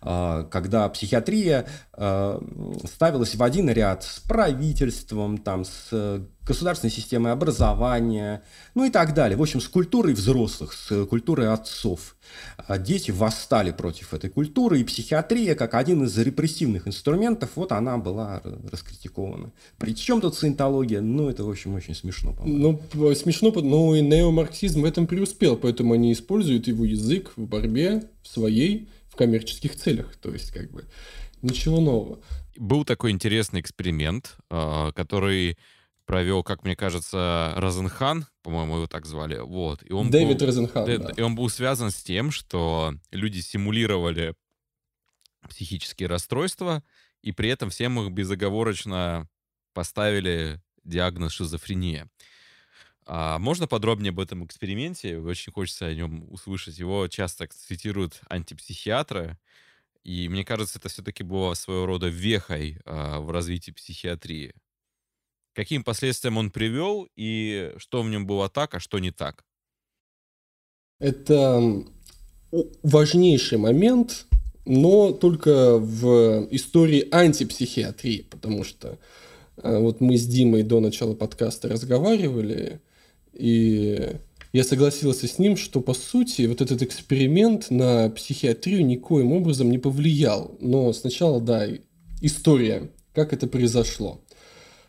А, 0.00 0.44
когда 0.44 0.88
психиатрия 0.88 1.66
а, 1.92 2.42
ставилась 2.84 3.34
в 3.34 3.42
один 3.42 3.68
ряд 3.70 4.04
с 4.04 4.20
правительством, 4.20 5.38
там, 5.38 5.64
с 5.64 6.22
государственной 6.48 6.90
системой 6.90 7.32
образования, 7.32 8.42
ну 8.74 8.84
и 8.84 8.90
так 8.90 9.12
далее. 9.12 9.36
В 9.36 9.42
общем, 9.42 9.60
с 9.60 9.68
культурой 9.68 10.14
взрослых, 10.14 10.72
с 10.72 11.04
культурой 11.04 11.52
отцов. 11.52 12.16
А 12.56 12.78
дети 12.78 13.10
восстали 13.10 13.70
против 13.70 14.14
этой 14.14 14.30
культуры, 14.30 14.80
и 14.80 14.84
психиатрия, 14.84 15.54
как 15.54 15.74
один 15.74 16.04
из 16.04 16.16
репрессивных 16.16 16.88
инструментов, 16.88 17.50
вот 17.56 17.72
она 17.72 17.98
была 17.98 18.40
раскритикована. 18.70 19.52
Причем 19.76 20.20
тут 20.22 20.36
саентология? 20.36 21.02
Ну, 21.02 21.28
это, 21.28 21.44
в 21.44 21.50
общем, 21.50 21.74
очень 21.74 21.94
смешно, 21.94 22.32
по-моему. 22.32 22.80
Ну, 22.94 23.14
смешно, 23.14 23.50
но 23.50 23.94
и 23.94 24.00
неомарксизм 24.00 24.82
в 24.82 24.84
этом 24.86 25.06
преуспел, 25.06 25.56
поэтому 25.56 25.92
они 25.92 26.12
используют 26.12 26.66
его 26.66 26.84
язык 26.84 27.32
в 27.36 27.46
борьбе 27.46 28.04
в 28.22 28.28
своей 28.28 28.88
коммерческих 29.18 29.76
целях. 29.76 30.16
То 30.16 30.30
есть, 30.30 30.52
как 30.52 30.70
бы, 30.70 30.86
ничего 31.42 31.80
нового. 31.80 32.20
Был 32.56 32.84
такой 32.84 33.10
интересный 33.10 33.60
эксперимент, 33.60 34.36
а, 34.48 34.92
который 34.92 35.58
провел, 36.06 36.42
как 36.42 36.64
мне 36.64 36.74
кажется, 36.74 37.52
Розенхан, 37.56 38.26
по-моему, 38.42 38.76
его 38.76 38.86
так 38.86 39.04
звали. 39.04 39.38
Вот. 39.38 39.82
И 39.84 39.92
он 39.92 40.10
Дэвид 40.10 40.38
был, 40.38 40.46
Розенхан, 40.46 40.86
да. 40.86 41.12
И 41.16 41.20
он 41.20 41.34
был 41.34 41.50
связан 41.50 41.90
с 41.90 42.02
тем, 42.02 42.30
что 42.30 42.94
люди 43.10 43.40
симулировали 43.40 44.34
психические 45.48 46.08
расстройства, 46.08 46.82
и 47.22 47.32
при 47.32 47.50
этом 47.50 47.70
всем 47.70 48.00
их 48.00 48.12
безоговорочно 48.12 49.28
поставили 49.74 50.62
диагноз 50.84 51.32
шизофрения. 51.32 52.08
А 53.10 53.38
можно 53.38 53.66
подробнее 53.66 54.10
об 54.10 54.20
этом 54.20 54.44
эксперименте? 54.44 55.18
Очень 55.18 55.50
хочется 55.52 55.86
о 55.86 55.94
нем 55.94 56.26
услышать. 56.30 56.78
Его 56.78 57.08
часто 57.08 57.48
цитируют 57.48 58.20
антипсихиатры, 58.28 59.38
и 60.04 60.28
мне 60.28 60.44
кажется, 60.44 60.78
это 60.78 60.90
все-таки 60.90 61.22
было 61.22 61.54
своего 61.54 61.86
рода 61.86 62.08
вехой 62.08 62.78
а, 62.84 63.20
в 63.20 63.30
развитии 63.30 63.70
психиатрии. 63.70 64.54
Каким 65.54 65.82
последствиям 65.84 66.36
он 66.36 66.50
привел, 66.50 67.08
и 67.16 67.72
что 67.78 68.02
в 68.02 68.10
нем 68.10 68.26
было 68.26 68.50
так, 68.50 68.74
а 68.74 68.80
что 68.80 68.98
не 68.98 69.10
так? 69.10 69.44
Это 71.00 71.84
важнейший 72.82 73.58
момент, 73.58 74.26
но 74.66 75.12
только 75.12 75.78
в 75.78 76.46
истории 76.50 77.08
антипсихиатрии, 77.10 78.26
потому 78.30 78.64
что 78.64 78.98
А 79.62 79.78
вот 79.80 80.00
мы 80.00 80.16
с 80.18 80.26
Димой 80.26 80.62
до 80.62 80.80
начала 80.80 81.14
подкаста 81.14 81.68
разговаривали, 81.68 82.80
и 83.38 84.18
я 84.52 84.64
согласился 84.64 85.28
с 85.28 85.38
ним, 85.38 85.56
что, 85.56 85.80
по 85.80 85.94
сути, 85.94 86.46
вот 86.46 86.60
этот 86.60 86.82
эксперимент 86.82 87.70
на 87.70 88.08
психиатрию 88.10 88.84
никоим 88.84 89.32
образом 89.32 89.70
не 89.70 89.78
повлиял. 89.78 90.56
Но 90.60 90.92
сначала, 90.92 91.40
да, 91.40 91.66
история, 92.22 92.90
как 93.14 93.32
это 93.32 93.46
произошло. 93.46 94.20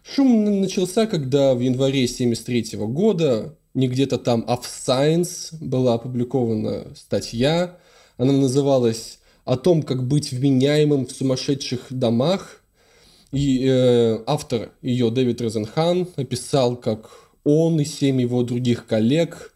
Шум 0.03 0.61
начался, 0.61 1.07
когда 1.07 1.53
в 1.53 1.59
январе 1.59 2.05
1973 2.05 2.79
года 2.87 3.57
не 3.73 3.87
где-то 3.87 4.17
там, 4.17 4.45
а 4.47 4.57
в 4.57 4.65
Science 4.65 5.53
была 5.59 5.95
опубликована 5.95 6.87
статья. 6.95 7.77
Она 8.17 8.33
называлась 8.33 9.19
«О 9.45 9.57
том, 9.57 9.83
как 9.83 10.07
быть 10.07 10.31
вменяемым 10.31 11.05
в 11.05 11.11
сумасшедших 11.11 11.87
домах». 11.89 12.63
И 13.31 13.67
э, 13.67 14.23
автор 14.25 14.71
ее, 14.81 15.11
Дэвид 15.11 15.41
Розенхан, 15.41 16.07
описал, 16.15 16.75
как 16.75 17.28
он 17.49 17.79
и 17.79 17.85
семь 17.85 18.21
его 18.21 18.43
других 18.43 18.85
коллег 18.85 19.53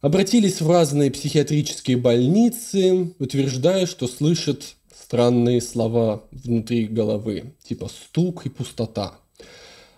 обратились 0.00 0.60
в 0.60 0.70
разные 0.70 1.10
психиатрические 1.10 1.96
больницы, 1.96 3.14
утверждая, 3.18 3.86
что 3.86 4.08
слышат 4.08 4.74
странные 4.94 5.60
слова 5.60 6.24
внутри 6.30 6.86
головы, 6.86 7.54
типа 7.62 7.88
стук 7.88 8.46
и 8.46 8.48
пустота. 8.48 9.14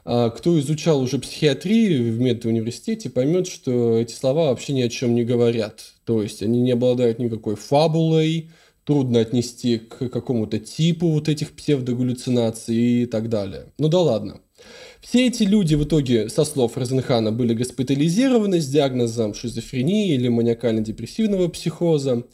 А 0.05 0.29
кто 0.31 0.59
изучал 0.61 1.01
уже 1.01 1.19
психиатрию 1.19 2.13
в 2.13 2.21
медуниверситете, 2.21 3.09
поймет, 3.09 3.47
что 3.47 3.99
эти 3.99 4.13
слова 4.13 4.49
вообще 4.49 4.75
ни 4.75 4.83
о 4.83 4.91
чем 4.91 5.15
не 5.15 5.25
говорят. 5.25 5.81
То 6.05 6.23
есть 6.23 6.43
они 6.43 6.61
не 6.61 6.73
обладают 6.73 7.19
никакой 7.19 7.57
фабулой, 7.57 8.51
трудно 8.85 9.21
отнести 9.21 9.79
к 9.79 10.11
какому-то 10.11 10.59
типу 10.59 11.09
вот 11.09 11.29
этих 11.31 11.53
псевдогаллюцинаций 11.53 12.77
и 13.03 13.07
так 13.07 13.31
далее. 13.31 13.73
Ну 13.79 13.89
да 13.89 14.01
ладно. 14.01 14.41
Все 15.07 15.27
эти 15.27 15.43
люди 15.43 15.75
в 15.75 15.85
итоге, 15.85 16.31
со 16.31 16.47
слов 16.47 16.79
Розенхана, 16.79 17.31
были 17.31 17.53
госпитализированы 17.53 18.59
с 18.59 18.67
диагнозом 18.67 19.35
шизофрении 19.35 20.15
или 20.15 20.29
маниакально-депрессивного 20.29 21.49
психоза 21.49 22.25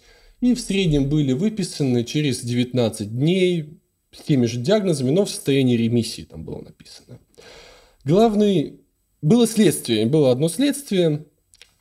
и 0.41 0.55
в 0.55 0.61
среднем 0.61 1.09
были 1.09 1.33
выписаны 1.33 2.05
через 2.05 2.41
19 2.43 3.13
дней 3.13 3.81
с 4.13 4.23
теми 4.23 4.47
же 4.47 4.61
диагнозами, 4.61 5.11
но 5.11 5.25
в 5.25 5.31
состоянии 5.31 5.77
ремиссии 5.77 6.23
там 6.23 6.45
было 6.45 6.61
написано. 6.61 7.19
Главный... 8.05 8.81
Было 9.21 9.47
следствие, 9.49 10.07
было 10.07 10.31
одно 10.31 10.49
следствие. 10.49 11.27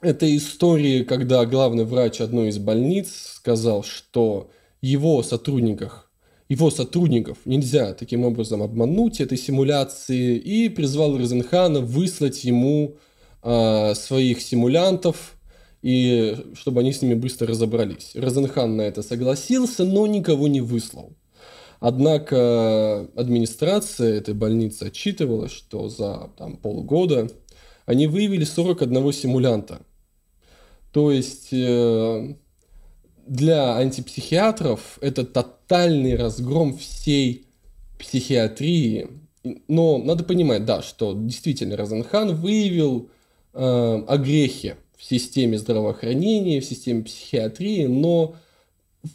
Это 0.01 0.35
история, 0.35 1.05
когда 1.05 1.45
главный 1.45 1.85
врач 1.85 2.19
одной 2.19 2.49
из 2.49 2.57
больниц 2.57 3.35
сказал, 3.35 3.83
что 3.83 4.49
его 4.81 5.21
сотрудниках, 5.23 6.09
его 6.50 6.72
сотрудников 6.72 7.38
нельзя 7.45 7.93
таким 7.93 8.26
образом 8.26 8.64
обмануть 8.64 9.22
этой 9.22 9.38
симуляции 9.38 10.36
и 10.36 10.68
призвал 10.68 11.16
Розенхана 11.18 11.80
выслать 11.80 12.43
ему 12.43 12.97
э, 13.43 13.93
своих 13.93 14.41
симулянтов, 14.41 15.36
и 15.84 16.36
чтобы 16.56 16.82
они 16.82 16.91
с 16.91 17.02
ними 17.04 17.14
быстро 17.14 17.47
разобрались. 17.47 18.12
Розенхан 18.16 18.76
на 18.76 18.82
это 18.82 19.04
согласился, 19.04 19.86
но 19.86 20.08
никого 20.08 20.47
не 20.47 20.60
выслал. 20.60 21.14
Однако 21.80 23.08
администрация 23.16 24.16
этой 24.16 24.34
больницы 24.34 24.84
отчитывала, 24.84 25.47
что 25.47 25.88
за 25.88 26.32
там, 26.38 26.58
полгода 26.58 27.30
они 27.86 28.08
выявили 28.08 28.43
41 28.43 29.14
симулянта. 29.14 29.82
То 30.91 31.12
есть 31.12 31.54
э, 31.54 32.36
для 33.30 33.77
антипсихиатров 33.77 34.97
это 35.01 35.23
тотальный 35.23 36.15
разгром 36.15 36.77
всей 36.77 37.45
психиатрии. 37.99 39.07
Но 39.67 39.97
надо 39.99 40.23
понимать, 40.23 40.65
да, 40.65 40.82
что 40.82 41.13
действительно 41.13 41.77
Розенхан 41.77 42.36
выявил 42.36 43.09
э, 43.53 44.03
огрехи 44.07 44.75
в 44.97 45.03
системе 45.03 45.57
здравоохранения, 45.57 46.59
в 46.59 46.65
системе 46.65 47.03
психиатрии, 47.03 47.86
но 47.86 48.36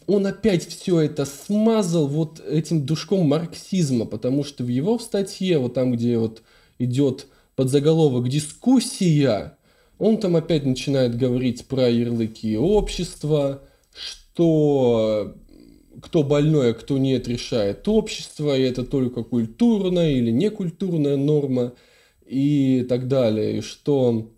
он 0.06 0.26
опять 0.26 0.66
все 0.66 1.00
это 1.00 1.26
смазал 1.26 2.06
вот 2.06 2.40
этим 2.40 2.86
душком 2.86 3.26
марксизма, 3.28 4.06
потому 4.06 4.44
что 4.44 4.64
в 4.64 4.68
его 4.68 4.98
статье, 4.98 5.58
вот 5.58 5.74
там, 5.74 5.92
где 5.92 6.16
вот 6.16 6.42
идет 6.78 7.26
подзаголовок 7.54 8.28
«Дискуссия», 8.28 9.56
он 9.98 10.18
там 10.18 10.36
опять 10.36 10.64
начинает 10.64 11.16
говорить 11.16 11.66
про 11.66 11.88
ярлыки 11.88 12.56
общества, 12.56 13.62
что 14.34 15.36
кто 16.02 16.22
больной, 16.24 16.72
а 16.72 16.74
кто 16.74 16.98
нет, 16.98 17.28
решает 17.28 17.86
общество, 17.86 18.56
и 18.56 18.62
это 18.62 18.84
только 18.84 19.22
культурная 19.22 20.12
или 20.12 20.30
некультурная 20.30 21.16
норма 21.16 21.74
и 22.26 22.84
так 22.88 23.06
далее, 23.06 23.58
и 23.58 23.60
что 23.60 24.32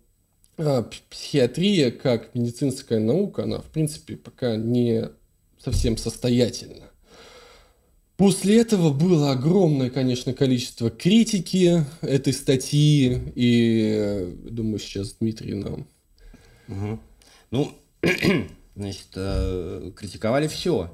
а, 0.57 0.87
психиатрия 1.09 1.91
как 1.91 2.35
медицинская 2.35 2.99
наука, 2.99 3.43
она 3.43 3.59
в 3.59 3.65
принципе 3.65 4.17
пока 4.17 4.55
не 4.55 5.09
совсем 5.59 5.97
состоятельно. 5.97 6.83
После 8.17 8.59
этого 8.59 8.91
было 8.91 9.31
огромное, 9.31 9.89
конечно, 9.89 10.33
количество 10.33 10.89
критики 10.89 11.85
этой 12.01 12.33
статьи, 12.33 13.19
и 13.35 14.35
думаю, 14.49 14.79
сейчас 14.79 15.13
Дмитрий 15.19 15.53
нам. 15.53 15.87
Угу. 16.67 16.99
Ну, 17.51 17.71
значит, 18.77 19.07
э, 19.15 19.91
критиковали 19.95 20.47
все. 20.47 20.91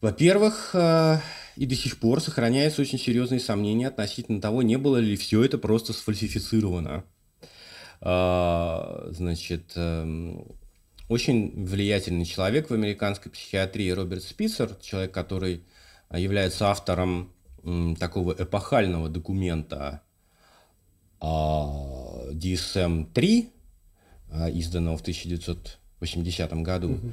Во-первых, 0.00 0.70
э, 0.74 1.18
и 1.56 1.66
до 1.66 1.74
сих 1.74 1.98
пор 1.98 2.20
сохраняются 2.20 2.80
очень 2.80 3.00
серьезные 3.00 3.40
сомнения 3.40 3.88
относительно 3.88 4.40
того, 4.40 4.62
не 4.62 4.76
было 4.76 4.98
ли 4.98 5.16
все 5.16 5.44
это 5.44 5.58
просто 5.58 5.92
сфальсифицировано. 5.92 7.02
А, 8.00 9.08
значит, 9.10 9.72
эм, 9.74 10.46
очень 11.08 11.64
влиятельный 11.64 12.24
человек 12.24 12.70
в 12.70 12.74
американской 12.74 13.32
психиатрии 13.32 13.90
Роберт 13.90 14.22
Спицер, 14.22 14.76
человек, 14.80 15.12
который 15.12 15.64
является 16.14 16.68
автором 16.68 17.32
такого 17.98 18.36
эпохального 18.38 19.08
документа 19.08 20.02
DSM-3, 21.20 23.48
а, 24.30 24.48
изданного 24.48 24.96
в 24.96 25.02
1980 25.98 26.52
году. 26.62 26.92
Угу. 26.92 27.12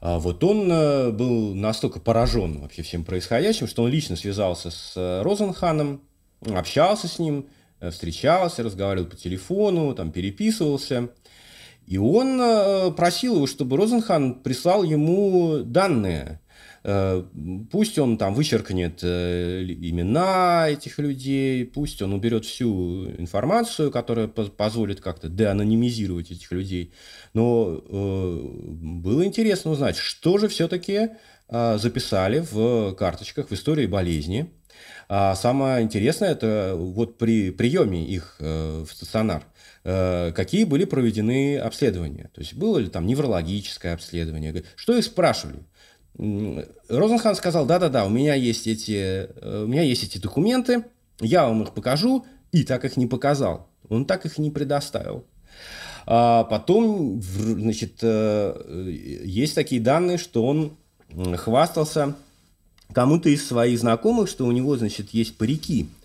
Вот 0.00 0.44
он 0.44 0.70
э, 0.70 1.10
был 1.10 1.54
настолько 1.54 2.00
поражен 2.00 2.60
вообще 2.60 2.82
всем 2.82 3.04
происходящим, 3.04 3.66
что 3.66 3.82
он 3.82 3.90
лично 3.90 4.14
связался 4.14 4.70
с 4.70 4.92
э, 4.94 5.22
Розенханом, 5.22 6.02
общался 6.46 7.08
с 7.08 7.18
ним, 7.18 7.46
э, 7.80 7.90
встречался, 7.90 8.62
разговаривал 8.62 9.06
по 9.06 9.16
телефону, 9.16 9.94
там 9.94 10.12
переписывался. 10.12 11.08
И 11.86 11.98
он 11.98 12.94
просил 12.96 13.36
его, 13.36 13.46
чтобы 13.46 13.76
Розенхан 13.76 14.34
прислал 14.42 14.82
ему 14.82 15.58
данные. 15.58 16.40
Э, 16.88 17.24
пусть 17.72 17.98
он 17.98 18.16
там 18.16 18.32
вычеркнет 18.32 19.00
э, 19.02 19.64
имена 19.64 20.68
этих 20.68 21.00
людей, 21.00 21.64
пусть 21.64 22.00
он 22.00 22.12
уберет 22.12 22.44
всю 22.44 23.10
информацию, 23.18 23.90
которая 23.90 24.28
позволит 24.28 25.00
как-то 25.00 25.28
деанонимизировать 25.28 26.30
этих 26.30 26.52
людей. 26.52 26.92
Но 27.34 27.82
было 27.88 29.24
интересно 29.24 29.72
узнать, 29.72 29.96
что 29.96 30.38
же 30.38 30.46
все-таки 30.48 31.10
записали 31.48 32.44
в 32.50 32.94
карточках 32.94 33.50
в 33.50 33.52
истории 33.52 33.86
болезни. 33.86 34.52
А 35.08 35.34
самое 35.34 35.82
интересное 35.84 36.30
это 36.30 36.74
вот 36.76 37.18
при 37.18 37.50
приеме 37.50 38.04
их 38.04 38.36
в 38.38 38.86
стационар– 38.86 39.44
Э, 39.88 40.32
какие 40.34 40.64
были 40.64 40.84
проведены 40.84 41.58
обследования. 41.58 42.28
То 42.34 42.40
есть 42.40 42.54
было 42.54 42.78
ли 42.78 42.88
там 42.88 43.06
неврологическое 43.06 43.94
обследование. 43.94 44.64
Что 44.74 44.98
их 44.98 45.04
спрашивали? 45.04 45.60
Розенхан 46.18 47.34
сказал, 47.34 47.66
да-да-да, 47.66 48.06
у 48.06 48.08
меня 48.08 48.34
есть 48.34 48.66
эти, 48.66 49.28
э, 49.28 49.62
у 49.64 49.66
меня 49.66 49.82
есть 49.82 50.04
эти 50.04 50.18
документы, 50.18 50.84
я 51.20 51.46
вам 51.46 51.62
их 51.62 51.72
покажу, 51.72 52.24
и 52.52 52.64
так 52.64 52.84
их 52.84 52.96
не 52.96 53.06
показал. 53.06 53.68
Он 53.88 54.06
так 54.06 54.24
их 54.24 54.38
не 54.38 54.50
предоставил. 54.50 55.24
А 56.06 56.44
потом, 56.44 57.20
значит, 57.22 57.98
э, 58.02 58.90
есть 59.24 59.54
такие 59.54 59.80
данные, 59.80 60.18
что 60.18 60.44
он 60.44 60.76
хвастался 61.36 62.14
кому-то 62.92 63.28
из 63.28 63.46
своих 63.46 63.78
знакомых, 63.78 64.28
что 64.28 64.46
у 64.46 64.52
него, 64.52 64.76
значит, 64.76 65.10
есть 65.10 65.36
парики– 65.36 65.88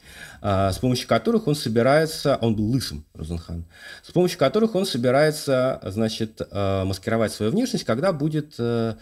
с 0.42 0.80
помощью 0.80 1.08
которых 1.08 1.48
он 1.48 1.54
собирается, 1.54 2.38
он 2.42 2.56
был 2.56 2.66
лысым, 2.66 3.06
Розенхан, 3.14 3.66
с 4.02 4.12
помощью 4.12 4.40
которых 4.40 4.74
он 4.74 4.88
собирается, 4.88 5.80
значит, 5.86 6.42
а, 6.50 6.84
маскировать 6.84 7.32
свою 7.32 7.52
внешность, 7.52 7.84
когда 7.84 8.12
будет 8.12 8.56
а, 8.60 8.98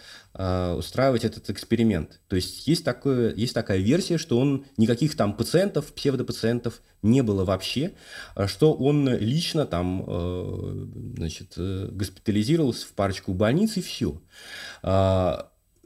устраивать 0.76 1.24
этот 1.24 1.48
эксперимент. 1.48 2.20
То 2.28 2.36
есть 2.36 2.66
есть, 2.68 2.84
такое, 2.84 3.34
есть 3.34 3.54
такая 3.54 3.78
версия, 3.78 4.18
что 4.18 4.38
он 4.38 4.66
никаких 4.76 5.16
там 5.16 5.32
пациентов, 5.32 5.94
псевдопациентов 5.94 6.82
не 7.02 7.22
было 7.22 7.44
вообще, 7.46 7.92
что 8.46 8.74
он 8.74 9.08
лично 9.08 9.64
там, 9.64 10.04
значит, 11.16 11.54
госпитализировался 11.56 12.86
в 12.86 12.90
парочку 12.90 13.32
больниц 13.32 13.78
и 13.78 13.80
все. 13.80 14.20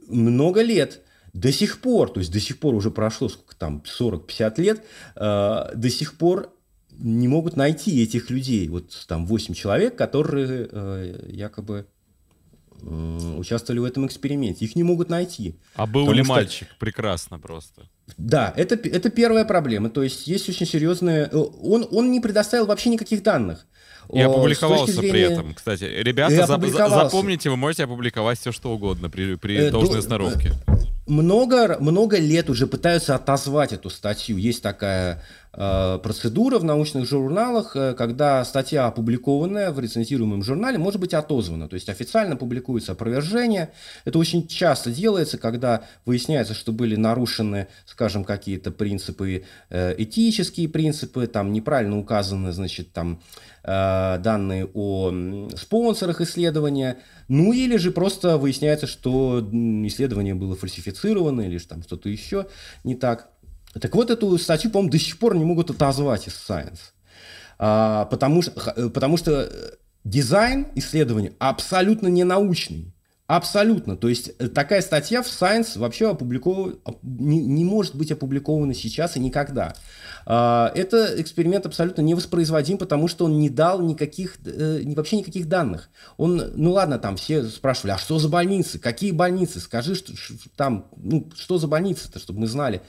Много 0.07 0.61
лет 0.61 1.04
до 1.35 1.51
сих 1.51 1.81
пор, 1.81 2.09
то 2.09 2.21
есть 2.21 2.31
до 2.31 2.39
сих 2.39 2.59
пор 2.59 2.73
уже 2.75 2.91
прошло 2.91 3.27
сколько 3.27 3.55
там, 3.57 3.83
40-50 3.99 4.61
лет, 4.61 4.83
э, 5.15 5.71
до 5.75 5.89
сих 5.89 6.17
пор 6.17 6.49
не 6.97 7.27
могут 7.27 7.57
найти 7.57 8.01
этих 8.01 8.29
людей. 8.29 8.69
Вот 8.69 9.05
там 9.07 9.25
8 9.25 9.53
человек, 9.53 9.97
которые 9.97 10.69
э, 10.71 11.29
якобы 11.29 11.87
э, 12.81 13.35
участвовали 13.37 13.79
в 13.79 13.83
этом 13.83 14.07
эксперименте. 14.07 14.63
Их 14.63 14.77
не 14.77 14.83
могут 14.83 15.09
найти. 15.09 15.59
А 15.75 15.85
был 15.85 16.09
ли 16.09 16.23
что... 16.23 16.33
мальчик? 16.33 16.69
Прекрасно 16.79 17.37
просто. 17.37 17.89
Да, 18.17 18.53
это, 18.55 18.75
это 18.75 19.09
первая 19.09 19.43
проблема. 19.43 19.89
То 19.89 20.03
есть 20.03 20.27
есть 20.27 20.47
очень 20.47 20.65
серьезная... 20.65 21.29
Э, 21.29 21.35
он, 21.35 21.85
он 21.91 22.11
не 22.11 22.21
предоставил 22.21 22.65
вообще 22.65 22.89
никаких 22.89 23.23
данных. 23.23 23.67
И 24.13 24.21
опубликовался 24.21 24.93
зрения... 24.93 25.11
при 25.11 25.21
этом. 25.21 25.53
Кстати, 25.53 25.83
ребята, 25.83 26.45
запомните, 26.47 27.49
вы 27.49 27.57
можете 27.57 27.83
опубликовать 27.83 28.39
все, 28.39 28.53
что 28.53 28.71
угодно 28.71 29.09
при, 29.09 29.35
при 29.35 29.57
э, 29.57 29.71
должной 29.71 29.97
до... 29.97 30.01
сноровке. 30.01 30.53
Много, 31.07 31.77
много 31.79 32.17
лет 32.17 32.49
уже 32.49 32.65
пытаются 32.65 33.13
отозвать 33.13 33.73
эту 33.73 33.89
статью. 33.89 34.37
Есть 34.37 34.63
такая 34.63 35.21
процедура 35.55 36.59
в 36.59 36.65
научных 36.65 37.07
журналах, 37.07 37.75
э, 37.75 37.93
когда 37.93 38.43
статья, 38.43 38.87
опубликованная 38.87 39.71
в 39.71 39.79
рецензируемом 39.79 40.43
журнале, 40.43 40.77
может 40.77 40.99
быть 40.99 41.13
отозвана. 41.13 41.69
То 41.69 41.75
есть 41.75 41.87
официально 41.87 42.35
публикуется 42.35 42.91
опровержение. 42.91 43.71
Это 44.03 44.19
очень 44.19 44.47
часто 44.47 44.91
делается, 44.91 45.37
когда 45.37 45.83
выясняется, 46.05 46.53
что 46.53 46.73
были 46.73 46.97
нарушены, 46.97 47.67
скажем, 47.85 48.25
какие-то 48.25 48.71
принципы, 48.71 49.45
э, 49.69 49.95
этические 49.97 50.67
принципы, 50.67 51.25
там 51.27 51.53
неправильно 51.53 51.97
указаны, 51.97 52.51
значит, 52.51 52.91
там 52.91 53.21
данные 53.63 54.69
о 54.75 55.11
спонсорах 55.57 56.21
исследования, 56.21 56.99
ну 57.27 57.51
или 57.51 57.77
же 57.77 57.89
просто 57.89 58.37
выясняется, 58.37 58.85
что 58.85 59.39
исследование 59.87 60.35
было 60.35 60.55
фальсифицировано 60.55 61.41
или 61.41 61.57
там 61.57 61.81
что-то 61.81 62.07
еще 62.07 62.45
не 62.83 62.93
так. 62.93 63.29
Так 63.79 63.93
вот, 63.95 64.09
эту 64.09 64.37
статью, 64.37 64.71
по-моему, 64.71 64.91
до 64.91 64.99
сих 64.99 65.17
пор 65.17 65.35
не 65.35 65.43
могут 65.43 65.69
отозвать 65.69 66.27
из 66.27 66.33
Science. 66.33 66.79
А, 67.57 68.05
потому, 68.05 68.41
что, 68.41 68.73
э, 68.75 68.89
потому 68.89 69.17
что 69.17 69.49
э, 69.51 69.71
дизайн 70.03 70.67
исследования 70.75 71.33
абсолютно 71.39 72.07
не 72.07 72.23
научный. 72.23 72.93
Абсолютно. 73.27 73.97
То 73.97 74.07
есть 74.07 74.31
э, 74.37 74.47
такая 74.47 74.81
статья 74.81 75.21
в 75.23 75.27
Science 75.27 75.79
вообще 75.79 76.11
опубликована, 76.11 76.75
не, 77.01 77.39
не 77.39 77.65
может 77.65 77.95
быть 77.95 78.11
опубликована 78.11 78.73
сейчас 78.73 79.17
и 79.17 79.19
никогда. 79.19 79.75
А, 80.25 80.71
это 80.75 81.19
эксперимент 81.21 81.65
абсолютно 81.65 82.01
невоспроизводим, 82.01 82.77
потому 82.77 83.07
что 83.07 83.25
он 83.25 83.39
не 83.39 83.49
дал 83.49 83.81
никаких, 83.81 84.37
вообще 84.43 85.17
никаких 85.17 85.47
данных. 85.47 85.89
Он, 86.17 86.51
ну 86.55 86.71
ладно, 86.71 86.99
там 86.99 87.17
все 87.17 87.43
спрашивали, 87.43 87.91
а 87.91 87.97
что 87.97 88.19
за 88.19 88.29
больницы? 88.29 88.79
Какие 88.79 89.11
больницы? 89.11 89.59
Скажи, 89.59 89.95
что, 89.95 90.13
там, 90.55 90.87
ну, 90.95 91.29
что 91.35 91.57
за 91.57 91.67
больницы-то, 91.67 92.19
чтобы 92.19 92.41
мы 92.41 92.47
знали. 92.47 92.81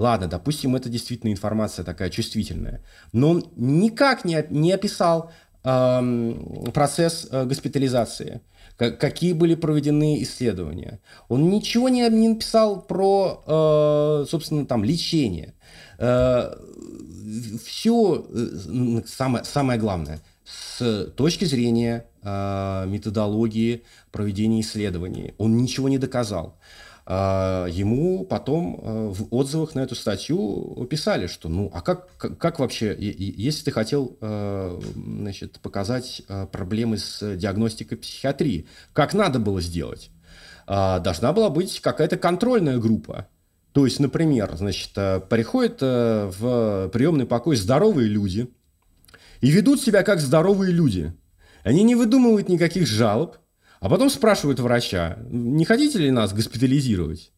Ладно, 0.00 0.28
допустим, 0.28 0.74
это 0.76 0.88
действительно 0.88 1.30
информация 1.30 1.84
такая 1.84 2.08
чувствительная, 2.08 2.82
но 3.12 3.32
он 3.32 3.44
никак 3.54 4.24
не, 4.24 4.42
не 4.48 4.72
описал 4.72 5.30
э, 5.62 6.34
процесс 6.72 7.28
э, 7.30 7.44
госпитализации, 7.44 8.40
как, 8.78 8.98
какие 8.98 9.34
были 9.34 9.54
проведены 9.54 10.22
исследования. 10.22 11.00
Он 11.28 11.50
ничего 11.50 11.90
не, 11.90 12.08
не 12.08 12.30
написал 12.30 12.80
про, 12.80 13.44
э, 13.46 14.26
собственно, 14.26 14.64
там, 14.64 14.84
лечение. 14.84 15.52
Э, 15.98 16.54
все, 17.62 18.24
э, 18.26 19.02
самое, 19.06 19.44
самое 19.44 19.78
главное, 19.78 20.20
с 20.46 21.12
точки 21.14 21.44
зрения 21.44 22.06
э, 22.22 22.86
методологии 22.86 23.82
проведения 24.12 24.62
исследований, 24.62 25.34
он 25.36 25.58
ничего 25.58 25.90
не 25.90 25.98
доказал. 25.98 26.56
Ему 27.12 28.24
потом 28.24 28.80
э, 28.80 29.08
в 29.08 29.34
отзывах 29.34 29.74
на 29.74 29.80
эту 29.80 29.96
статью 29.96 30.86
писали, 30.88 31.26
что 31.26 31.48
ну 31.48 31.68
а 31.74 31.80
как, 31.80 32.08
как, 32.16 32.38
как 32.38 32.58
вообще, 32.60 32.96
если 32.96 33.64
ты 33.64 33.72
хотел 33.72 34.16
э, 34.20 34.80
значит, 34.94 35.58
показать 35.60 36.22
э, 36.28 36.46
проблемы 36.46 36.98
с 36.98 37.36
диагностикой 37.36 37.98
психиатрии, 37.98 38.68
как 38.92 39.12
надо 39.12 39.40
было 39.40 39.60
сделать? 39.60 40.10
А, 40.68 41.00
должна 41.00 41.32
была 41.32 41.50
быть 41.50 41.80
какая-то 41.80 42.16
контрольная 42.16 42.78
группа. 42.78 43.26
То 43.72 43.86
есть, 43.86 43.98
например, 43.98 44.54
значит, 44.56 44.92
приходят 45.28 45.80
в 45.80 46.90
приемный 46.92 47.26
покой 47.26 47.56
здоровые 47.56 48.08
люди 48.08 48.52
и 49.40 49.50
ведут 49.50 49.80
себя 49.80 50.04
как 50.04 50.20
здоровые 50.20 50.72
люди. 50.72 51.12
Они 51.64 51.82
не 51.82 51.96
выдумывают 51.96 52.48
никаких 52.48 52.86
жалоб, 52.86 53.36
а 53.80 53.88
потом 53.88 54.10
спрашивают 54.10 54.60
врача, 54.60 55.18
не 55.30 55.64
хотите 55.64 55.98
ли 55.98 56.10
нас 56.10 56.32
госпитализировать? 56.32 57.32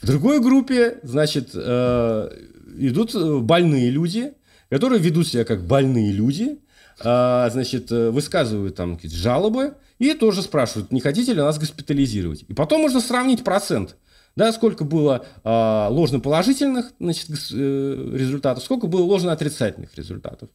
В 0.00 0.06
другой 0.06 0.40
группе, 0.40 1.00
значит, 1.02 1.50
э, 1.54 2.30
идут 2.76 3.14
больные 3.42 3.90
люди, 3.90 4.32
которые 4.68 5.00
ведут 5.00 5.26
себя 5.26 5.44
как 5.44 5.66
больные 5.66 6.12
люди, 6.12 6.58
э, 7.02 7.48
значит, 7.50 7.90
высказывают 7.90 8.76
там 8.76 8.98
жалобы 9.02 9.74
и 9.98 10.14
тоже 10.14 10.42
спрашивают, 10.42 10.92
не 10.92 11.00
хотите 11.00 11.34
ли 11.34 11.40
нас 11.40 11.58
госпитализировать. 11.58 12.44
И 12.48 12.54
потом 12.54 12.82
можно 12.82 13.00
сравнить 13.00 13.42
процент, 13.42 13.96
да, 14.36 14.52
сколько 14.52 14.84
было 14.84 15.26
э, 15.44 15.86
ложно-положительных 15.90 16.92
значит, 17.00 17.28
э, 17.52 18.10
результатов, 18.14 18.62
сколько 18.62 18.86
было 18.86 19.02
ложно-отрицательных 19.02 19.94
результатов. 19.96 20.48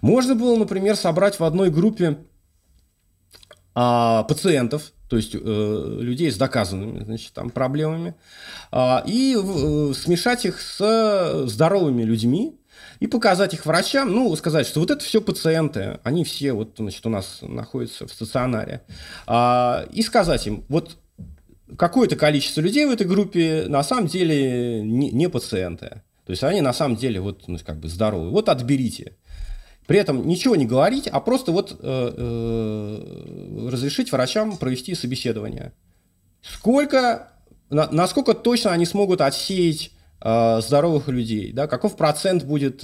Можно 0.00 0.34
было, 0.34 0.56
например, 0.56 0.96
собрать 0.96 1.40
в 1.40 1.44
одной 1.44 1.70
группе 1.70 2.18
а, 3.74 4.24
пациентов, 4.24 4.92
то 5.08 5.16
есть 5.16 5.34
э, 5.34 5.98
людей 6.00 6.30
с 6.30 6.36
доказанными 6.36 7.04
значит, 7.04 7.32
там, 7.32 7.50
проблемами, 7.50 8.14
а, 8.70 9.02
и 9.06 9.36
э, 9.36 9.92
смешать 9.94 10.46
их 10.46 10.60
с 10.60 11.44
здоровыми 11.46 12.02
людьми, 12.02 12.58
и 13.00 13.06
показать 13.06 13.52
их 13.52 13.66
врачам, 13.66 14.12
ну, 14.12 14.34
сказать, 14.36 14.66
что 14.66 14.80
вот 14.80 14.90
это 14.90 15.04
все 15.04 15.20
пациенты, 15.20 15.98
они 16.04 16.24
все 16.24 16.52
вот, 16.52 16.74
значит, 16.78 17.04
у 17.04 17.10
нас 17.10 17.40
находятся 17.42 18.06
в 18.06 18.12
стационаре, 18.12 18.82
а, 19.26 19.86
и 19.92 20.02
сказать 20.02 20.46
им, 20.46 20.64
вот 20.68 20.96
какое-то 21.76 22.16
количество 22.16 22.60
людей 22.60 22.86
в 22.86 22.90
этой 22.90 23.06
группе 23.06 23.64
на 23.68 23.82
самом 23.82 24.06
деле 24.06 24.82
не, 24.82 25.10
не 25.10 25.28
пациенты, 25.28 26.02
то 26.24 26.30
есть 26.30 26.44
они 26.44 26.60
на 26.60 26.72
самом 26.72 26.96
деле 26.96 27.20
вот, 27.20 27.48
ну, 27.48 27.58
как 27.64 27.78
бы 27.78 27.88
здоровы, 27.88 28.30
вот 28.30 28.48
отберите. 28.48 29.16
При 29.92 30.00
этом 30.00 30.26
ничего 30.26 30.56
не 30.56 30.64
говорить, 30.64 31.06
а 31.06 31.20
просто 31.20 31.52
вот 31.52 31.72
э, 31.72 31.76
э, 31.82 33.68
разрешить 33.70 34.10
врачам 34.10 34.56
провести 34.56 34.94
собеседование. 34.94 35.74
Сколько, 36.40 37.28
на, 37.68 37.90
насколько 37.90 38.32
точно 38.32 38.72
они 38.72 38.86
смогут 38.86 39.20
отсеять 39.20 39.90
э, 40.22 40.60
здоровых 40.62 41.08
людей, 41.08 41.52
да, 41.52 41.66
каков 41.66 41.98
процент 41.98 42.44
будет, 42.44 42.82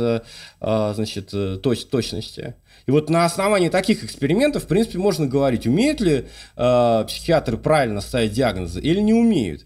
значит, 0.61 1.33
точ, 1.63 1.87
точности. 1.87 2.57
И 2.85 2.91
вот 2.91 3.09
на 3.09 3.25
основании 3.25 3.71
таких 3.71 4.05
экспериментов, 4.05 4.65
в 4.65 4.67
принципе, 4.67 4.99
можно 4.99 5.27
говорить, 5.27 5.67
умеют 5.67 6.03
ли 6.03 6.27
э, 6.57 7.05
психиатры 7.07 7.57
правильно 7.57 8.03
ставить 8.03 8.33
диагнозы 8.33 8.83
или 8.83 9.01
не 9.01 9.15
умеют. 9.15 9.65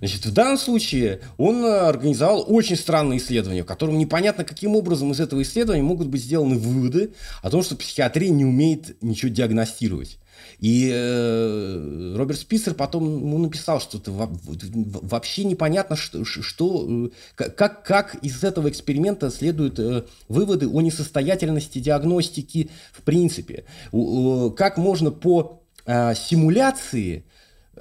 Значит, 0.00 0.26
в 0.26 0.32
данном 0.32 0.58
случае 0.58 1.20
он 1.36 1.64
э, 1.64 1.68
организовал 1.68 2.44
очень 2.48 2.76
странное 2.76 3.18
исследование, 3.18 3.62
в 3.62 3.66
котором 3.66 3.98
непонятно, 3.98 4.44
каким 4.44 4.74
образом 4.74 5.12
из 5.12 5.20
этого 5.20 5.42
исследования 5.42 5.82
могут 5.82 6.08
быть 6.08 6.22
сделаны 6.22 6.56
выводы 6.56 7.14
о 7.42 7.50
том, 7.50 7.62
что 7.62 7.76
психиатрия 7.76 8.30
не 8.30 8.44
умеет 8.44 8.96
ничего 9.02 9.30
диагностировать. 9.30 10.18
И 10.58 10.90
э, 10.92 12.14
Роберт 12.16 12.38
Спицер 12.38 12.74
потом 12.74 13.04
ему 13.04 13.38
написал, 13.38 13.80
что 13.80 13.98
это 13.98 14.10
вообще 14.12 15.44
непонятно, 15.44 15.96
что, 15.96 16.24
что 16.24 17.10
э, 17.36 17.50
как, 17.50 17.82
как 17.82 18.14
из 18.16 18.44
этого 18.44 18.68
эксперимента 18.68 19.30
следуют 19.30 19.78
э, 19.78 20.04
выводы 20.28 20.68
о 20.68 20.80
несостоятельности 20.82 21.78
диагностики 21.78 22.70
в 22.92 23.02
принципе. 23.02 23.64
Как 24.56 24.76
можно 24.76 25.10
по 25.10 25.62
э, 25.86 26.14
симуляции 26.14 27.24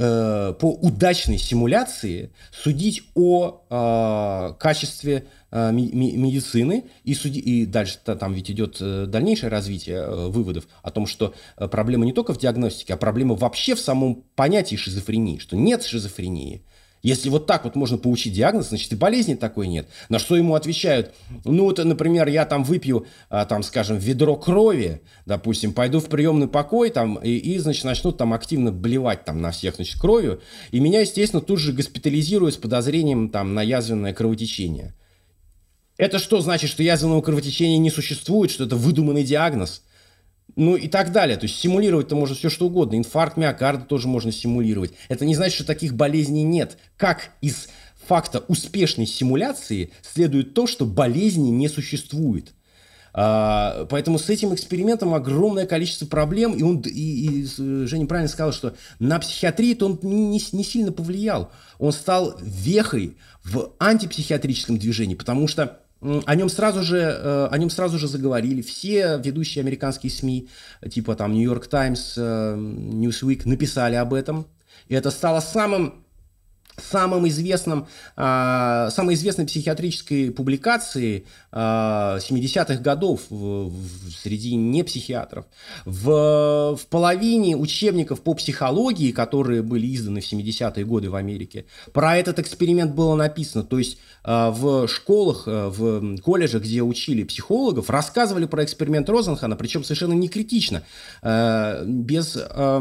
Э, 0.02 0.54
по 0.58 0.68
удачной 0.68 1.38
симуляции 1.38 2.32
судить 2.54 3.04
о 3.16 3.66
э, 3.70 4.54
качестве 4.58 5.26
э, 5.52 5.74
медицины 5.74 6.86
и, 7.04 7.14
суди, 7.14 7.42
и 7.42 7.66
дальше 7.66 8.00
там 8.06 8.32
ведь 8.32 8.50
идет 8.50 8.78
э, 8.80 9.08
дальнейшее 9.08 9.50
развитие 9.50 9.98
э, 9.98 10.28
выводов 10.30 10.70
о 10.84 10.92
том, 10.92 11.06
что 11.06 11.34
э, 11.58 11.68
проблема 11.68 12.06
не 12.06 12.14
только 12.14 12.34
в 12.34 12.38
диагностике, 12.38 12.94
а 12.94 12.98
проблема 12.98 13.36
вообще 13.36 13.76
в 13.76 13.82
самом 13.82 14.24
понятии 14.36 14.78
шизофрении, 14.78 15.38
что 15.38 15.58
нет 15.58 15.84
шизофрении, 15.84 16.64
если 17.02 17.30
вот 17.30 17.46
так 17.46 17.64
вот 17.64 17.76
можно 17.76 17.98
получить 17.98 18.34
диагноз, 18.34 18.70
значит 18.70 18.92
и 18.92 18.96
болезни 18.96 19.36
такой 19.36 19.68
нет. 19.68 19.88
На 20.10 20.20
что 20.20 20.36
ему 20.36 20.56
отвечают, 20.56 21.14
ну 21.46 21.64
вот, 21.64 21.78
например, 21.78 22.28
я 22.28 22.46
там 22.46 22.64
выпью, 22.64 23.08
а, 23.30 23.46
там, 23.46 23.64
скажем, 23.64 23.98
ведро 23.98 24.36
крови, 24.36 25.02
допустим, 25.26 25.74
пойду 25.74 26.00
в 26.00 26.06
приемный 26.06 26.48
покой 26.48 26.90
там 26.90 27.16
и, 27.16 27.32
и 27.32 27.58
значит, 27.60 27.86
начнут 27.86 28.18
там 28.18 28.34
активно 28.34 28.72
блевать 28.72 29.26
там 29.26 29.42
на 29.42 29.52
всех, 29.52 29.76
значит, 29.76 30.00
кровью, 30.00 30.42
и 30.72 30.80
меня, 30.80 31.02
естественно, 31.02 31.42
тут 31.42 31.60
же 31.60 31.74
госпитализируют 31.74 32.56
с 32.56 32.58
подозрением 32.58 33.30
там 33.30 33.54
на 33.54 33.62
язвенное 33.62 34.14
кровотечение. 34.14 34.94
Это 35.98 36.18
что 36.18 36.40
значит, 36.40 36.70
что 36.70 36.82
язвенного 36.82 37.22
кровотечения 37.22 37.78
не 37.78 37.92
существует, 37.92 38.52
что 38.52 38.64
это 38.64 38.78
выдуманный 38.78 39.24
диагноз? 39.24 39.84
Ну 40.56 40.76
и 40.76 40.88
так 40.88 41.12
далее. 41.12 41.38
То 41.38 41.46
есть 41.46 41.60
симулировать-то 41.60 42.16
можно 42.16 42.36
все 42.36 42.50
что 42.50 42.68
угодно. 42.68 42.98
Инфаркт 42.98 43.38
миокарда 43.38 43.86
тоже 43.86 44.08
можно 44.08 44.32
симулировать. 44.32 44.94
Это 45.08 45.26
не 45.26 45.36
значит, 45.36 45.56
что 45.56 45.66
таких 45.66 45.94
болезней 45.94 46.44
нет. 46.44 46.78
Как 46.98 47.32
из 47.42 47.68
факта 48.08 48.44
успешной 48.48 49.06
симуляции 49.06 49.92
следует 50.02 50.54
то, 50.54 50.68
что 50.68 50.86
болезни 50.86 51.50
не 51.50 51.70
существует. 51.70 52.54
А, 53.14 53.86
поэтому 53.90 54.20
с 54.20 54.30
этим 54.30 54.54
экспериментом 54.54 55.14
огромное 55.14 55.66
количество 55.66 56.06
проблем, 56.06 56.54
и, 56.54 56.62
он, 56.62 56.80
и, 56.82 57.42
и 57.42 57.46
Женя 57.86 58.06
правильно 58.06 58.30
сказал, 58.30 58.54
что 58.54 58.76
на 59.00 59.20
психиатрию 59.20 59.78
он 59.82 60.00
не, 60.04 60.42
не 60.52 60.64
сильно 60.64 60.92
повлиял. 60.92 61.52
Он 61.80 61.92
стал 61.92 62.38
вехой 62.42 63.18
в 63.44 63.74
антипсихиатрическом 63.80 64.78
движении, 64.78 65.16
потому 65.16 65.48
что 65.48 65.82
о 66.02 66.36
нем 66.36 66.50
сразу 66.50 66.82
же, 66.84 66.98
э, 66.98 67.48
о 67.52 67.58
нем 67.58 67.70
сразу 67.70 67.98
же 67.98 68.08
заговорили 68.08 68.62
все 68.62 69.20
ведущие 69.24 69.62
американские 69.62 70.12
СМИ, 70.12 70.48
типа 70.90 71.16
там 71.16 71.34
New 71.34 71.44
York 71.44 71.68
Times, 71.68 72.14
э, 72.18 72.56
Newsweek, 72.56 73.42
написали 73.46 73.96
об 73.96 74.14
этом. 74.14 74.48
И 74.88 74.96
это 74.96 75.12
стало 75.12 75.40
самым 75.40 76.06
самым 76.80 77.28
известным, 77.28 77.88
э, 78.16 78.90
самой 78.92 79.16
известной 79.16 79.46
психиатрической 79.46 80.32
публикации 80.32 81.26
э, 81.52 81.58
70-х 81.58 82.76
годов 82.76 83.22
в, 83.30 83.70
в, 83.70 84.12
среди 84.12 84.56
непсихиатров. 84.56 85.46
В, 85.86 86.76
в 86.76 86.88
половине 86.88 87.56
учебников 87.56 88.22
по 88.22 88.34
психологии, 88.34 89.12
которые 89.12 89.62
были 89.62 89.94
изданы 89.96 90.22
в 90.22 90.32
70-е 90.32 90.86
годы 90.86 91.10
в 91.10 91.16
Америке, 91.16 91.66
про 91.94 92.18
этот 92.18 92.40
эксперимент 92.40 92.94
было 92.94 93.16
написано. 93.16 93.64
То 93.64 93.78
есть 93.78 93.98
в 94.24 94.88
школах, 94.88 95.44
э, 95.48 95.68
в 95.70 96.18
колледжах, 96.22 96.64
где 96.64 96.82
учили 96.82 97.24
психологов, 97.24 97.90
рассказывали 97.90 98.46
про 98.46 98.64
эксперимент 98.64 99.10
Розенхана, 99.10 99.56
причем 99.56 99.84
совершенно 99.84 100.14
не 100.14 100.28
критично, 100.28 100.84
э, 101.22 101.84
без 101.86 102.38
э, 102.38 102.78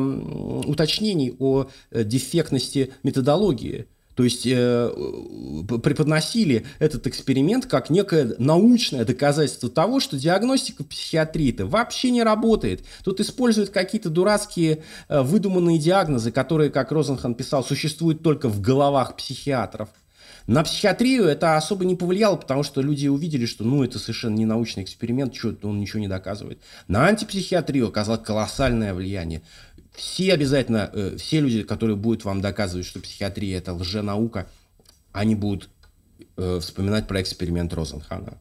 уточнений 0.66 1.34
о 1.38 1.68
дефектности 1.92 2.92
методологии. 3.02 3.86
То 4.18 4.24
есть 4.24 4.48
э, 4.48 4.90
преподносили 5.80 6.66
этот 6.80 7.06
эксперимент 7.06 7.66
как 7.66 7.88
некое 7.88 8.34
научное 8.38 9.04
доказательство 9.04 9.70
того, 9.70 10.00
что 10.00 10.18
диагностика 10.18 10.82
психиатрии 10.82 11.52
это 11.52 11.66
вообще 11.66 12.10
не 12.10 12.24
работает. 12.24 12.82
Тут 13.04 13.20
используют 13.20 13.70
какие-то 13.70 14.10
дурацкие 14.10 14.82
э, 15.08 15.22
выдуманные 15.22 15.78
диагнозы, 15.78 16.32
которые, 16.32 16.70
как 16.70 16.90
Розенхан 16.90 17.36
писал, 17.36 17.62
существуют 17.62 18.24
только 18.24 18.48
в 18.48 18.60
головах 18.60 19.14
психиатров. 19.14 19.88
На 20.48 20.64
психиатрию 20.64 21.26
это 21.26 21.56
особо 21.56 21.84
не 21.84 21.94
повлияло, 21.94 22.34
потому 22.34 22.64
что 22.64 22.80
люди 22.80 23.06
увидели, 23.06 23.46
что 23.46 23.62
ну, 23.62 23.84
это 23.84 24.00
совершенно 24.00 24.34
не 24.34 24.46
научный 24.46 24.82
эксперимент, 24.82 25.36
что 25.36 25.54
он 25.62 25.78
ничего 25.78 26.00
не 26.00 26.08
доказывает. 26.08 26.60
На 26.88 27.06
антипсихиатрию 27.06 27.86
оказало 27.86 28.16
колоссальное 28.16 28.94
влияние 28.94 29.42
все 29.98 30.32
обязательно, 30.32 30.90
э, 30.92 31.16
все 31.18 31.40
люди, 31.40 31.64
которые 31.64 31.96
будут 31.96 32.24
вам 32.24 32.40
доказывать, 32.40 32.86
что 32.86 33.00
психиатрия 33.00 33.58
это 33.58 33.74
лженаука, 33.74 34.48
они 35.12 35.34
будут 35.34 35.68
э, 36.36 36.60
вспоминать 36.60 37.08
про 37.08 37.20
эксперимент 37.20 37.74
Розенхана. 37.74 38.40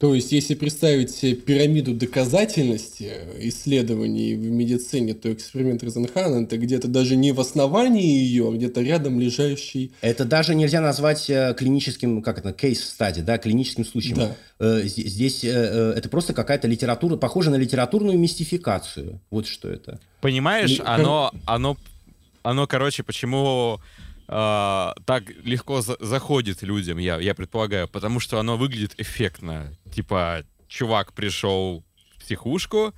То 0.00 0.14
есть, 0.14 0.32
если 0.32 0.54
представить 0.54 1.10
себе 1.10 1.34
пирамиду 1.34 1.92
доказательности 1.92 3.12
исследований 3.40 4.34
в 4.34 4.50
медицине, 4.50 5.12
то 5.12 5.30
эксперимент 5.30 5.84
Розенхана 5.84 6.44
это 6.44 6.56
где-то 6.56 6.88
даже 6.88 7.16
не 7.16 7.32
в 7.32 7.40
основании 7.40 8.06
ее, 8.06 8.48
а 8.48 8.50
где-то 8.50 8.80
рядом 8.80 9.20
лежащий. 9.20 9.92
Это 10.00 10.24
даже 10.24 10.54
нельзя 10.54 10.80
назвать 10.80 11.28
э, 11.28 11.54
клиническим, 11.54 12.22
как 12.22 12.38
это, 12.38 12.54
кейс-стади, 12.54 13.20
да, 13.20 13.36
клиническим 13.36 13.84
случаем. 13.84 14.16
Да. 14.16 14.36
Э, 14.58 14.82
здесь 14.86 15.44
э, 15.44 15.92
это 15.94 16.08
просто 16.08 16.32
какая-то 16.32 16.66
литература, 16.66 17.16
похожа 17.16 17.50
на 17.50 17.56
литературную 17.56 18.18
мистификацию. 18.18 19.20
Вот 19.30 19.46
что 19.46 19.68
это. 19.68 20.00
Понимаешь, 20.22 20.80
оно, 20.82 21.30
оно, 21.44 21.76
оно, 22.42 22.66
короче, 22.66 23.02
почему 23.02 23.82
э, 24.30 24.92
так 25.04 25.28
легко 25.44 25.82
за 25.82 25.96
заходит 26.00 26.62
людям, 26.62 26.98
я, 26.98 27.18
я 27.18 27.34
предполагаю, 27.34 27.88
потому 27.88 28.20
что 28.20 28.38
оно 28.38 28.56
выглядит 28.56 28.94
эффектно. 28.98 29.72
Типа, 29.92 30.44
чувак 30.68 31.12
пришел 31.12 31.84
в 32.16 32.20
психушку, 32.20 32.94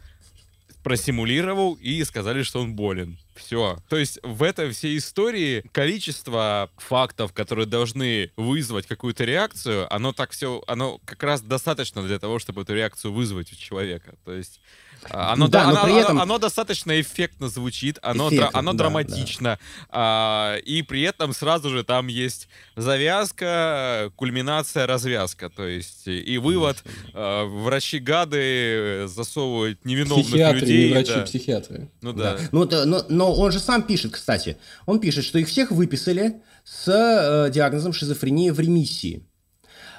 просимулировал 0.83 1.75
и 1.75 2.03
сказали, 2.05 2.43
что 2.43 2.61
он 2.61 2.75
болен. 2.75 3.19
Все. 3.35 3.79
То 3.89 3.97
есть 3.97 4.19
в 4.23 4.43
этой 4.43 4.71
всей 4.73 4.99
истории 4.99 5.65
количество 5.73 6.71
фактов, 6.77 7.33
которые 7.33 7.67
должны 7.67 8.31
вызвать 8.37 8.87
какую-то 8.87 9.25
реакцию, 9.25 9.93
оно 9.93 10.13
так 10.13 10.33
все, 10.33 10.63
оно 10.67 11.01
как 11.05 11.23
раз 11.23 11.41
достаточно 11.41 12.03
для 12.03 12.19
того, 12.19 12.39
чтобы 12.39 12.63
эту 12.63 12.75
реакцию 12.75 13.13
вызвать 13.13 13.53
у 13.53 13.57
человека. 13.57 14.17
То 14.25 14.35
есть 14.35 14.61
а, 14.61 14.82
оно, 15.11 15.49
да, 15.49 15.69
оно, 15.69 15.83
при 15.85 15.95
этом... 15.95 16.13
оно, 16.13 16.23
оно 16.23 16.39
достаточно 16.39 17.01
эффектно 17.01 17.49
звучит, 17.49 17.99
оно, 18.03 18.29
Эффектно, 18.29 18.51
дра, 18.51 18.59
оно 18.59 18.73
да, 18.73 18.79
драматично, 18.79 19.43
да. 19.43 19.59
А, 19.91 20.57
и 20.59 20.83
при 20.83 21.03
этом 21.03 21.33
сразу 21.33 21.71
же 21.71 21.85
там 21.85 22.07
есть 22.07 22.49
завязка, 22.77 24.13
кульминация, 24.17 24.87
развязка, 24.87 25.51
то 25.51 25.67
есть 25.67 26.07
и 26.07 26.39
вывод, 26.39 26.83
а, 27.15 27.45
врачи-гады 27.45 29.05
засовывают 29.07 29.85
невиновных 29.85 30.27
психиатры, 30.27 30.61
людей. 30.61 30.89
Не 30.89 30.95
врачи-психиатры. 30.95 31.91
Ну 32.01 32.13
да. 32.13 32.35
да. 32.35 32.41
Ну, 32.53 32.69
но, 32.85 33.05
но 33.09 33.35
он 33.35 33.53
же 33.53 33.59
сам 33.59 33.83
пишет, 33.83 34.13
кстати, 34.13 34.57
он 34.87 35.01
пишет, 35.01 35.25
что 35.25 35.39
их 35.39 35.49
всех 35.49 35.71
выписали 35.71 36.43
с 36.65 36.89
э, 36.89 37.51
диагнозом 37.51 37.93
шизофрения 37.93 38.53
в 38.53 38.61
ремиссии. 38.61 39.27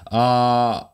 А, 0.05 0.91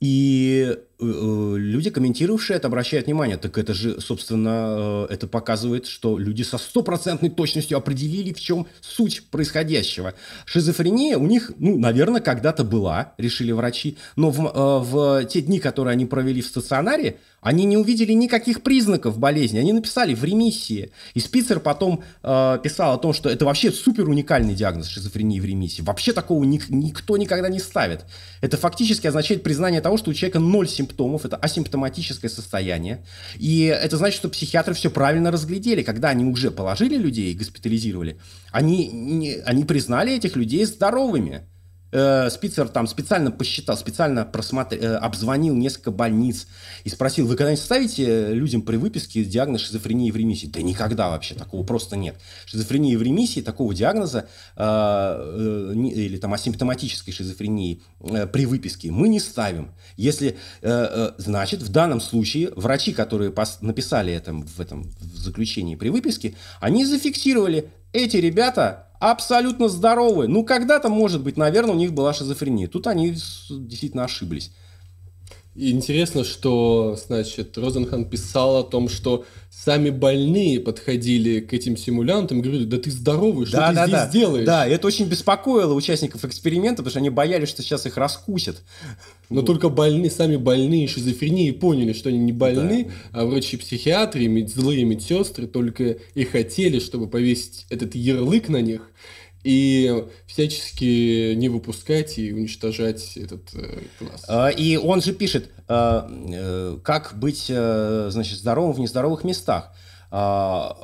и 0.00 0.66
э, 0.68 0.72
э, 0.72 0.87
люди, 1.00 1.90
комментировавшие 1.90 2.56
это, 2.56 2.68
обращают 2.68 3.06
внимание, 3.06 3.36
так 3.36 3.56
это 3.56 3.72
же, 3.72 4.00
собственно, 4.00 5.06
э, 5.08 5.14
это 5.14 5.26
показывает, 5.26 5.86
что 5.86 6.18
люди 6.18 6.42
со 6.42 6.58
стопроцентной 6.58 7.30
точностью 7.30 7.78
определили, 7.78 8.32
в 8.32 8.40
чем 8.40 8.66
суть 8.80 9.22
происходящего. 9.30 10.14
Шизофрения 10.44 11.16
у 11.16 11.26
них, 11.26 11.52
ну, 11.58 11.78
наверное, 11.78 12.20
когда-то 12.20 12.64
была, 12.64 13.12
решили 13.18 13.52
врачи, 13.52 13.96
но 14.16 14.30
в, 14.30 14.40
в 14.84 15.24
те 15.26 15.40
дни, 15.40 15.60
которые 15.60 15.92
они 15.92 16.06
провели 16.06 16.42
в 16.42 16.46
стационаре, 16.46 17.18
они 17.40 17.64
не 17.64 17.76
увидели 17.76 18.12
никаких 18.12 18.62
признаков 18.62 19.18
болезни, 19.18 19.58
они 19.58 19.72
написали 19.72 20.14
в 20.14 20.24
ремиссии. 20.24 20.90
И 21.14 21.20
Спицер 21.20 21.60
потом 21.60 22.02
э, 22.22 22.58
писал 22.62 22.94
о 22.94 22.98
том, 22.98 23.12
что 23.12 23.28
это 23.28 23.44
вообще 23.44 23.70
супер 23.70 24.08
уникальный 24.08 24.54
диагноз 24.54 24.88
шизофрении 24.88 25.38
в 25.38 25.44
ремиссии. 25.44 25.82
Вообще 25.82 26.12
такого 26.12 26.42
ник- 26.42 26.68
никто 26.68 27.16
никогда 27.16 27.48
не 27.48 27.60
ставит. 27.60 28.04
Это 28.40 28.56
фактически 28.56 29.06
означает 29.06 29.44
признание 29.44 29.80
того, 29.80 29.98
что 29.98 30.10
у 30.10 30.14
человека 30.14 30.40
ноль 30.40 30.68
симптомов, 30.68 30.87
это 31.24 31.36
асимптоматическое 31.36 32.30
состояние. 32.30 33.04
И 33.36 33.64
это 33.64 33.96
значит, 33.96 34.18
что 34.18 34.28
психиатры 34.28 34.74
все 34.74 34.90
правильно 34.90 35.30
разглядели. 35.30 35.82
Когда 35.82 36.10
они 36.10 36.24
уже 36.24 36.50
положили 36.50 36.96
людей 36.96 37.32
и 37.32 37.36
госпитализировали, 37.36 38.18
они, 38.50 38.88
не, 38.88 39.36
они 39.44 39.64
признали 39.64 40.14
этих 40.14 40.36
людей 40.36 40.64
здоровыми. 40.64 41.48
Э, 41.90 42.28
Спицер 42.30 42.68
там 42.68 42.86
специально 42.86 43.30
посчитал, 43.30 43.76
специально 43.76 44.24
просмотрел, 44.24 44.82
э, 44.82 44.96
обзвонил 44.96 45.54
несколько 45.54 45.90
больниц 45.90 46.46
и 46.84 46.88
спросил, 46.88 47.26
вы 47.26 47.36
когда-нибудь 47.36 47.64
ставите 47.64 48.34
людям 48.34 48.62
при 48.62 48.76
выписке 48.76 49.24
диагноз 49.24 49.62
шизофрении 49.62 50.10
в 50.10 50.16
ремиссии? 50.16 50.46
Да 50.46 50.60
никогда 50.60 51.08
вообще, 51.08 51.34
такого 51.34 51.64
просто 51.64 51.96
нет. 51.96 52.16
Шизофрения 52.46 52.98
в 52.98 53.02
ремиссии, 53.02 53.40
такого 53.40 53.74
диагноза 53.74 54.28
э, 54.56 54.62
э, 54.62 55.72
или 55.74 56.18
там 56.18 56.34
асимптоматической 56.34 57.12
шизофрении 57.12 57.82
э, 58.00 58.26
при 58.26 58.46
выписке 58.46 58.90
мы 58.90 59.08
не 59.08 59.20
ставим. 59.20 59.72
Если, 59.96 60.36
значит, 60.62 61.62
в 61.62 61.70
данном 61.70 62.00
случае 62.00 62.52
врачи, 62.54 62.92
которые 62.92 63.30
пос- 63.30 63.58
написали 63.60 64.12
это 64.12 64.32
в 64.32 64.60
этом 64.60 64.90
в 65.00 65.16
заключении 65.16 65.74
при 65.74 65.88
выписке, 65.88 66.34
они 66.60 66.84
зафиксировали, 66.84 67.70
эти 67.92 68.16
ребята 68.18 68.87
абсолютно 68.98 69.68
здоровые. 69.68 70.28
Ну, 70.28 70.44
когда-то, 70.44 70.88
может 70.88 71.22
быть, 71.22 71.36
наверное, 71.36 71.74
у 71.74 71.78
них 71.78 71.92
была 71.92 72.12
шизофрения. 72.12 72.68
Тут 72.68 72.86
они 72.86 73.10
действительно 73.10 74.04
ошиблись. 74.04 74.52
И 75.58 75.72
интересно, 75.72 76.22
что, 76.22 76.96
значит, 77.04 77.58
Розенхан 77.58 78.04
писал 78.04 78.58
о 78.58 78.62
том, 78.62 78.88
что 78.88 79.24
сами 79.50 79.90
больные 79.90 80.60
подходили 80.60 81.40
к 81.40 81.52
этим 81.52 81.76
симулянтам 81.76 82.38
и 82.38 82.42
говорили, 82.42 82.64
да 82.64 82.78
ты 82.78 82.92
здоровый, 82.92 83.44
что 83.44 83.56
да, 83.56 83.70
ты 83.70 83.74
да, 83.74 83.86
здесь 83.86 83.98
да. 83.98 84.08
делаешь? 84.08 84.46
Да, 84.46 84.66
это 84.68 84.86
очень 84.86 85.06
беспокоило 85.06 85.74
участников 85.74 86.24
эксперимента, 86.24 86.76
потому 86.76 86.90
что 86.90 87.00
они 87.00 87.10
боялись, 87.10 87.48
что 87.48 87.62
сейчас 87.62 87.86
их 87.86 87.96
раскусят. 87.96 88.62
Но 89.30 89.40
вот. 89.40 89.46
только 89.46 89.68
больные, 89.68 90.12
сами 90.12 90.36
больные 90.36 90.86
шизофрении 90.86 91.50
поняли, 91.50 91.92
что 91.92 92.08
они 92.08 92.18
не 92.18 92.32
больны, 92.32 92.92
да. 93.12 93.22
а 93.22 93.26
врачи-психиатры, 93.26 94.46
злые 94.46 94.84
медсестры 94.84 95.48
только 95.48 95.96
и 96.14 96.22
хотели, 96.22 96.78
чтобы 96.78 97.08
повесить 97.08 97.66
этот 97.68 97.96
ярлык 97.96 98.48
на 98.48 98.60
них– 98.60 98.82
и 99.48 100.04
всячески 100.26 101.32
не 101.32 101.48
выпускать 101.48 102.18
и 102.18 102.34
уничтожать 102.34 103.16
этот 103.16 103.48
э, 103.54 103.78
класс. 103.98 104.24
А, 104.28 104.48
и 104.48 104.76
он 104.76 105.00
же 105.00 105.14
пишет, 105.14 105.50
э, 105.66 106.02
э, 106.34 106.78
как 106.84 107.14
быть 107.16 107.46
значит, 107.46 108.38
здоровым 108.38 108.74
в 108.74 108.78
нездоровых 108.78 109.24
местах. 109.24 109.72
А, 110.10 110.76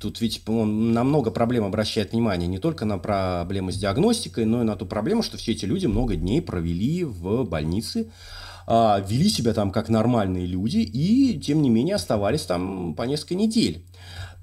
тут 0.00 0.20
ведь 0.20 0.42
он 0.48 0.92
на 0.92 1.04
много 1.04 1.30
проблем 1.30 1.64
обращает 1.64 2.10
внимание, 2.10 2.48
не 2.48 2.58
только 2.58 2.84
на 2.84 2.98
проблемы 2.98 3.70
с 3.70 3.76
диагностикой, 3.76 4.46
но 4.46 4.62
и 4.62 4.64
на 4.64 4.74
ту 4.74 4.84
проблему, 4.84 5.22
что 5.22 5.36
все 5.36 5.52
эти 5.52 5.64
люди 5.64 5.86
много 5.86 6.16
дней 6.16 6.42
провели 6.42 7.04
в 7.04 7.44
больнице, 7.44 8.10
а, 8.66 8.98
вели 8.98 9.28
себя 9.28 9.54
там 9.54 9.70
как 9.70 9.88
нормальные 9.88 10.46
люди 10.46 10.78
и, 10.78 11.38
тем 11.38 11.62
не 11.62 11.70
менее, 11.70 11.94
оставались 11.94 12.42
там 12.42 12.94
по 12.94 13.02
несколько 13.02 13.36
недель. 13.36 13.84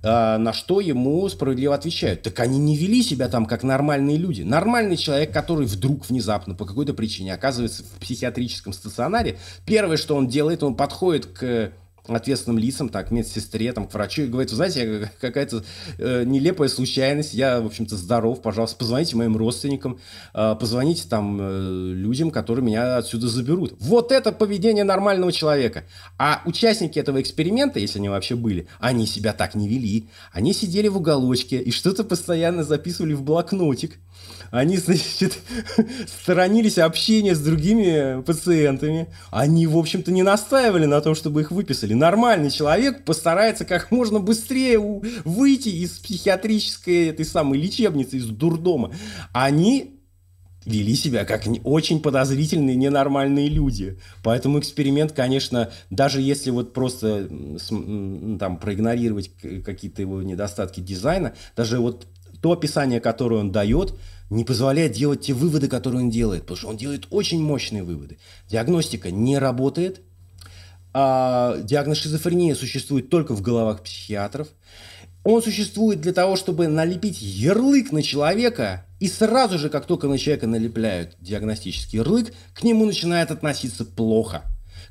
А, 0.04 0.38
на 0.38 0.54
что 0.54 0.80
ему 0.80 1.28
справедливо 1.28 1.74
отвечают. 1.74 2.22
Так 2.22 2.40
они 2.40 2.60
не 2.60 2.76
вели 2.76 3.02
себя 3.02 3.28
там 3.30 3.46
как 3.46 3.64
нормальные 3.64 4.18
люди. 4.18 4.44
Нормальный 4.44 4.98
человек, 4.98 5.32
который 5.32 5.66
вдруг 5.66 6.08
внезапно 6.08 6.54
по 6.54 6.66
какой-то 6.66 6.94
причине 6.94 7.34
оказывается 7.34 7.84
в 7.84 8.00
психиатрическом 8.00 8.74
стационаре, 8.74 9.38
первое, 9.66 9.98
что 9.98 10.16
он 10.16 10.28
делает, 10.28 10.64
он 10.64 10.76
подходит 10.76 11.26
к 11.26 11.72
ответственным 12.16 12.58
лицам, 12.58 12.90
так, 12.90 13.12
медсестре, 13.12 13.72
там, 13.74 13.88
к 13.88 13.94
врачу, 13.94 14.24
и 14.24 14.28
говорит, 14.28 14.52
вы 14.52 14.56
знаете, 14.56 15.12
какая-то 15.20 15.64
э, 15.98 16.24
нелепая 16.24 16.70
случайность, 16.70 17.34
я, 17.34 17.62
в 17.62 17.66
общем-то, 17.66 17.96
здоров, 17.96 18.42
пожалуйста, 18.42 18.78
позвоните 18.78 19.16
моим 19.16 19.38
родственникам, 19.38 20.00
э, 20.34 20.56
позвоните 20.60 21.08
там 21.10 21.38
э, 21.40 21.94
людям, 21.94 22.32
которые 22.32 22.66
меня 22.66 22.98
отсюда 22.98 23.28
заберут. 23.28 23.74
Вот 23.80 24.12
это 24.12 24.32
поведение 24.32 24.84
нормального 24.84 25.32
человека. 25.32 25.84
А 26.18 26.42
участники 26.46 27.00
этого 27.00 27.22
эксперимента, 27.22 27.80
если 27.80 28.00
они 28.00 28.10
вообще 28.10 28.36
были, 28.36 28.68
они 28.80 29.06
себя 29.08 29.34
так 29.34 29.56
не 29.56 29.68
вели. 29.68 30.10
Они 30.32 30.54
сидели 30.54 30.88
в 30.88 30.98
уголочке 30.98 31.60
и 31.60 31.72
что-то 31.72 32.04
постоянно 32.04 32.64
записывали 32.64 33.14
в 33.14 33.24
блокнотик 33.24 33.98
они, 34.52 34.78
значит, 34.78 35.38
сторонились 36.08 36.78
общения 36.78 37.36
с 37.36 37.40
другими 37.40 38.22
пациентами. 38.22 39.08
Они, 39.32 39.68
в 39.68 39.78
общем-то, 39.78 40.12
не 40.12 40.24
настаивали 40.24 40.86
на 40.86 41.02
том, 41.02 41.16
чтобы 41.16 41.42
их 41.42 41.52
выписали. 41.52 41.94
Нормальный 41.94 42.52
человек 42.52 43.06
постарается 43.06 43.66
как 43.66 43.92
можно 43.92 44.20
быстрее 44.20 44.80
выйти 44.80 45.70
из 45.70 45.92
психиатрической 46.00 47.08
этой 47.08 47.26
самой 47.26 47.60
лечебницы, 47.60 48.18
из 48.18 48.26
дурдома. 48.26 48.94
Они 49.34 49.98
вели 50.68 50.96
себя 50.96 51.24
как 51.24 51.46
очень 51.64 52.02
подозрительные, 52.02 52.76
ненормальные 52.76 53.48
люди. 53.48 54.00
Поэтому 54.22 54.60
эксперимент, 54.60 55.14
конечно, 55.14 55.72
даже 55.90 56.22
если 56.22 56.52
вот 56.52 56.74
просто 56.74 57.28
там 58.38 58.58
проигнорировать 58.58 59.32
какие-то 59.64 60.02
его 60.02 60.22
недостатки 60.22 60.82
дизайна, 60.82 61.34
даже 61.56 61.80
вот 61.80 62.08
то 62.42 62.52
описание, 62.52 63.00
которое 63.00 63.40
он 63.40 63.52
дает, 63.52 63.98
не 64.30 64.44
позволяет 64.44 64.92
делать 64.92 65.22
те 65.22 65.34
выводы, 65.34 65.68
которые 65.68 66.04
он 66.04 66.10
делает, 66.10 66.42
потому 66.42 66.58
что 66.58 66.68
он 66.70 66.78
делает 66.78 67.08
очень 67.10 67.42
мощные 67.42 67.84
выводы. 67.84 68.18
Диагностика 68.50 69.12
не 69.12 69.38
работает, 69.38 70.02
а 70.94 71.58
диагноз 71.62 72.00
шизофрения 72.00 72.56
существует 72.56 73.10
только 73.10 73.36
в 73.36 73.42
головах 73.42 73.84
психиатров. 73.84 74.48
Он 75.24 75.44
существует 75.44 76.02
для 76.02 76.14
того, 76.14 76.36
чтобы 76.36 76.68
налепить 76.68 77.22
ярлык 77.22 77.92
на 77.92 78.02
человека, 78.02 78.86
и 79.00 79.08
сразу 79.08 79.60
же, 79.60 79.70
как 79.70 79.86
только 79.86 80.08
на 80.08 80.18
человека 80.18 80.48
налепляют 80.48 81.16
диагностический 81.20 82.00
ярлык, 82.00 82.34
к 82.54 82.64
нему 82.64 82.86
начинает 82.86 83.32
относиться 83.32 83.86
плохо. 83.86 84.44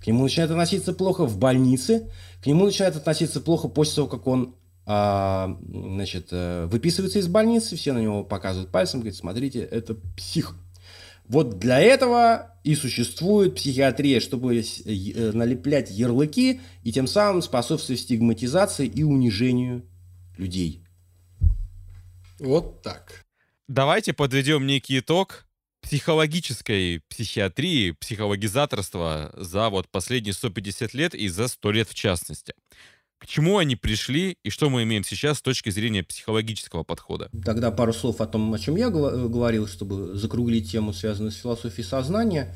К 0.03 0.07
нему 0.07 0.25
начинает 0.25 0.51
относиться 0.51 0.93
плохо 0.93 1.25
в 1.25 1.39
больнице, 1.39 2.11
к 2.43 2.47
нему 2.47 2.67
начинает 2.67 2.97
относиться 2.97 3.41
плохо 3.41 3.69
после 3.69 3.97
того, 3.97 4.09
как 4.09 4.27
он 4.27 4.55
значит, 4.87 6.29
э, 6.31 6.67
выписывается 6.67 7.19
из 7.19 7.27
больницы, 7.27 7.75
все 7.75 7.93
на 7.93 7.99
него 7.99 8.23
показывают 8.23 8.71
пальцем, 8.71 9.01
говорят, 9.01 9.17
смотрите, 9.17 9.61
это 9.61 9.97
псих. 10.17 10.57
Вот 11.25 11.59
для 11.59 11.81
этого 11.81 12.57
и 12.63 12.77
существует 12.77 13.57
психиатрия, 13.57 14.21
чтобы 14.21 14.61
э, 14.61 15.33
налеплять 15.33 15.91
ярлыки 15.91 16.61
и 16.85 16.93
тем 16.93 17.09
самым 17.09 17.43
способствовать 17.43 18.01
стигматизации 18.01 18.87
и 18.87 19.03
унижению 19.03 19.85
людей. 20.37 20.85
Вот 22.39 22.83
так. 22.83 23.25
Давайте 23.67 24.13
подведем 24.13 24.67
некий 24.69 25.01
итог 25.01 25.47
психологической 25.81 27.01
психиатрии, 27.09 27.91
психологизаторства 27.93 29.33
за 29.37 29.69
вот 29.69 29.89
последние 29.89 30.33
150 30.33 30.95
лет 30.95 31.15
и 31.17 31.27
за 31.27 31.49
100 31.49 31.73
лет 31.73 31.89
в 31.89 31.95
частности 31.95 32.55
к 33.19 33.27
чему 33.27 33.59
они 33.59 33.77
пришли 33.77 34.37
и 34.43 34.51
что 34.51 34.69
мы 34.69 34.83
имеем 34.83 35.05
сейчас 35.05 35.39
с 35.39 35.43
точки 35.43 35.71
зрения 35.71 36.03
психологического 36.03 36.83
подхода. 36.83 37.31
Тогда 37.45 37.71
пару 37.71 37.93
слов 37.93 38.21
о 38.21 38.27
том, 38.27 38.53
о 38.53 38.59
чем 38.59 38.77
я 38.77 38.91
говорил, 38.91 39.67
чтобы 39.67 40.15
закруглить 40.15 40.71
тему, 40.71 40.93
связанную 40.93 41.33
с 41.33 41.37
философией 41.37 41.87
сознания. 41.87 42.55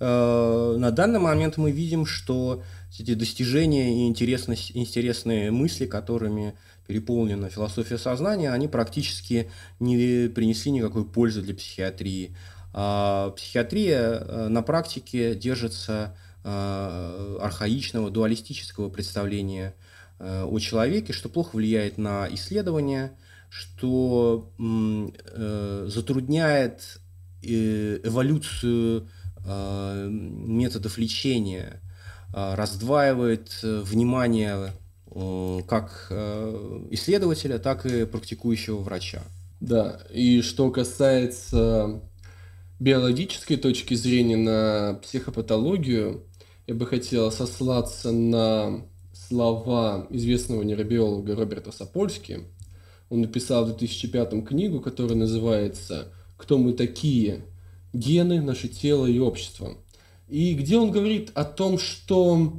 Э, 0.00 0.76
на 0.78 0.90
данный 0.90 1.20
момент 1.20 1.58
мы 1.58 1.70
видим, 1.70 2.06
что 2.06 2.62
эти 2.98 3.14
достижения 3.14 4.04
и 4.04 4.08
интересность, 4.08 4.72
интересные 4.74 5.52
мысли, 5.52 5.86
которыми 5.86 6.54
переполнена 6.88 7.48
философия 7.48 7.98
сознания, 7.98 8.50
они 8.50 8.66
практически 8.66 9.48
не 9.78 10.28
принесли 10.28 10.72
никакой 10.72 11.04
пользы 11.04 11.40
для 11.40 11.54
психиатрии. 11.54 12.34
А 12.72 13.30
психиатрия 13.30 13.98
э, 14.00 14.48
на 14.48 14.62
практике 14.62 15.36
держится 15.36 16.16
э, 16.42 17.38
архаичного, 17.40 18.10
дуалистического 18.10 18.88
представления 18.88 19.68
Э, 19.68 19.89
о 20.20 20.58
человеке, 20.58 21.12
что 21.12 21.28
плохо 21.28 21.56
влияет 21.56 21.96
на 21.96 22.28
исследования, 22.30 23.16
что 23.48 24.52
э, 24.58 25.86
затрудняет 25.88 27.00
э, 27.42 28.00
эволюцию 28.04 29.08
методов 29.42 30.98
лечения, 30.98 31.80
раздваивает 32.30 33.58
внимание 33.62 34.74
как 35.66 36.12
исследователя, 36.90 37.58
так 37.58 37.86
и 37.86 38.04
практикующего 38.04 38.80
врача. 38.80 39.22
Да, 39.60 40.02
и 40.10 40.42
что 40.42 40.70
касается 40.70 42.02
биологической 42.78 43.56
точки 43.56 43.94
зрения 43.94 44.36
на 44.36 44.98
психопатологию, 45.02 46.24
я 46.66 46.74
бы 46.74 46.86
хотел 46.86 47.32
сослаться 47.32 48.12
на 48.12 48.82
слова 49.30 50.08
известного 50.10 50.62
нейробиолога 50.62 51.36
Роберта 51.36 51.70
Сапольски. 51.70 52.40
Он 53.10 53.20
написал 53.20 53.64
в 53.64 53.68
2005 53.68 54.44
книгу, 54.44 54.80
которая 54.80 55.16
называется 55.16 56.08
«Кто 56.36 56.58
мы 56.58 56.72
такие? 56.72 57.44
Гены, 57.92 58.42
наше 58.42 58.66
тело 58.66 59.06
и 59.06 59.20
общество». 59.20 59.76
И 60.28 60.54
где 60.54 60.78
он 60.78 60.90
говорит 60.90 61.30
о 61.34 61.44
том, 61.44 61.78
что 61.78 62.54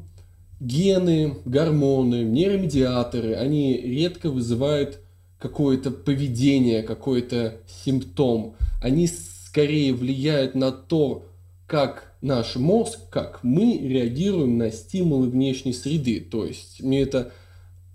гены, 0.61 1.35
гормоны, 1.43 2.23
нейромедиаторы, 2.23 3.35
они 3.35 3.75
редко 3.75 4.29
вызывают 4.29 4.99
какое-то 5.39 5.91
поведение, 5.91 6.83
какой-то 6.83 7.57
симптом. 7.83 8.55
Они 8.81 9.07
скорее 9.07 9.93
влияют 9.93 10.55
на 10.55 10.71
то, 10.71 11.25
как 11.71 12.13
наш 12.19 12.57
мозг, 12.57 12.99
как 13.09 13.39
мы 13.43 13.77
реагируем 13.77 14.57
на 14.57 14.71
стимулы 14.71 15.29
внешней 15.29 15.71
среды. 15.71 16.19
То 16.19 16.45
есть 16.45 16.83
мне 16.83 16.99
эта 16.99 17.31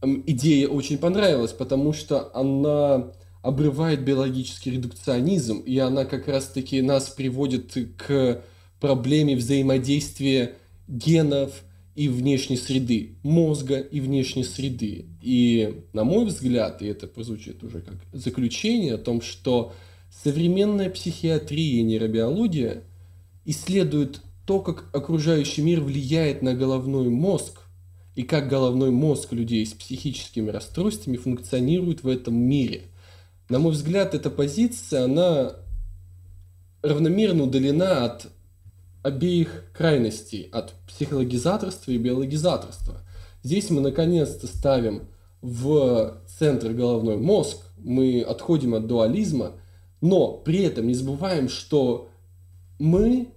идея 0.01 0.69
очень 0.69 0.97
понравилась, 0.97 1.53
потому 1.53 1.93
что 1.93 2.35
она 2.35 3.13
обрывает 3.43 4.03
биологический 4.03 4.71
редукционизм, 4.71 5.59
и 5.59 5.77
она 5.77 6.07
как 6.07 6.27
раз-таки 6.27 6.81
нас 6.81 7.11
приводит 7.11 7.77
к 7.99 8.43
проблеме 8.81 9.37
взаимодействия 9.37 10.55
генов 10.89 11.63
и 11.95 12.09
внешней 12.09 12.57
среды, 12.57 13.17
мозга 13.23 13.79
и 13.79 14.01
внешней 14.01 14.45
среды. 14.45 15.05
И, 15.21 15.83
на 15.93 16.05
мой 16.05 16.25
взгляд, 16.25 16.81
и 16.81 16.87
это 16.87 17.07
прозвучит 17.07 17.63
уже 17.63 17.83
как 17.83 17.97
заключение 18.15 18.95
о 18.95 18.99
том, 18.99 19.21
что 19.21 19.75
современная 20.25 20.89
психиатрия 20.89 21.81
и 21.81 21.83
нейробиология– 21.83 22.83
исследуют 23.47 24.21
то, 24.45 24.61
как 24.61 24.95
окружающий 24.95 25.63
мир 25.63 25.81
влияет 25.81 26.43
на 26.43 26.55
головной 26.55 27.09
мозг 27.09 27.63
и 28.15 28.23
как 28.23 28.49
головной 28.49 28.91
мозг 28.91 29.33
людей 29.33 29.65
с 29.65 29.73
психическими 29.73 30.51
расстройствами 30.51 31.17
функционирует 31.17 32.03
в 32.03 32.09
этом 32.09 32.35
мире. 32.35 32.83
На 33.49 33.59
мой 33.59 33.73
взгляд, 33.73 34.15
эта 34.15 34.29
позиция, 34.31 35.05
она 35.05 35.57
равномерно 36.83 37.45
удалена 37.45 38.05
от 38.05 38.29
обеих 39.03 39.65
крайностей, 39.73 40.49
от 40.53 40.75
психологизаторства 40.89 41.93
и 41.93 41.99
биологизаторства. 41.99 43.03
Здесь 43.43 43.71
мы 43.71 43.81
наконец-то 43.81 44.49
ставим 44.49 45.09
в 45.43 46.19
центр 46.27 46.73
головной 46.73 47.17
мозг, 47.17 47.59
мы 47.79 48.23
отходим 48.23 48.75
от 48.75 48.89
дуализма, 48.89 49.53
но 50.01 50.33
при 50.33 50.63
этом 50.63 50.89
не 50.89 50.95
забываем, 50.95 51.49
что 51.49 52.09
мы 52.79 53.29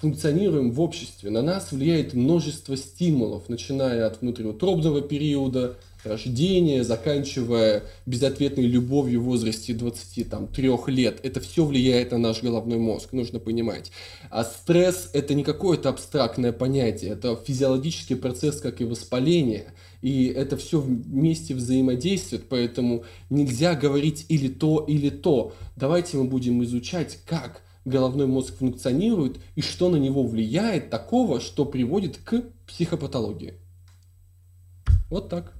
функционируем 0.00 0.72
в 0.72 0.80
обществе, 0.80 1.30
на 1.30 1.42
нас 1.42 1.72
влияет 1.72 2.14
множество 2.14 2.76
стимулов, 2.76 3.48
начиная 3.48 4.06
от 4.06 4.20
внутриутробного 4.20 5.00
периода, 5.00 5.76
рождения, 6.04 6.84
заканчивая 6.84 7.82
безответной 8.06 8.64
любовью 8.64 9.20
в 9.20 9.24
возрасте 9.24 9.74
23 9.74 10.70
лет. 10.88 11.20
Это 11.22 11.40
все 11.40 11.64
влияет 11.64 12.12
на 12.12 12.18
наш 12.18 12.42
головной 12.42 12.78
мозг, 12.78 13.12
нужно 13.12 13.40
понимать. 13.40 13.90
А 14.30 14.44
стресс– 14.44 15.10
это 15.12 15.34
не 15.34 15.42
какое-то 15.42 15.88
абстрактное 15.88 16.52
понятие, 16.52 17.12
это 17.12 17.36
физиологический 17.36 18.16
процесс, 18.16 18.60
как 18.60 18.80
и 18.80 18.84
воспаление. 18.84 19.72
И 20.02 20.26
это 20.26 20.56
все 20.56 20.80
вместе 20.80 21.54
взаимодействует, 21.54 22.48
поэтому 22.48 23.04
нельзя 23.30 23.74
говорить 23.74 24.26
или 24.28 24.48
то, 24.48 24.84
или 24.86 25.10
то. 25.10 25.54
Давайте 25.74 26.18
мы 26.18 26.24
будем 26.24 26.62
изучать, 26.62 27.18
как 27.26 27.62
головной 27.86 28.26
мозг 28.26 28.56
функционирует 28.58 29.40
и 29.54 29.62
что 29.62 29.88
на 29.88 29.96
него 29.96 30.26
влияет 30.26 30.90
такого, 30.90 31.40
что 31.40 31.64
приводит 31.64 32.18
к 32.18 32.42
психопатологии. 32.66 33.54
Вот 35.08 35.28
так. 35.28 35.54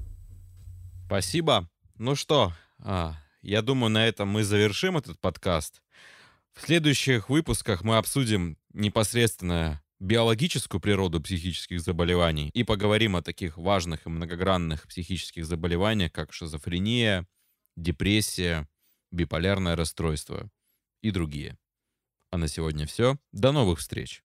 Спасибо. 1.06 1.70
Ну 1.98 2.16
что, 2.16 2.52
а, 2.80 3.14
я 3.42 3.62
думаю, 3.62 3.90
на 3.90 4.06
этом 4.06 4.28
мы 4.28 4.42
завершим 4.42 4.96
этот 4.96 5.20
подкаст. 5.20 5.80
В 6.52 6.62
следующих 6.62 7.30
выпусках 7.30 7.84
мы 7.84 7.96
обсудим 7.96 8.58
непосредственно 8.72 9.82
биологическую 10.00 10.80
природу 10.80 11.20
психических 11.20 11.80
заболеваний 11.80 12.50
и 12.52 12.64
поговорим 12.64 13.16
о 13.16 13.22
таких 13.22 13.56
важных 13.56 14.06
и 14.06 14.10
многогранных 14.10 14.86
психических 14.88 15.46
заболеваниях, 15.46 16.12
как 16.12 16.32
шизофрения, 16.32 17.26
депрессия, 17.76 18.68
биполярное 19.10 19.76
расстройство 19.76 20.50
и 21.02 21.10
другие. 21.10 21.56
А 22.36 22.38
на 22.38 22.48
сегодня 22.48 22.86
все. 22.86 23.16
До 23.32 23.50
новых 23.50 23.78
встреч! 23.78 24.22